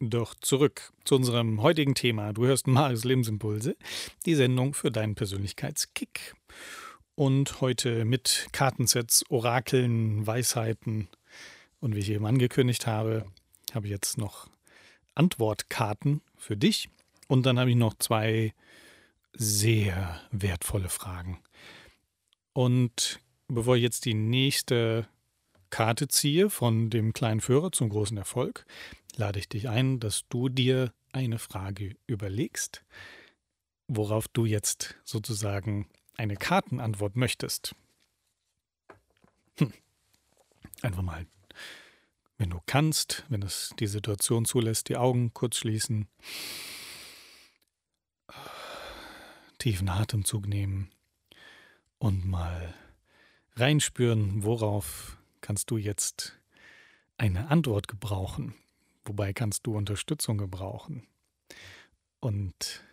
Doch 0.00 0.34
zurück 0.34 0.92
zu 1.04 1.16
unserem 1.16 1.60
heutigen 1.60 1.94
Thema. 1.94 2.32
Du 2.32 2.46
hörst 2.46 2.66
Marius 2.66 3.04
Lebensimpulse, 3.04 3.76
die 4.26 4.34
Sendung 4.34 4.74
für 4.74 4.90
deinen 4.90 5.14
Persönlichkeitskick. 5.14 6.34
Und 7.14 7.60
heute 7.60 8.04
mit 8.04 8.48
Kartensets, 8.52 9.24
Orakeln, 9.28 10.24
Weisheiten. 10.24 11.08
Und 11.80 11.96
wie 11.96 12.00
ich 12.00 12.10
eben 12.10 12.26
angekündigt 12.26 12.86
habe, 12.86 13.26
habe 13.74 13.86
ich 13.86 13.90
jetzt 13.90 14.18
noch 14.18 14.48
Antwortkarten 15.16 16.20
für 16.36 16.56
dich. 16.56 16.88
Und 17.26 17.44
dann 17.44 17.58
habe 17.58 17.70
ich 17.70 17.76
noch 17.76 17.94
zwei 17.98 18.54
sehr 19.32 20.20
wertvolle 20.30 20.88
Fragen. 20.88 21.42
Und 22.52 23.20
bevor 23.48 23.76
ich 23.76 23.82
jetzt 23.82 24.04
die 24.04 24.14
nächste 24.14 25.08
Karte 25.70 26.08
ziehe 26.08 26.50
von 26.50 26.90
dem 26.90 27.12
kleinen 27.12 27.40
Führer 27.40 27.72
zum 27.72 27.88
großen 27.88 28.16
Erfolg, 28.16 28.64
lade 29.16 29.38
ich 29.38 29.48
dich 29.48 29.68
ein, 29.68 30.00
dass 30.00 30.26
du 30.28 30.48
dir 30.48 30.92
eine 31.12 31.38
Frage 31.38 31.96
überlegst, 32.06 32.84
worauf 33.86 34.28
du 34.28 34.44
jetzt 34.46 34.96
sozusagen 35.04 35.88
eine 36.16 36.36
Kartenantwort 36.36 37.16
möchtest. 37.16 37.74
Hm. 39.58 39.72
Einfach 40.82 41.02
mal, 41.02 41.26
wenn 42.36 42.50
du 42.50 42.60
kannst, 42.66 43.24
wenn 43.28 43.42
es 43.42 43.74
die 43.78 43.86
Situation 43.86 44.44
zulässt, 44.44 44.88
die 44.88 44.96
Augen 44.96 45.32
kurz 45.34 45.56
schließen 45.56 46.08
tiefen 49.58 49.88
Atemzug 49.88 50.46
nehmen 50.46 50.90
und 51.98 52.24
mal 52.24 52.74
reinspüren, 53.58 54.44
worauf 54.44 55.18
kannst 55.40 55.70
du 55.70 55.76
jetzt 55.76 56.38
eine 57.16 57.48
Antwort 57.48 57.88
gebrauchen. 57.88 58.54
Wobei 59.04 59.32
kannst 59.32 59.66
du 59.66 59.76
Unterstützung 59.76 60.38
gebrauchen. 60.38 61.06
Und 62.20 62.84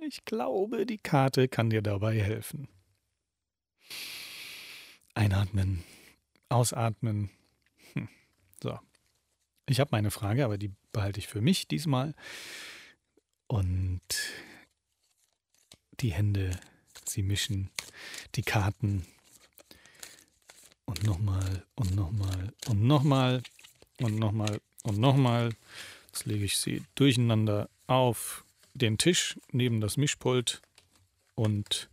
ich 0.00 0.24
glaube, 0.24 0.86
die 0.86 0.98
Karte 0.98 1.48
kann 1.48 1.70
dir 1.70 1.82
dabei 1.82 2.20
helfen. 2.20 2.68
Einatmen, 5.14 5.84
ausatmen. 6.48 7.30
Hm. 7.94 8.08
So. 8.62 8.78
Ich 9.66 9.80
habe 9.80 9.90
meine 9.92 10.10
Frage, 10.10 10.44
aber 10.44 10.58
die 10.58 10.72
behalte 10.92 11.18
ich 11.18 11.28
für 11.28 11.40
mich 11.40 11.68
diesmal. 11.68 12.14
Und 13.46 14.00
die 16.00 16.12
Hände, 16.12 16.58
sie 17.06 17.22
mischen 17.22 17.70
die 18.34 18.42
Karten 18.42 19.06
und 20.86 21.04
nochmal 21.04 21.64
und 21.74 21.94
nochmal 21.94 22.52
und 22.68 22.82
nochmal 22.82 23.42
und 24.00 24.18
nochmal 24.18 24.60
und 24.82 24.98
nochmal. 24.98 25.50
Jetzt 26.06 26.26
lege 26.26 26.44
ich 26.44 26.58
sie 26.58 26.82
durcheinander 26.94 27.68
auf 27.86 28.44
den 28.74 28.98
Tisch 28.98 29.38
neben 29.52 29.80
das 29.80 29.96
Mischpult 29.96 30.60
und 31.34 31.88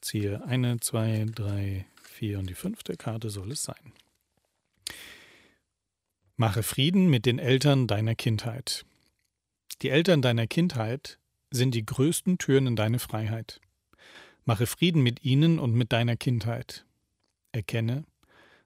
ziehe 0.00 0.44
eine, 0.44 0.80
zwei, 0.80 1.26
drei, 1.34 1.86
vier 2.02 2.38
und 2.38 2.48
die 2.48 2.54
fünfte 2.54 2.96
Karte 2.96 3.30
soll 3.30 3.52
es 3.52 3.64
sein. 3.64 3.92
Mache 6.36 6.62
Frieden 6.62 7.08
mit 7.10 7.26
den 7.26 7.38
Eltern 7.38 7.86
deiner 7.86 8.14
Kindheit. 8.14 8.84
Die 9.82 9.90
Eltern 9.90 10.22
deiner 10.22 10.46
Kindheit 10.46 11.18
sind 11.50 11.74
die 11.74 11.84
größten 11.84 12.38
Türen 12.38 12.66
in 12.66 12.76
deine 12.76 12.98
Freiheit. 12.98 13.60
Mache 14.44 14.66
Frieden 14.66 15.02
mit 15.02 15.24
ihnen 15.24 15.58
und 15.58 15.74
mit 15.74 15.92
deiner 15.92 16.16
Kindheit. 16.16 16.84
Erkenne, 17.52 18.04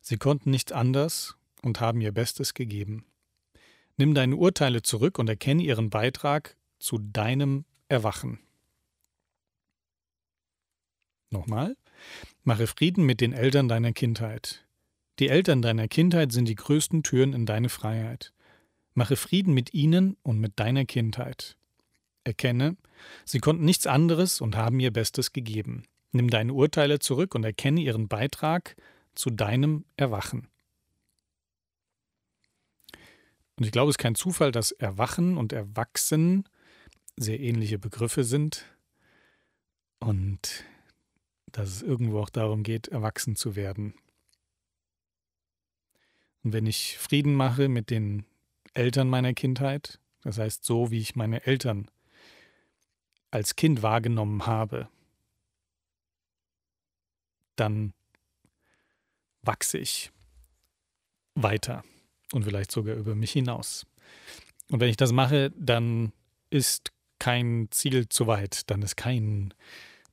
sie 0.03 0.19
konnten 0.19 0.51
nichts 0.51 0.73
anders 0.73 1.37
und 1.63 1.81
haben 1.81 2.01
ihr 2.03 2.13
Bestes 2.13 2.53
gegeben. 2.53 3.07
Nimm 3.97 4.15
deine 4.15 4.37
Urteile 4.37 4.83
zurück 4.83 5.19
und 5.19 5.29
erkenne 5.29 5.63
ihren 5.63 5.89
Beitrag 5.89 6.57
zu 6.79 6.99
deinem 6.99 7.65
Erwachen. 7.89 8.41
Nochmal. 11.31 11.77
Mache 12.45 12.67
Frieden 12.67 13.05
mit 13.05 13.21
den 13.21 13.33
Eltern 13.33 13.69
deiner 13.69 13.93
Kindheit. 13.93 14.67
Die 15.19 15.29
Eltern 15.29 15.63
deiner 15.63 15.89
Kindheit 15.89 16.33
sind 16.33 16.47
die 16.47 16.55
größten 16.55 17.03
Türen 17.03 17.33
in 17.33 17.47
deine 17.47 17.69
Freiheit. 17.69 18.33
Mache 18.95 19.17
Frieden 19.17 19.55
mit 19.55 19.73
ihnen 19.73 20.17
und 20.23 20.39
mit 20.39 20.59
deiner 20.59 20.85
Kindheit. 20.85 21.57
Erkenne, 22.25 22.77
sie 23.25 23.39
konnten 23.39 23.65
nichts 23.65 23.87
anderes 23.87 24.41
und 24.41 24.57
haben 24.57 24.81
ihr 24.81 24.91
Bestes 24.91 25.33
gegeben. 25.33 25.85
Nimm 26.13 26.29
deine 26.29 26.53
Urteile 26.53 26.99
zurück 26.99 27.35
und 27.35 27.45
erkenne 27.45 27.81
ihren 27.81 28.09
Beitrag 28.09 28.77
zu 29.15 29.31
deinem 29.31 29.85
Erwachen. 29.97 30.49
Und 33.57 33.67
ich 33.67 33.73
glaube, 33.73 33.91
es 33.91 33.95
ist 33.95 34.03
kein 34.03 34.15
Zufall, 34.15 34.51
dass 34.51 34.73
Erwachen 34.73 35.37
und 35.37 35.53
Erwachsen 35.53 36.49
sehr 37.17 37.41
ähnliche 37.41 37.79
Begriffe 37.79 38.25
sind. 38.25 38.65
Und 40.01 40.65
dass 41.47 41.69
es 41.69 41.83
irgendwo 41.83 42.21
auch 42.21 42.31
darum 42.31 42.63
geht, 42.63 42.89
erwachsen 42.89 43.37
zu 43.37 43.55
werden. 43.55 43.95
Und 46.43 46.53
wenn 46.53 46.67
ich 46.67 46.99
Frieden 46.99 47.35
mache 47.35 47.69
mit 47.69 47.91
den 47.91 48.25
Eltern 48.75 49.09
meiner 49.09 49.35
Kindheit, 49.35 50.01
das 50.23 50.39
heißt 50.39 50.65
so, 50.65 50.91
wie 50.91 50.99
ich 50.99 51.15
meine 51.15 51.47
Eltern 51.47 51.91
als 53.31 53.55
Kind 53.55 53.83
wahrgenommen 53.83 54.47
habe, 54.47 54.89
dann 57.57 57.95
wachse 59.43 59.79
ich 59.79 60.11
weiter 61.35 61.83
und 62.33 62.45
vielleicht 62.45 62.73
sogar 62.73 62.97
über 62.97 63.15
mich 63.15 63.33
hinaus. 63.33 63.87
Und 64.71 64.81
wenn 64.81 64.89
ich 64.89 64.97
das 64.97 65.13
mache, 65.13 65.51
dann 65.57 66.13
ist 66.51 66.93
kein 67.19 67.69
Ziel 67.71 68.09
zu 68.09 68.27
weit, 68.27 68.71
dann 68.71 68.83
ist 68.83 68.97
kein 68.97 69.55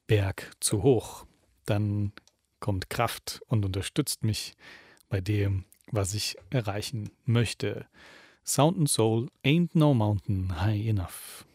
Berg 0.08 0.52
zu 0.60 0.84
hoch, 0.84 1.26
dann 1.66 2.14
kommt 2.60 2.90
Kraft 2.90 3.42
und 3.48 3.66
unterstützt 3.66 4.24
mich 4.24 4.54
bei 5.08 5.22
dem, 5.22 5.66
was 5.92 6.14
ich 6.14 6.38
erreichen 6.50 7.10
möchte. 7.26 7.88
Sound 8.46 8.78
and 8.78 8.90
Soul 8.90 9.30
ain't 9.44 9.70
no 9.74 9.94
mountain 9.94 10.62
high 10.62 10.88
enough. 10.88 11.46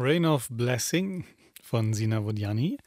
Rain 0.00 0.24
of 0.24 0.48
Blessing 0.48 1.26
von 1.62 1.92
Sina 1.92 2.22
Vodjani. 2.22 2.78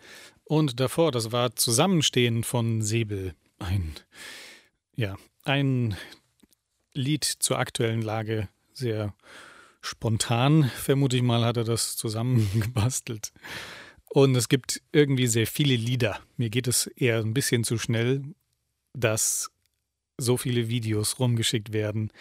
Und 0.45 0.80
davor, 0.80 1.11
das 1.11 1.32
war 1.32 1.55
Zusammenstehen 1.55 2.43
von 2.43 2.82
Säbel. 2.82 3.36
Ein, 3.59 3.93
ja, 4.95 5.16
ein 5.43 5.95
Lied 6.95 7.24
zur 7.24 7.59
aktuellen 7.59 8.01
Lage. 8.01 8.49
Sehr 8.74 9.14
spontan, 9.80 10.72
vermute 10.76 11.18
ich 11.18 11.22
mal, 11.22 11.45
hat 11.45 11.57
er 11.57 11.66
das 11.66 11.97
zusammengebastelt. 11.97 13.32
Und 14.09 14.36
es 14.36 14.49
gibt 14.49 14.82
irgendwie 14.91 15.28
sehr 15.28 15.45
viele 15.45 15.76
Lieder. 15.76 16.20
Mir 16.38 16.49
geht 16.49 16.68
es 16.68 16.88
eher 16.88 17.20
ein 17.20 17.36
bisschen 17.36 17.64
zu 17.64 17.78
schnell, 17.78 18.24
dass 18.93 19.51
so 20.18 20.38
viele 20.38 20.70
Videos 20.70 21.20
rumgeschickt 21.20 21.74
werden, 21.74 22.11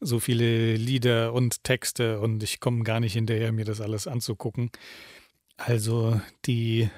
so 0.00 0.20
viele 0.20 0.76
Lieder 0.76 1.32
und 1.32 1.64
Texte 1.64 2.20
und 2.20 2.42
ich 2.42 2.60
komme 2.60 2.84
gar 2.84 3.00
nicht 3.00 3.14
hinterher, 3.14 3.52
mir 3.52 3.64
das 3.64 3.80
alles 3.80 4.06
anzugucken. 4.06 4.70
Also 5.56 6.20
die, 6.46 6.88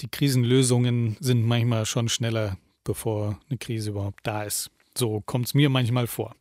die 0.00 0.08
Krisenlösungen 0.08 1.16
sind 1.20 1.44
manchmal 1.44 1.86
schon 1.86 2.08
schneller, 2.08 2.58
bevor 2.84 3.40
eine 3.48 3.58
Krise 3.58 3.90
überhaupt 3.90 4.20
da 4.24 4.42
ist. 4.42 4.70
So 4.96 5.20
kommt 5.20 5.46
es 5.46 5.54
mir 5.54 5.70
manchmal 5.70 6.06
vor. 6.06 6.34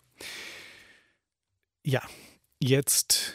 Ja, 1.84 2.02
jetzt 2.60 3.34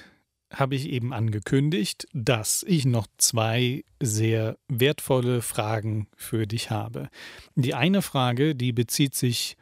habe 0.53 0.75
ich 0.75 0.89
eben 0.89 1.13
angekündigt, 1.13 2.07
dass 2.13 2.65
ich 2.67 2.85
noch 2.85 3.07
zwei 3.19 3.85
sehr 4.01 4.57
wertvolle 4.69 5.43
Fragen 5.43 6.07
für 6.17 6.47
dich 6.47 6.71
habe. 6.71 7.09
Die 7.57 7.75
eine 7.75 8.03
Frage, 8.03 8.55
die 8.55 8.73
bezieht 8.73 9.15
sich 9.15 9.57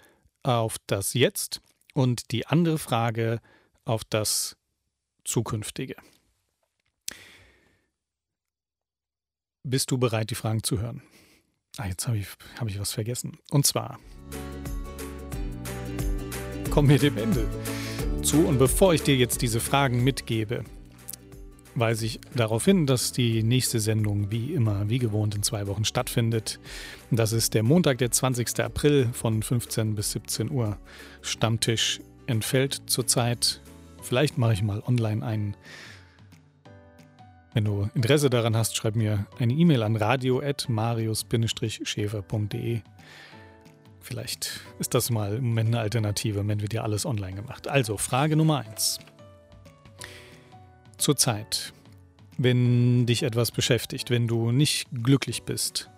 auf 0.44 0.76
das 0.86 1.14
Jetzt 1.14 1.60
und 1.94 2.30
die 2.30 2.46
andere 2.46 2.78
Frage 2.78 3.40
auf 3.84 4.04
das 4.04 4.56
Zukünftige. 5.24 5.96
Bist 9.64 9.90
du 9.90 9.98
bereit, 9.98 10.30
die 10.30 10.34
Fragen 10.34 10.62
zu 10.62 10.78
hören? 10.80 11.02
Ah, 11.78 11.86
jetzt 11.86 12.06
habe 12.06 12.18
ich, 12.18 12.28
hab 12.60 12.68
ich 12.68 12.78
was 12.78 12.92
vergessen. 12.92 13.38
Und 13.50 13.66
zwar 13.66 13.98
kommen 16.70 16.88
wir 16.88 16.98
dem 16.98 17.16
Ende 17.16 17.48
zu. 18.22 18.46
Und 18.46 18.58
bevor 18.58 18.94
ich 18.94 19.02
dir 19.02 19.16
jetzt 19.16 19.42
diese 19.42 19.60
Fragen 19.60 20.04
mitgebe, 20.04 20.64
weise 21.74 22.06
ich 22.06 22.20
darauf 22.34 22.64
hin, 22.64 22.86
dass 22.86 23.12
die 23.12 23.42
nächste 23.42 23.80
Sendung 23.80 24.30
wie 24.30 24.54
immer, 24.54 24.88
wie 24.88 24.98
gewohnt, 24.98 25.34
in 25.34 25.42
zwei 25.42 25.66
Wochen 25.66 25.84
stattfindet. 25.84 26.58
Das 27.10 27.32
ist 27.32 27.52
der 27.54 27.62
Montag, 27.62 27.98
der 27.98 28.10
20. 28.10 28.60
April 28.60 29.10
von 29.12 29.42
15 29.42 29.94
bis 29.94 30.12
17 30.12 30.50
Uhr. 30.50 30.78
Stammtisch 31.22 32.00
entfällt 32.26 32.82
zurzeit. 32.86 33.60
Vielleicht 34.02 34.36
mache 34.38 34.52
ich 34.52 34.62
mal 34.62 34.82
online 34.86 35.24
einen. 35.24 35.56
Wenn 37.52 37.64
du 37.64 37.88
Interesse 37.94 38.30
daran 38.30 38.56
hast, 38.56 38.76
schreib 38.76 38.94
mir 38.96 39.26
eine 39.38 39.52
E-Mail 39.52 39.82
an 39.82 39.96
radio.marius-schäfer.de. 39.96 42.80
Vielleicht 44.00 44.60
ist 44.78 44.94
das 44.94 45.10
mal 45.10 45.34
im 45.36 45.48
Moment 45.48 45.68
eine 45.68 45.80
Alternative, 45.80 46.46
wenn 46.46 46.60
wird 46.60 46.74
ja 46.74 46.82
alles 46.82 47.06
online 47.06 47.36
gemacht. 47.36 47.68
Also, 47.68 47.96
Frage 47.96 48.36
Nummer 48.36 48.58
1 48.58 48.98
zurzeit, 50.98 51.72
wenn 52.38 53.06
dich 53.06 53.22
etwas 53.22 53.50
beschäftigt, 53.50 54.10
wenn 54.10 54.26
du 54.26 54.50
nicht 54.50 54.88
glücklich 54.92 55.42
bist, 55.44 55.90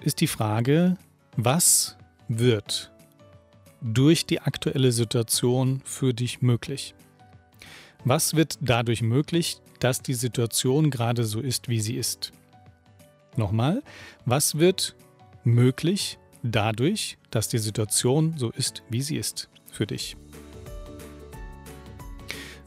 ist 0.00 0.20
die 0.20 0.26
Frage, 0.26 0.96
was 1.36 1.96
wird 2.28 2.92
durch 3.80 4.26
die 4.26 4.40
aktuelle 4.40 4.92
Situation 4.92 5.82
für 5.84 6.14
dich 6.14 6.42
möglich? 6.42 6.94
Was 8.04 8.34
wird 8.34 8.58
dadurch 8.60 9.02
möglich, 9.02 9.58
dass 9.80 10.02
die 10.02 10.14
Situation 10.14 10.90
gerade 10.90 11.24
so 11.24 11.40
ist, 11.40 11.68
wie 11.68 11.80
sie 11.80 11.96
ist? 11.96 12.32
Nochmal, 13.36 13.82
was 14.24 14.58
wird 14.58 14.96
möglich 15.44 16.18
dadurch, 16.42 17.18
dass 17.30 17.48
die 17.48 17.58
Situation 17.58 18.34
so 18.36 18.50
ist, 18.50 18.82
wie 18.88 19.02
sie 19.02 19.16
ist 19.16 19.48
für 19.70 19.86
dich? 19.86 20.16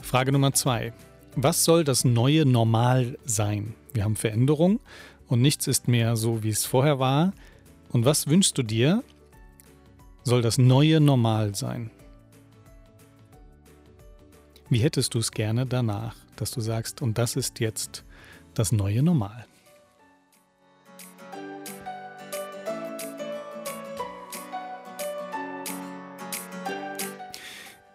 Frage 0.01 0.32
Nummer 0.32 0.53
zwei. 0.53 0.93
Was 1.36 1.64
soll 1.64 1.86
das 1.86 2.04
neue 2.04 2.46
Normal 2.46 3.18
sein? 3.24 3.74
Wir 3.94 4.04
haben 4.04 4.18
Veränderung 4.18 4.82
und 5.28 5.42
nichts 5.42 5.66
ist 5.68 5.88
mehr 5.88 6.18
so, 6.18 6.44
wie 6.44 6.50
es 6.50 6.66
vorher 6.66 7.00
war. 7.00 7.32
Und 7.90 8.04
was 8.04 8.28
wünschst 8.28 8.58
du 8.58 8.64
dir, 8.64 9.02
soll 10.24 10.42
das 10.42 10.58
neue 10.58 11.00
Normal 11.00 11.56
sein? 11.56 11.90
Wie 14.70 14.80
hättest 14.80 15.14
du 15.14 15.20
es 15.20 15.32
gerne 15.32 15.66
danach, 15.66 16.16
dass 16.36 16.52
du 16.52 16.60
sagst, 16.60 17.02
und 17.02 17.18
das 17.18 17.38
ist 17.38 17.62
jetzt 17.62 18.04
das 18.54 18.74
neue 18.74 19.02
Normal? 19.02 19.46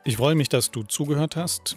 Ich 0.05 0.17
freue 0.17 0.35
mich, 0.37 0.49
dass 0.49 0.71
du 0.71 0.85
zugehört 0.85 1.37
hast. 1.37 1.77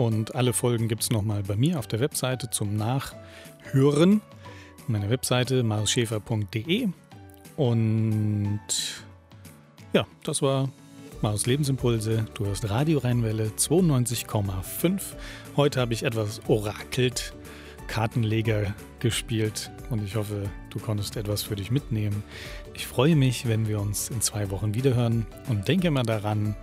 Und 0.00 0.34
alle 0.34 0.54
Folgen 0.54 0.88
gibt 0.88 1.02
es 1.02 1.10
nochmal 1.10 1.42
bei 1.42 1.56
mir 1.56 1.78
auf 1.78 1.86
der 1.86 2.00
Webseite 2.00 2.48
zum 2.48 2.74
Nachhören. 2.74 4.22
Meine 4.86 5.10
Webseite 5.10 5.62
marischäfer.de. 5.62 6.88
Und 7.58 8.60
ja, 9.92 10.06
das 10.24 10.40
war 10.40 10.70
Marius 11.20 11.44
Lebensimpulse. 11.44 12.24
Du 12.32 12.46
hörst 12.46 12.70
Radio 12.70 13.00
Rheinwelle 13.00 13.48
92,5. 13.58 15.02
Heute 15.58 15.80
habe 15.80 15.92
ich 15.92 16.02
etwas 16.04 16.40
orakelt, 16.48 17.34
Kartenleger 17.86 18.74
gespielt 19.00 19.70
und 19.90 20.02
ich 20.02 20.16
hoffe, 20.16 20.44
du 20.70 20.78
konntest 20.78 21.18
etwas 21.18 21.42
für 21.42 21.56
dich 21.56 21.70
mitnehmen. 21.70 22.22
Ich 22.72 22.86
freue 22.86 23.16
mich, 23.16 23.46
wenn 23.46 23.68
wir 23.68 23.78
uns 23.78 24.08
in 24.08 24.22
zwei 24.22 24.50
Wochen 24.50 24.72
wiederhören 24.72 25.26
und 25.50 25.68
denke 25.68 25.88
immer 25.88 26.04
daran, 26.04 26.56